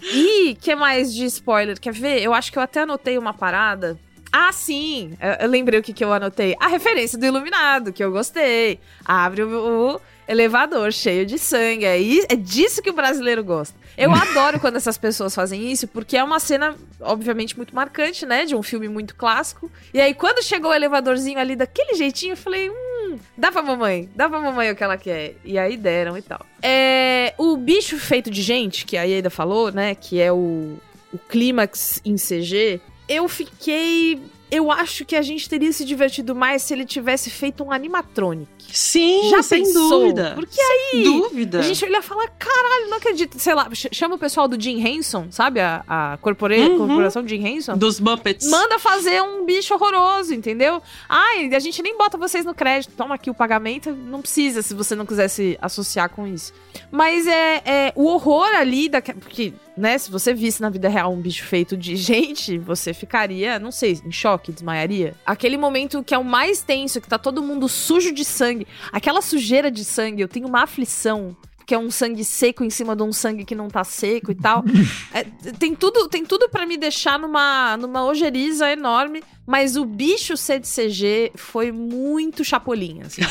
e 0.14 0.54
que 0.54 0.74
mais 0.74 1.12
de 1.12 1.24
spoiler? 1.26 1.78
Quer 1.78 1.92
ver? 1.92 2.22
Eu 2.22 2.32
acho 2.32 2.50
que 2.50 2.58
eu 2.58 2.62
até 2.62 2.82
anotei 2.82 3.18
uma 3.18 3.34
parada. 3.34 3.98
Ah, 4.32 4.52
sim! 4.52 5.16
Eu, 5.20 5.46
eu 5.46 5.48
lembrei 5.48 5.78
o 5.78 5.82
que, 5.82 5.92
que 5.92 6.02
eu 6.02 6.12
anotei. 6.12 6.56
A 6.58 6.66
referência 6.66 7.18
do 7.18 7.26
Iluminado, 7.26 7.92
que 7.92 8.02
eu 8.02 8.10
gostei. 8.10 8.80
Abre 9.04 9.42
o, 9.42 9.94
o 9.94 10.00
elevador 10.26 10.92
cheio 10.92 11.24
de 11.26 11.38
sangue. 11.38 11.84
É, 11.84 11.98
é 12.28 12.36
disso 12.36 12.82
que 12.82 12.90
o 12.90 12.94
brasileiro 12.94 13.42
gosta. 13.44 13.76
Eu 13.96 14.10
adoro 14.14 14.60
quando 14.60 14.76
essas 14.76 14.98
pessoas 14.98 15.34
fazem 15.34 15.70
isso, 15.70 15.86
porque 15.88 16.16
é 16.16 16.24
uma 16.24 16.40
cena, 16.40 16.74
obviamente, 17.00 17.56
muito 17.56 17.74
marcante, 17.74 18.26
né? 18.26 18.44
De 18.44 18.54
um 18.54 18.62
filme 18.62 18.88
muito 18.88 19.14
clássico. 19.14 19.70
E 19.92 20.00
aí, 20.00 20.14
quando 20.14 20.42
chegou 20.42 20.70
o 20.70 20.74
elevadorzinho 20.74 21.38
ali 21.38 21.54
daquele 21.56 21.94
jeitinho, 21.94 22.32
eu 22.32 22.36
falei, 22.36 22.70
hum, 22.70 23.18
dá 23.36 23.52
pra 23.52 23.62
mamãe, 23.62 24.08
dá 24.14 24.28
pra 24.28 24.40
mamãe 24.40 24.70
o 24.70 24.76
que 24.76 24.84
ela 24.84 24.96
quer. 24.96 25.36
E 25.44 25.58
aí 25.58 25.76
deram 25.76 26.16
e 26.16 26.22
tal. 26.22 26.44
É, 26.62 27.34
o 27.38 27.56
bicho 27.56 27.98
feito 27.98 28.30
de 28.30 28.42
gente, 28.42 28.84
que 28.84 28.96
a 28.96 29.04
Ieda 29.04 29.30
falou, 29.30 29.70
né? 29.70 29.94
Que 29.94 30.20
é 30.20 30.32
o, 30.32 30.76
o 31.12 31.18
clímax 31.28 32.00
em 32.04 32.16
CG. 32.16 32.80
Eu 33.08 33.28
fiquei. 33.28 34.20
Eu 34.50 34.70
acho 34.70 35.04
que 35.04 35.16
a 35.16 35.22
gente 35.22 35.48
teria 35.48 35.72
se 35.72 35.84
divertido 35.84 36.34
mais 36.34 36.62
se 36.62 36.72
ele 36.72 36.84
tivesse 36.84 37.28
feito 37.30 37.64
um 37.64 37.72
animatronic. 37.72 38.48
Sim, 38.72 39.28
Já 39.30 39.42
sem 39.42 39.62
pensou? 39.64 40.00
dúvida. 40.00 40.32
Porque 40.34 40.54
Sem 40.54 41.00
aí 41.00 41.04
dúvida. 41.04 41.58
a 41.58 41.62
gente 41.62 41.84
olha 41.84 41.98
e 41.98 42.02
fala, 42.02 42.26
caralho, 42.28 42.88
não 42.90 42.96
acredito. 42.98 43.38
Sei 43.38 43.54
lá, 43.54 43.68
ch- 43.72 43.88
chama 43.92 44.14
o 44.14 44.18
pessoal 44.18 44.46
do 44.48 44.60
Jim 44.60 44.80
Henson, 44.84 45.26
sabe? 45.30 45.60
A, 45.60 45.84
a 45.88 46.18
corpore- 46.20 46.60
Uhum. 46.68 46.78
corporação 46.78 47.26
Jim 47.26 47.44
Henson. 47.46 47.76
Dos 47.76 47.98
Muppets. 48.00 48.48
Manda 48.48 48.78
fazer 48.78 49.22
um 49.22 49.44
bicho 49.44 49.74
horroroso, 49.74 50.32
entendeu? 50.34 50.80
Ai, 51.08 51.52
a 51.54 51.58
gente 51.58 51.82
nem 51.82 51.96
bota 51.96 52.16
vocês 52.16 52.44
no 52.44 52.54
crédito. 52.54 52.92
Toma 52.96 53.14
aqui 53.16 53.30
o 53.30 53.34
pagamento. 53.34 53.90
Não 53.92 54.20
precisa 54.20 54.62
se 54.62 54.72
você 54.74 54.94
não 54.94 55.04
quiser 55.06 55.28
se 55.28 55.58
associar 55.60 56.08
com 56.10 56.26
isso. 56.26 56.52
Mas 56.90 57.26
é, 57.26 57.62
é 57.64 57.92
o 57.96 58.06
horror 58.06 58.48
ali, 58.54 58.88
da, 58.88 59.00
porque, 59.02 59.52
né, 59.76 59.98
se 59.98 60.10
você 60.10 60.32
visse 60.32 60.60
na 60.60 60.70
vida 60.70 60.88
real 60.88 61.12
um 61.12 61.20
bicho 61.20 61.44
feito 61.44 61.76
de 61.76 61.96
gente, 61.96 62.58
você 62.58 62.94
ficaria, 62.94 63.58
não 63.58 63.72
sei, 63.72 64.00
em 64.04 64.12
choque, 64.12 64.52
desmaiaria. 64.52 65.14
Aquele 65.26 65.56
momento 65.56 66.02
que 66.02 66.14
é 66.14 66.18
o 66.18 66.24
mais 66.24 66.62
tenso, 66.62 67.00
que 67.00 67.08
tá 67.08 67.18
todo 67.18 67.42
mundo 67.42 67.68
sujo 67.68 68.12
de 68.12 68.24
sangue. 68.24 68.66
Aquela 68.92 69.20
sujeira 69.20 69.70
de 69.70 69.84
sangue, 69.84 70.22
eu 70.22 70.28
tenho 70.28 70.46
uma 70.46 70.62
aflição. 70.62 71.36
Que 71.66 71.74
é 71.74 71.78
um 71.78 71.90
sangue 71.90 72.22
seco 72.26 72.62
em 72.62 72.68
cima 72.68 72.94
de 72.94 73.02
um 73.02 73.10
sangue 73.10 73.42
que 73.42 73.54
não 73.54 73.68
tá 73.68 73.82
seco 73.84 74.30
e 74.30 74.34
tal. 74.34 74.62
É, 75.14 75.24
tem 75.58 75.74
tudo, 75.74 76.08
tem 76.08 76.24
tudo 76.24 76.48
para 76.50 76.66
me 76.66 76.76
deixar 76.76 77.18
numa, 77.18 77.76
numa 77.76 78.04
ojeriza 78.04 78.70
enorme, 78.70 79.22
mas 79.46 79.76
o 79.76 79.84
bicho 79.84 80.36
ser 80.36 80.58
de 80.58 80.68
CG 80.68 81.30
foi 81.36 81.70
muito 81.70 82.44
chapolim, 82.44 83.00
assim. 83.02 83.22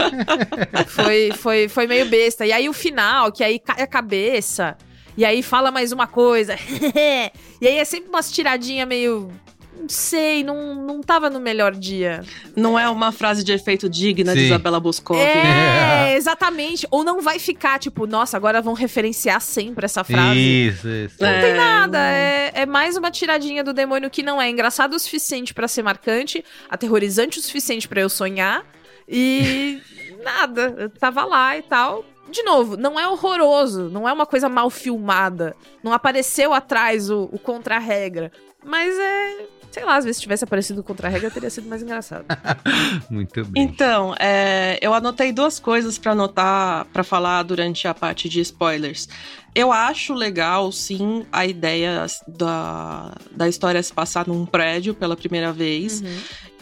foi, 0.88 1.32
foi, 1.32 1.68
foi 1.68 1.86
meio 1.86 2.06
besta. 2.06 2.46
E 2.46 2.50
aí 2.50 2.68
o 2.68 2.72
final, 2.72 3.30
que 3.30 3.44
aí 3.44 3.58
cai 3.58 3.82
a 3.82 3.86
cabeça, 3.86 4.76
e 5.16 5.24
aí 5.24 5.42
fala 5.42 5.70
mais 5.70 5.92
uma 5.92 6.06
coisa. 6.06 6.56
e 7.60 7.66
aí 7.66 7.78
é 7.78 7.84
sempre 7.84 8.08
umas 8.08 8.30
tiradinhas 8.30 8.86
meio. 8.86 9.30
Não 9.78 9.90
sei, 9.90 10.42
não, 10.42 10.74
não 10.74 11.02
tava 11.02 11.28
no 11.28 11.38
melhor 11.38 11.72
dia. 11.74 12.24
Não 12.56 12.78
é 12.78 12.88
uma 12.88 13.12
frase 13.12 13.44
de 13.44 13.52
efeito 13.52 13.90
digna 13.90 14.32
de 14.32 14.40
Sim. 14.40 14.46
Isabela 14.46 14.80
Boscov. 14.80 15.18
É, 15.20 16.14
exatamente. 16.16 16.86
Ou 16.90 17.04
não 17.04 17.20
vai 17.20 17.38
ficar, 17.38 17.78
tipo, 17.78 18.06
nossa, 18.06 18.38
agora 18.38 18.62
vão 18.62 18.72
referenciar 18.72 19.38
sempre 19.40 19.84
essa 19.84 20.02
frase. 20.02 20.38
Isso, 20.40 20.88
isso. 20.88 21.16
Não 21.20 21.28
É, 21.28 21.40
tem 21.42 21.54
nada, 21.54 21.98
é, 21.98 22.52
é 22.54 22.66
mais 22.66 22.96
uma 22.96 23.10
tiradinha 23.10 23.62
do 23.62 23.74
demônio 23.74 24.08
que 24.08 24.22
não 24.22 24.40
é 24.40 24.48
engraçado 24.48 24.94
o 24.94 24.98
suficiente 24.98 25.52
pra 25.52 25.68
ser 25.68 25.82
marcante, 25.82 26.42
aterrorizante 26.70 27.38
o 27.38 27.42
suficiente 27.42 27.86
pra 27.86 28.00
eu 28.00 28.08
sonhar 28.08 28.64
e 29.06 29.78
nada, 30.24 30.74
eu 30.78 30.88
tava 30.88 31.22
lá 31.26 31.54
e 31.56 31.62
tal. 31.62 32.02
De 32.30 32.42
novo, 32.42 32.76
não 32.76 32.98
é 32.98 33.08
horroroso, 33.08 33.88
não 33.88 34.08
é 34.08 34.12
uma 34.12 34.26
coisa 34.26 34.48
mal 34.48 34.68
filmada, 34.68 35.56
não 35.82 35.92
apareceu 35.92 36.52
atrás 36.52 37.08
o, 37.08 37.28
o 37.32 37.38
contra-regra, 37.38 38.32
mas 38.64 38.98
é, 38.98 39.46
sei 39.70 39.84
lá, 39.84 39.96
às 39.96 40.04
vezes 40.04 40.16
se 40.16 40.22
tivesse 40.22 40.42
aparecido 40.42 40.80
o 40.80 40.84
contra-regra 40.84 41.30
teria 41.30 41.50
sido 41.50 41.68
mais 41.68 41.82
engraçado. 41.82 42.24
Muito 43.10 43.44
bem. 43.44 43.62
Então, 43.62 44.14
é, 44.18 44.78
eu 44.80 44.92
anotei 44.94 45.32
duas 45.32 45.60
coisas 45.60 45.98
pra 45.98 46.12
anotar, 46.12 46.86
pra 46.86 47.04
falar 47.04 47.42
durante 47.42 47.86
a 47.86 47.94
parte 47.94 48.28
de 48.28 48.40
spoilers. 48.40 49.08
Eu 49.56 49.72
acho 49.72 50.12
legal, 50.12 50.70
sim, 50.70 51.24
a 51.32 51.46
ideia 51.46 52.04
da, 52.28 53.14
da 53.30 53.48
história 53.48 53.82
se 53.82 53.90
passar 53.90 54.28
num 54.28 54.44
prédio 54.44 54.92
pela 54.92 55.16
primeira 55.16 55.50
vez. 55.50 56.02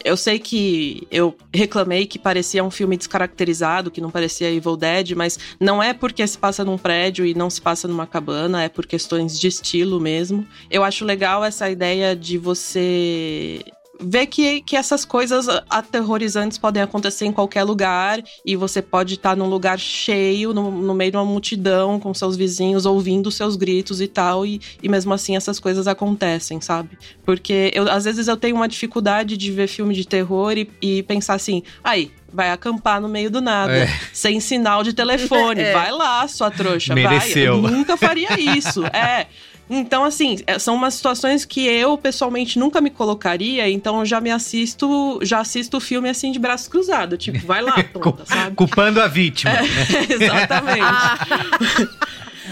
Eu 0.01 0.15
sei 0.15 0.39
que 0.39 1.05
eu 1.11 1.35
reclamei 1.53 2.05
que 2.05 2.17
parecia 2.17 2.63
um 2.63 2.71
filme 2.71 2.95
descaracterizado, 2.95 3.91
que 3.91 3.99
não 3.99 4.09
parecia 4.09 4.49
Evil 4.49 4.77
Dead, 4.77 5.11
mas 5.11 5.37
não 5.59 5.83
é 5.83 5.93
porque 5.93 6.25
se 6.25 6.37
passa 6.37 6.63
num 6.63 6.77
prédio 6.77 7.25
e 7.25 7.33
não 7.33 7.49
se 7.49 7.61
passa 7.61 7.85
numa 7.85 8.07
cabana, 8.07 8.63
é 8.63 8.69
por 8.69 8.85
questões 8.85 9.37
de 9.37 9.47
estilo 9.47 9.99
mesmo. 9.99 10.47
Eu 10.71 10.81
acho 10.81 11.03
legal 11.03 11.43
essa 11.43 11.69
ideia 11.69 12.15
de 12.15 12.37
você 12.37 13.61
ver 13.99 14.27
que, 14.27 14.61
que 14.61 14.75
essas 14.75 15.05
coisas 15.05 15.47
aterrorizantes 15.69 16.57
podem 16.57 16.81
acontecer 16.81 17.25
em 17.25 17.31
qualquer 17.31 17.63
lugar 17.63 18.21
e 18.45 18.55
você 18.55 18.81
pode 18.81 19.15
estar 19.15 19.35
num 19.35 19.47
lugar 19.47 19.79
cheio, 19.79 20.53
no, 20.53 20.71
no 20.71 20.93
meio 20.93 21.11
de 21.11 21.17
uma 21.17 21.25
multidão, 21.25 21.99
com 21.99 22.13
seus 22.13 22.35
vizinhos 22.35 22.85
ouvindo 22.85 23.31
seus 23.31 23.55
gritos 23.55 24.01
e 24.01 24.07
tal, 24.07 24.45
e, 24.45 24.61
e 24.81 24.89
mesmo 24.89 25.13
assim 25.13 25.35
essas 25.35 25.59
coisas 25.59 25.87
acontecem, 25.87 26.59
sabe? 26.61 26.97
Porque 27.23 27.71
eu, 27.73 27.89
às 27.89 28.05
vezes 28.05 28.27
eu 28.27 28.37
tenho 28.37 28.55
uma 28.55 28.67
dificuldade 28.67 29.37
de 29.37 29.51
ver 29.51 29.67
filme 29.67 29.93
de 29.93 30.07
terror 30.07 30.57
e, 30.57 30.69
e 30.81 31.03
pensar 31.03 31.35
assim, 31.35 31.63
aí, 31.83 32.11
vai 32.31 32.51
acampar 32.51 32.99
no 32.99 33.07
meio 33.07 33.31
do 33.31 33.39
nada, 33.39 33.75
É. 33.75 33.87
sem 34.11 34.39
sinal 34.39 34.83
de 34.83 34.93
telefone. 34.93 35.61
É. 35.65 35.71
Vai 35.71 35.91
lá, 35.91 36.27
sua 36.27 36.51
trouxa. 36.51 36.93
Mereceu. 36.93 37.61
Vai. 37.61 37.71
Eu 37.71 37.77
nunca 37.77 37.95
faria 37.95 38.39
isso. 38.39 38.83
é. 38.93 39.27
Então, 39.69 40.03
assim, 40.03 40.37
é, 40.45 40.59
são 40.59 40.75
umas 40.75 40.93
situações 40.93 41.43
que 41.43 41.65
eu, 41.65 41.97
pessoalmente, 41.97 42.59
nunca 42.59 42.79
me 42.79 42.91
colocaria, 42.91 43.67
então 43.69 43.99
eu 43.99 44.05
já 44.05 44.21
me 44.21 44.29
assisto, 44.29 45.19
já 45.23 45.39
assisto 45.39 45.77
o 45.77 45.79
filme 45.79 46.07
assim 46.07 46.31
de 46.31 46.37
braço 46.37 46.69
cruzado. 46.69 47.17
Tipo, 47.17 47.45
vai 47.47 47.61
lá, 47.63 47.81
tonta, 47.91 48.25
sabe? 48.25 48.55
Culpando 48.55 49.01
a 49.01 49.07
vítima. 49.07 49.51
É, 49.53 49.63
exatamente. 50.13 50.81
Ah. 50.81 51.17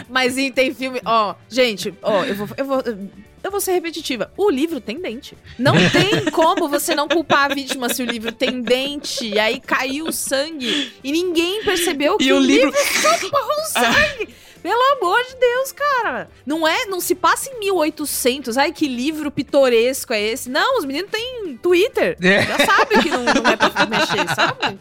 Mas 0.09 0.37
e 0.37 0.49
tem 0.51 0.73
filme. 0.73 0.99
Ó, 1.05 1.35
gente, 1.49 1.93
ó, 2.01 2.23
eu 2.23 2.35
vou. 2.35 2.47
Eu 2.57 2.65
vou 2.65 2.83
eu 3.43 3.51
vou 3.51 3.59
ser 3.59 3.73
repetitiva. 3.73 4.31
O 4.37 4.49
livro 4.49 4.79
tem 4.79 5.01
dente. 5.01 5.37
Não 5.59 5.73
tem 5.89 6.31
como 6.31 6.69
você 6.69 6.95
não 6.95 7.09
culpar 7.09 7.51
a 7.51 7.53
vítima 7.53 7.89
se 7.89 8.01
o 8.01 8.05
livro 8.05 8.31
tem 8.31 8.61
dente. 8.61 9.27
E 9.27 9.37
aí 9.37 9.59
caiu 9.59 10.05
o 10.05 10.13
sangue 10.13 10.93
e 11.03 11.11
ninguém 11.11 11.61
percebeu 11.61 12.17
que 12.17 12.23
E 12.23 12.31
o 12.31 12.39
livro- 12.39 12.71
só 12.73 13.17
borrou 13.29 13.63
sangue. 13.67 14.29
Pelo 14.63 14.81
amor 14.97 15.19
de 15.29 15.35
Deus, 15.35 15.71
cara. 15.73 16.29
Não 16.45 16.65
é, 16.67 16.85
não 16.85 16.99
se 17.01 17.13
passa 17.13 17.49
em 17.49 17.59
1800. 17.59 18.57
Ai, 18.57 18.71
que 18.71 18.87
livro 18.87 19.29
pitoresco 19.29 20.13
é 20.13 20.21
esse? 20.21 20.49
Não, 20.49 20.79
os 20.79 20.85
meninos 20.85 21.11
têm 21.11 21.59
Twitter. 21.61 22.17
É. 22.21 22.41
Já 22.43 22.57
sabem 22.65 23.01
que 23.01 23.09
não, 23.09 23.23
não 23.23 23.51
é 23.51 23.57
pra 23.57 23.85
mexer, 23.85 24.35
sabe? 24.35 24.79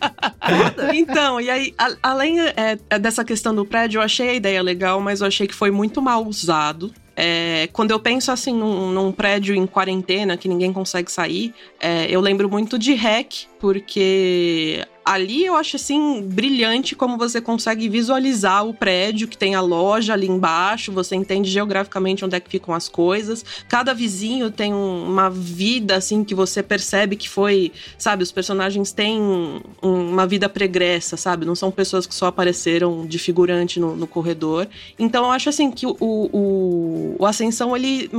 Foda. 0.49 0.95
Então, 0.95 1.41
e 1.41 1.51
aí, 1.51 1.75
a- 1.77 1.97
além 2.03 2.39
é, 2.41 2.79
dessa 2.99 3.25
questão 3.25 3.55
do 3.55 3.67
prédio, 3.67 3.99
eu 3.99 4.03
achei 4.03 4.29
a 4.31 4.35
ideia 4.35 4.63
legal, 4.63 5.01
mas 5.01 5.21
eu 5.21 5.27
achei 5.27 5.47
que 5.47 5.55
foi 5.55 5.71
muito 5.73 6.01
mal 6.01 6.25
usado. 6.25 6.95
É, 7.15 7.69
quando 7.75 7.91
eu 7.91 8.01
penso 8.01 8.33
assim 8.33 8.55
num, 8.55 8.91
num 8.91 9.13
prédio 9.13 9.55
em 9.55 9.67
quarentena 9.67 10.37
que 10.37 10.49
ninguém 10.49 10.73
consegue 10.73 11.13
sair, 11.13 11.53
é, 11.79 12.07
eu 12.09 12.21
lembro 12.23 12.49
muito 12.49 12.79
de 12.79 12.95
Hack, 12.95 13.47
porque 13.61 14.87
ali 15.05 15.45
eu 15.45 15.55
acho 15.57 15.77
assim 15.77 16.23
brilhante 16.23 16.95
como 16.95 17.19
você 17.19 17.41
consegue 17.41 17.89
visualizar 17.89 18.67
o 18.67 18.73
prédio 18.75 19.27
que 19.29 19.37
tem 19.37 19.55
a 19.55 19.61
loja 19.61 20.13
ali 20.13 20.29
embaixo, 20.29 20.93
você 20.93 21.17
entende 21.17 21.51
geograficamente 21.51 22.25
onde 22.25 22.37
é 22.37 22.41
que 22.41 22.51
ficam 22.51 22.75
as 22.75 22.89
coisas. 22.89 23.45
Cada 23.69 23.93
vizinho 23.93 24.51
tem 24.51 24.73
um- 24.73 25.05
uma 25.11 25.29
vida 25.31 25.97
assim 25.97 26.23
que 26.25 26.35
você 26.35 26.63
percebe 26.63 27.17
que 27.17 27.29
foi, 27.29 27.73
sabe, 27.99 28.23
os 28.23 28.33
personagens 28.33 28.93
têm 28.93 29.21
um- 29.21 29.61
uma 29.83 30.27
vida 30.27 30.49
pregressa, 30.49 31.17
sabe? 31.17 31.45
Não 31.45 31.55
são 31.55 31.71
pessoas 31.71 32.07
que 32.07 32.15
só 32.15 32.27
apareceram 32.27 33.07
de 33.07 33.19
figurante 33.19 33.81
no, 33.81 33.97
no 33.97 34.07
corredor. 34.07 34.69
Então 34.99 35.25
eu 35.25 35.31
acho 35.31 35.49
assim 35.49 35.71
que 35.71 35.87
o, 35.87 35.97
o, 36.01 37.17
o 37.19 37.27
Ascensão 37.27 37.77
ele 37.77 38.11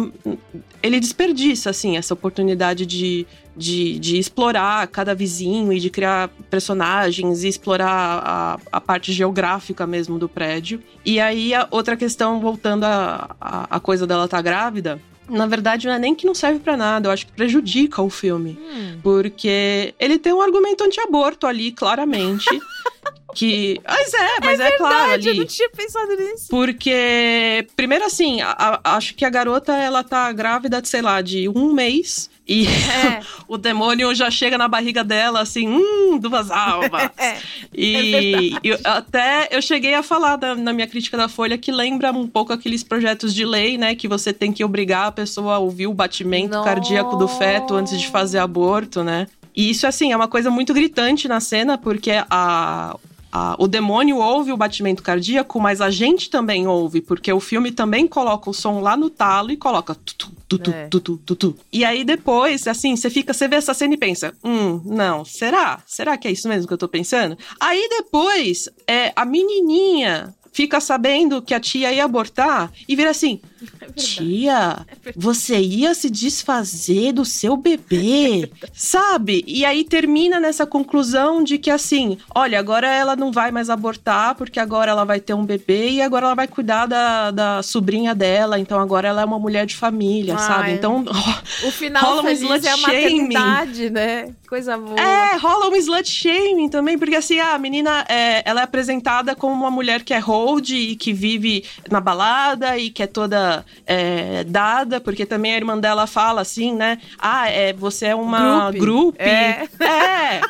ele 0.82 1.00
desperdiça 1.00 1.70
assim 1.70 1.98
essa 1.98 2.14
oportunidade 2.14 2.86
de 2.86 3.26
de, 3.56 4.00
de 4.00 4.18
explorar 4.18 4.88
cada 4.88 5.14
vizinho 5.14 5.72
e 5.72 5.80
de 5.80 5.90
criar 5.90 6.30
personagens 6.50 7.44
e 7.44 7.48
explorar 7.48 8.22
a, 8.24 8.60
a 8.72 8.82
parte 8.82 9.14
geográfica 9.14 9.86
mesmo 9.86 10.18
do 10.18 10.28
prédio. 10.28 10.82
E 11.06 11.20
aí, 11.20 11.54
a 11.54 11.68
outra 11.70 11.96
questão, 11.96 12.40
voltando 12.40 12.84
à 12.86 13.36
a, 13.40 13.78
a, 13.78 13.80
coisa 13.80 14.08
dela 14.08 14.26
estar 14.26 14.38
tá 14.38 14.42
grávida. 14.42 15.00
Na 15.30 15.48
verdade, 15.48 15.88
não 15.88 15.94
é 15.94 16.00
nem 16.00 16.14
que 16.14 16.26
não 16.26 16.36
serve 16.36 16.60
para 16.60 16.76
nada, 16.76 17.08
eu 17.08 17.12
acho 17.12 17.26
que 17.26 17.32
prejudica 17.32 18.02
o 18.02 18.10
filme. 18.10 18.60
Hum. 18.60 19.00
Porque 19.02 19.94
ele 19.98 20.20
tem 20.20 20.34
um 20.34 20.42
argumento 20.42 20.84
anti-aborto 20.84 21.48
ali, 21.48 21.72
claramente. 21.72 22.46
que. 23.34 23.80
Mas 23.88 24.14
é, 24.14 24.28
mas 24.42 24.60
é, 24.60 24.70
verdade, 24.70 24.78
claro 24.78 25.12
ali. 25.12 25.28
Eu 25.28 25.36
não 25.36 25.46
tinha 25.46 25.70
pensado 25.70 26.16
nisso. 26.16 26.48
Porque, 26.50 27.68
primeiro 27.76 28.06
assim, 28.06 28.42
a, 28.42 28.52
a, 28.84 28.96
acho 28.98 29.16
que 29.16 29.26
a 29.26 29.30
garota, 29.30 29.74
ela 29.74 30.04
tá 30.04 30.32
grávida, 30.32 30.82
sei 30.84 31.02
lá, 31.02 31.22
de 31.22 31.50
um 31.50 31.74
mês. 31.74 32.30
E 32.48 32.68
É. 32.68 33.22
o 33.48 33.58
demônio 33.58 34.14
já 34.14 34.30
chega 34.30 34.58
na 34.58 34.68
barriga 34.68 35.04
dela, 35.04 35.42
assim, 35.42 35.68
hum, 35.70 36.18
duas 36.20 36.52
almas. 36.52 37.10
É, 37.18 37.38
e 37.74 38.54
eu- 38.64 38.78
até 38.84 39.48
eu 39.52 39.62
cheguei 39.62 39.94
a 39.94 40.04
falar 40.04 40.36
da- 40.36 40.56
na 40.56 40.74
minha 40.74 40.88
crítica 40.88 41.16
da 41.18 41.28
Folha 41.30 41.58
que 41.58 41.72
lembra 41.72 42.12
um 42.12 42.28
pouco 42.28 42.52
aqueles 42.52 42.84
projetos 42.84 43.34
de 43.34 43.46
lei, 43.46 43.78
né? 43.78 43.96
Que 43.96 44.08
você 44.08 44.34
tem 44.34 44.52
que 44.52 44.64
obrigar 44.64 45.08
a 45.08 45.12
pessoa 45.12 45.56
a 45.56 45.60
ouvir 45.60 45.88
o 45.88 45.94
batimento 45.94 46.54
Nossa. 46.56 46.66
cardíaco 46.70 47.16
do 47.16 47.28
feto 47.28 47.76
antes 47.76 48.00
de 48.00 48.08
fazer 48.10 48.40
aborto, 48.40 49.04
né? 49.04 49.28
E 49.56 49.70
isso, 49.70 49.86
assim, 49.88 50.12
é 50.12 50.16
uma 50.16 50.28
coisa 50.28 50.50
muito 50.50 50.74
gritante 50.74 51.28
na 51.28 51.40
cena, 51.40 51.78
porque 51.78 52.12
a, 52.30 52.98
a- 53.36 53.56
o 53.58 53.68
demônio 53.68 54.18
ouve 54.18 54.52
o 54.52 54.58
batimento 54.58 55.02
cardíaco, 55.02 55.60
mas 55.60 55.82
a 55.82 55.90
gente 55.90 56.30
também 56.30 56.68
ouve, 56.68 57.02
porque 57.02 57.34
o 57.34 57.40
filme 57.40 57.72
também 57.72 58.08
coloca 58.08 58.48
o 58.48 58.54
som 58.54 58.80
lá 58.80 58.96
no 58.96 59.10
talo 59.10 59.50
e 59.52 59.58
coloca 59.58 59.96
tutu, 59.96 60.32
tutu, 60.48 60.70
É. 60.72 60.88
tutu, 60.88 61.18
tutu. 61.26 61.56
E 61.72 61.84
aí 61.84 62.04
depois, 62.04 62.68
assim, 62.68 62.96
você 62.96 63.10
fica, 63.10 63.34
você 63.34 63.48
vê 63.48 63.56
essa 63.56 63.74
cena 63.74 63.96
e 63.96 63.98
pensa, 63.98 64.34
hum, 64.44 64.80
não, 64.86 65.26
será? 65.26 65.82
Será 65.88 66.16
que 66.16 66.28
é 66.28 66.32
isso 66.32 66.48
mesmo 66.48 66.68
que 66.68 66.74
eu 66.74 66.78
tô 66.78 66.88
pensando? 66.88 67.36
Aí 67.60 67.88
depois, 67.90 68.70
é, 68.88 69.12
a 69.16 69.26
menininha 69.26 70.34
fica 70.52 70.80
sabendo 70.80 71.42
que 71.42 71.54
a 71.56 71.60
tia 71.60 71.92
ia 71.92 72.06
abortar 72.06 72.72
e 72.88 72.96
vira 72.96 73.10
assim, 73.10 73.42
tia, 73.96 74.86
você 75.16 75.60
ia 75.60 75.94
se 75.94 76.10
desfazer 76.10 77.12
do 77.14 77.26
seu 77.26 77.56
bebê, 77.56 78.50
sabe? 78.74 79.44
E 79.48 79.66
aí 79.66 79.84
termina 79.84 80.40
nessa 80.40 80.66
conclusão 80.66 81.44
de 81.44 81.58
que 81.58 81.70
assim, 81.70 82.18
olha, 82.34 82.60
agora 82.60 82.88
ela 82.88 83.16
não 83.16 83.32
vai 83.32 83.52
mais 83.52 83.70
abortar 83.70 84.36
porque 84.36 84.60
agora 84.60 84.92
ela 84.92 85.04
vai 85.04 85.20
ter 85.20 85.34
um 85.34 85.46
bebê 85.46 85.92
e 85.92 86.02
agora 86.02 86.28
ela 86.28 86.36
vai 86.36 86.48
cuidar 86.48 86.86
da, 86.86 87.32
da 87.32 87.64
sobrinha 87.64 88.16
dela, 88.16 88.60
então 88.60 88.80
agora 88.80 89.08
ela 89.08 89.22
é 89.22 89.26
uma 89.26 89.40
mulher 89.40 89.66
de 89.66 89.76
família, 89.76 90.38
sabe? 90.38 90.72
Então 90.72 91.04
O 91.64 91.72
final 91.72 92.04
Rola 92.04 92.22
um 92.22 92.26
feliz 92.26 92.42
slut 92.42 92.68
é 92.68 92.72
a 92.72 92.78
shaming. 92.78 92.94
maternidade, 92.94 93.90
né? 93.90 94.34
Coisa 94.48 94.78
boa. 94.78 95.00
É, 95.00 95.36
rola 95.38 95.70
um 95.70 95.76
slut 95.76 96.10
shaming 96.10 96.70
também, 96.70 96.98
porque 96.98 97.16
assim, 97.16 97.40
a 97.40 97.58
menina, 97.58 98.06
é, 98.10 98.42
ela 98.46 98.62
é 98.62 98.64
apresentada 98.64 99.36
como 99.36 99.54
uma 99.54 99.72
mulher 99.72 100.04
que 100.04 100.14
é 100.14 100.20
hold 100.20 100.70
e 100.70 100.96
que 100.96 101.14
vive 101.14 101.64
na 101.90 102.00
balada 102.00 102.78
e 102.78 102.90
que 102.90 103.04
é 103.04 103.08
toda 103.08 103.53
é, 103.86 104.44
dada, 104.46 105.00
porque 105.02 105.26
também 105.26 105.54
a 105.54 105.58
irmã 105.58 105.78
dela 105.78 106.08
fala 106.08 106.42
assim, 106.42 106.74
né? 106.74 106.98
Ah, 107.20 107.50
é, 107.50 107.74
você 107.74 108.08
é 108.08 108.16
uma 108.16 108.72
grupo. 108.72 109.16
É. 109.22 109.68
É. 109.80 110.42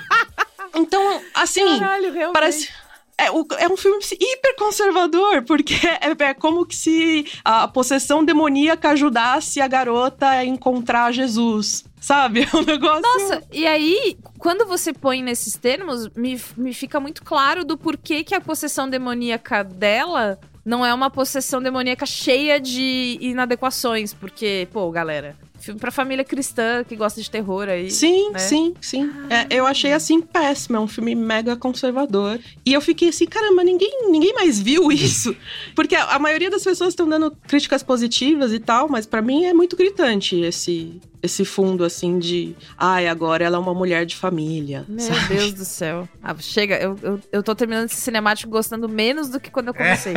Então, 0.75 1.21
assim, 1.33 1.79
Caralho, 1.79 2.11
realmente. 2.11 2.33
parece. 2.33 2.69
É, 3.15 3.29
o- 3.29 3.45
é 3.59 3.67
um 3.67 3.77
filme 3.77 3.99
hiper 4.11 4.55
conservador, 4.57 5.43
porque 5.43 5.75
é, 5.87 5.99
é 6.29 6.33
como 6.33 6.65
que 6.65 6.75
se 6.75 7.25
a 7.45 7.67
possessão 7.67 8.25
demoníaca 8.25 8.89
ajudasse 8.89 9.61
a 9.61 9.67
garota 9.67 10.27
a 10.27 10.43
encontrar 10.43 11.11
Jesus. 11.11 11.85
Sabe? 12.01 12.41
É 12.51 12.57
um 12.57 12.63
negócio. 12.63 13.01
Nossa, 13.01 13.43
e 13.51 13.65
aí, 13.67 14.17
quando 14.39 14.65
você 14.65 14.91
põe 14.91 15.21
nesses 15.23 15.55
termos, 15.55 16.09
me, 16.15 16.41
me 16.57 16.73
fica 16.73 16.99
muito 16.99 17.23
claro 17.23 17.63
do 17.63 17.77
porquê 17.77 18.23
que 18.23 18.33
a 18.35 18.41
possessão 18.41 18.89
demoníaca 18.89 19.63
dela 19.63 20.37
não 20.65 20.85
é 20.85 20.93
uma 20.93 21.09
possessão 21.09 21.61
demoníaca 21.61 22.05
cheia 22.05 22.59
de 22.59 23.17
inadequações. 23.19 24.13
Porque, 24.13 24.67
pô, 24.71 24.89
galera, 24.91 25.35
filme 25.59 25.79
pra 25.79 25.91
família 25.91 26.23
cristã 26.23 26.83
que 26.83 26.95
gosta 26.95 27.21
de 27.21 27.29
terror 27.29 27.67
aí. 27.69 27.89
Sim, 27.89 28.31
né? 28.31 28.39
sim, 28.39 28.73
sim. 28.81 29.09
É, 29.29 29.47
eu 29.49 29.65
achei 29.65 29.93
assim 29.93 30.21
péssimo, 30.21 30.77
é 30.77 30.79
um 30.79 30.87
filme 30.87 31.15
mega 31.15 31.55
conservador. 31.55 32.39
E 32.65 32.73
eu 32.73 32.81
fiquei 32.81 33.09
assim, 33.09 33.25
caramba, 33.25 33.63
ninguém, 33.63 34.09
ninguém 34.09 34.33
mais 34.33 34.59
viu 34.59 34.91
isso. 34.91 35.35
Porque 35.75 35.95
a, 35.95 36.15
a 36.15 36.19
maioria 36.19 36.49
das 36.49 36.63
pessoas 36.63 36.89
estão 36.89 37.07
dando 37.07 37.31
críticas 37.47 37.83
positivas 37.83 38.51
e 38.51 38.59
tal, 38.59 38.89
mas 38.89 39.05
pra 39.05 39.21
mim 39.21 39.45
é 39.45 39.53
muito 39.53 39.75
gritante 39.75 40.35
esse 40.39 40.99
esse 41.23 41.45
fundo 41.45 41.85
assim 41.85 42.19
de, 42.19 42.53
ai, 42.77 43.07
agora 43.07 43.45
ela 43.45 43.55
é 43.55 43.59
uma 43.59 43.73
mulher 43.73 44.05
de 44.05 44.13
família. 44.13 44.85
Meu 44.89 44.99
sabe? 44.99 45.35
Deus 45.35 45.53
do 45.53 45.63
céu. 45.63 46.07
Ah, 46.21 46.35
chega, 46.37 46.75
eu, 46.75 46.99
eu, 47.01 47.19
eu 47.31 47.41
tô 47.41 47.55
terminando 47.55 47.85
esse 47.85 48.01
cinemático 48.01 48.51
gostando 48.51 48.89
menos 48.89 49.29
do 49.29 49.39
que 49.39 49.49
quando 49.49 49.69
eu 49.69 49.73
comecei. 49.73 50.13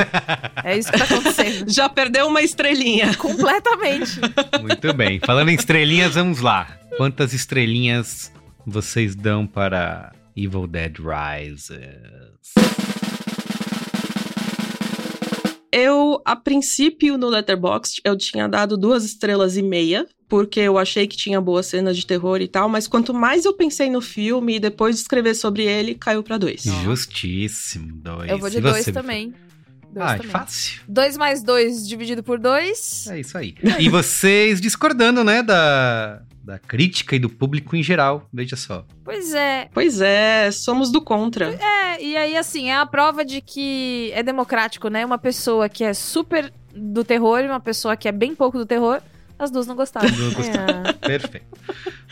É, 0.65 0.77
isso 0.77 0.91
que 0.91 0.99
tá 0.99 1.05
acontecendo. 1.05 1.71
Já 1.71 1.89
perdeu 1.89 2.27
uma 2.27 2.43
estrelinha. 2.43 3.15
Completamente. 3.15 4.19
Muito 4.61 4.93
bem. 4.95 5.21
Falando 5.25 5.51
em 5.51 5.55
estrelinhas, 5.55 6.15
vamos 6.17 6.41
lá. 6.41 6.77
Quantas 6.97 7.33
estrelinhas 7.33 8.33
vocês 8.67 9.15
dão 9.15 9.47
para 9.47 10.13
Evil 10.37 10.67
Dead 10.67 10.97
Rises? 10.99 11.71
Eu, 15.79 16.23
a 16.25 16.35
princípio, 16.35 17.19
no 17.19 17.29
Letterboxd, 17.29 18.01
eu 18.05 18.17
tinha 18.17 18.49
dado 18.49 18.77
duas 18.77 19.05
estrelas 19.05 19.57
e 19.57 19.63
meia. 19.63 20.07
porque 20.29 20.59
eu 20.59 20.77
achei 20.77 21.07
que 21.07 21.17
tinha 21.17 21.41
boas 21.41 21.67
cenas 21.67 21.97
de 21.97 22.05
terror 22.05 22.41
e 22.41 22.49
tal, 22.49 22.69
mas 22.69 22.89
quanto 22.89 23.15
mais 23.15 23.45
eu 23.45 23.53
pensei 23.53 23.89
no 23.89 24.01
filme 24.01 24.57
e 24.57 24.61
depois 24.61 24.97
de 24.97 25.03
escrever 25.03 25.35
sobre 25.35 25.63
ele, 25.65 25.95
caiu 25.95 26.21
pra 26.23 26.37
dois. 26.37 26.63
Justíssimo, 26.83 27.93
dois. 27.95 28.29
Eu 28.29 28.39
vou 28.39 28.51
de 28.51 28.61
dois 28.61 28.85
também. 28.87 29.33
Dois 29.93 30.07
Ah, 30.11 30.15
é 30.15 30.17
também. 30.17 30.31
fácil. 30.33 30.81
2 30.89 31.17
mais 31.17 31.43
2 31.45 31.87
dividido 31.89 32.23
por 32.25 32.39
2. 32.41 33.07
É 33.07 33.21
isso 33.21 33.39
aí. 33.39 33.55
E 33.79 33.89
vocês 33.89 34.61
discordando, 34.61 35.23
né, 35.23 35.43
da, 35.45 36.23
da 36.47 36.61
crítica 36.61 37.17
e 37.17 37.19
do 37.19 37.29
público 37.29 37.75
em 37.75 37.83
geral. 37.83 38.29
Veja 38.33 38.55
só. 38.55 38.87
Pois 39.05 39.35
é. 39.35 39.69
Pois 39.75 40.01
é, 40.01 40.49
somos 40.53 40.93
do 40.93 41.01
contra. 41.01 41.53
É, 41.53 42.01
e 42.01 42.17
aí, 42.17 42.37
assim, 42.37 42.71
é 42.71 42.77
a 42.77 42.87
prova 42.87 43.25
de 43.25 43.41
que 43.41 44.13
é 44.15 44.23
democrático, 44.23 44.89
né? 44.89 45.05
Uma 45.05 45.19
pessoa 45.19 45.69
que 45.69 45.83
é 45.83 45.93
super 45.93 46.53
do 46.73 47.03
terror 47.03 47.41
e 47.41 47.49
uma 47.49 47.59
pessoa 47.59 47.97
que 47.97 48.07
é 48.07 48.13
bem 48.13 48.33
pouco 48.33 48.57
do 48.57 48.65
terror, 48.65 49.01
as 49.37 49.51
duas 49.51 49.67
não 49.67 49.75
gostaram. 49.75 50.09
Não 50.09 50.33
gostaram. 50.33 50.83
É. 50.87 50.93
Perfeito. 50.93 51.47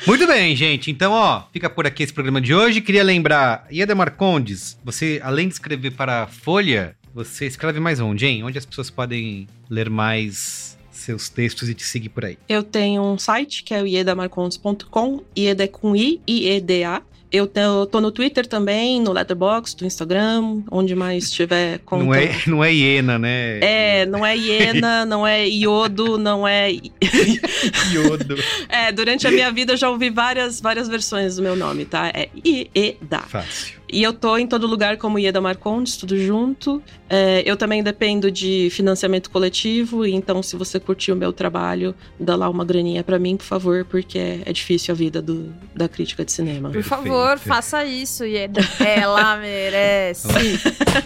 Muito 0.04 0.26
bem, 0.26 0.56
gente. 0.56 0.90
Então, 0.90 1.12
ó, 1.12 1.44
fica 1.52 1.70
por 1.70 1.86
aqui 1.86 2.02
esse 2.02 2.12
programa 2.12 2.40
de 2.40 2.52
hoje. 2.52 2.80
Queria 2.80 3.04
lembrar, 3.04 3.66
Ieda 3.70 3.94
Marcondes, 3.94 4.76
você, 4.84 5.20
além 5.22 5.46
de 5.46 5.54
escrever 5.54 5.92
para 5.92 6.24
a 6.24 6.26
Folha, 6.26 6.96
você 7.14 7.46
escreve 7.46 7.78
mais 7.78 8.00
onde, 8.00 8.26
hein? 8.26 8.42
Onde 8.42 8.58
as 8.58 8.66
pessoas 8.66 8.90
podem 8.90 9.46
ler 9.70 9.88
mais 9.88 10.73
seus 11.04 11.28
textos 11.28 11.68
e 11.68 11.74
te 11.74 11.84
seguir 11.84 12.08
por 12.08 12.24
aí. 12.24 12.38
Eu 12.48 12.62
tenho 12.62 13.02
um 13.02 13.18
site 13.18 13.62
que 13.62 13.74
é 13.74 13.82
o 13.82 13.86
iedamarcondes.com, 13.86 15.22
Ieda 15.36 15.64
é 15.64 15.68
com 15.68 15.94
I, 15.94 16.20
I-E-D-A. 16.26 17.02
Eu 17.34 17.48
tô 17.48 18.00
no 18.00 18.12
Twitter 18.12 18.46
também, 18.46 19.00
no 19.00 19.10
Letterboxd, 19.10 19.82
no 19.82 19.88
Instagram, 19.88 20.62
onde 20.70 20.94
mais 20.94 21.32
tiver 21.32 21.80
conta. 21.80 22.04
Não 22.04 22.14
é, 22.14 22.30
não 22.46 22.62
é 22.64 22.72
hiena, 22.72 23.18
né? 23.18 23.58
É, 23.58 24.06
não 24.06 24.24
é 24.24 24.36
hiena, 24.36 25.02
não 25.06 25.26
é 25.26 25.48
iodo, 25.48 26.16
não 26.16 26.46
é. 26.46 26.70
Iodo. 27.90 28.36
É, 28.68 28.92
durante 28.92 29.26
a 29.26 29.32
minha 29.32 29.50
vida 29.50 29.72
eu 29.72 29.76
já 29.76 29.90
ouvi 29.90 30.10
várias, 30.10 30.60
várias 30.60 30.86
versões 30.88 31.34
do 31.34 31.42
meu 31.42 31.56
nome, 31.56 31.84
tá? 31.84 32.06
É 32.14 32.28
Ieda. 32.46 33.22
Fácil. 33.22 33.82
E 33.94 34.02
eu 34.02 34.12
tô 34.12 34.36
em 34.36 34.44
todo 34.44 34.66
lugar 34.66 34.96
como 34.96 35.20
Ieda 35.20 35.40
Marcondes, 35.40 35.96
tudo 35.96 36.18
junto. 36.18 36.82
É, 37.08 37.44
eu 37.46 37.56
também 37.56 37.80
dependo 37.80 38.28
de 38.28 38.68
financiamento 38.72 39.30
coletivo, 39.30 40.04
então 40.04 40.42
se 40.42 40.56
você 40.56 40.80
curtiu 40.80 41.14
o 41.14 41.18
meu 41.18 41.32
trabalho, 41.32 41.94
dá 42.18 42.34
lá 42.34 42.50
uma 42.50 42.64
graninha 42.64 43.04
pra 43.04 43.20
mim, 43.20 43.36
por 43.36 43.44
favor, 43.44 43.84
porque 43.84 44.18
é, 44.18 44.40
é 44.46 44.52
difícil 44.52 44.92
a 44.92 44.96
vida 44.96 45.22
do, 45.22 45.54
da 45.72 45.88
crítica 45.88 46.24
de 46.24 46.32
cinema. 46.32 46.70
Por 46.70 46.82
favor, 46.82 47.38
faça 47.38 47.84
isso, 47.84 48.24
Ieda. 48.24 48.62
Ela 48.84 49.36
merece. 49.42 50.26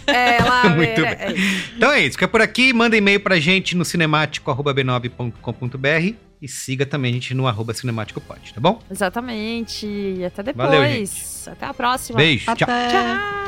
Ela 0.06 0.70
Muito 0.74 1.02
merece. 1.02 1.36
Então 1.76 1.92
é 1.92 2.00
isso, 2.00 2.12
fica 2.12 2.26
por 2.26 2.40
aqui. 2.40 2.72
Manda 2.72 2.96
e-mail 2.96 3.20
pra 3.20 3.38
gente 3.38 3.76
no 3.76 3.84
cinemático.b9.com.br 3.84 6.27
e 6.40 6.48
siga 6.48 6.86
também 6.86 7.10
a 7.10 7.14
gente 7.14 7.34
no 7.34 7.46
arroba 7.46 7.74
cinemáticopod, 7.74 8.54
tá 8.54 8.60
bom? 8.60 8.80
Exatamente. 8.90 10.22
Até 10.24 10.42
depois. 10.42 10.68
Valeu, 10.68 11.52
Até 11.52 11.66
a 11.66 11.74
próxima. 11.74 12.16
Beijo, 12.16 12.44
tchau. 12.54 12.56
Até. 12.62 12.88
Tchau. 12.88 13.47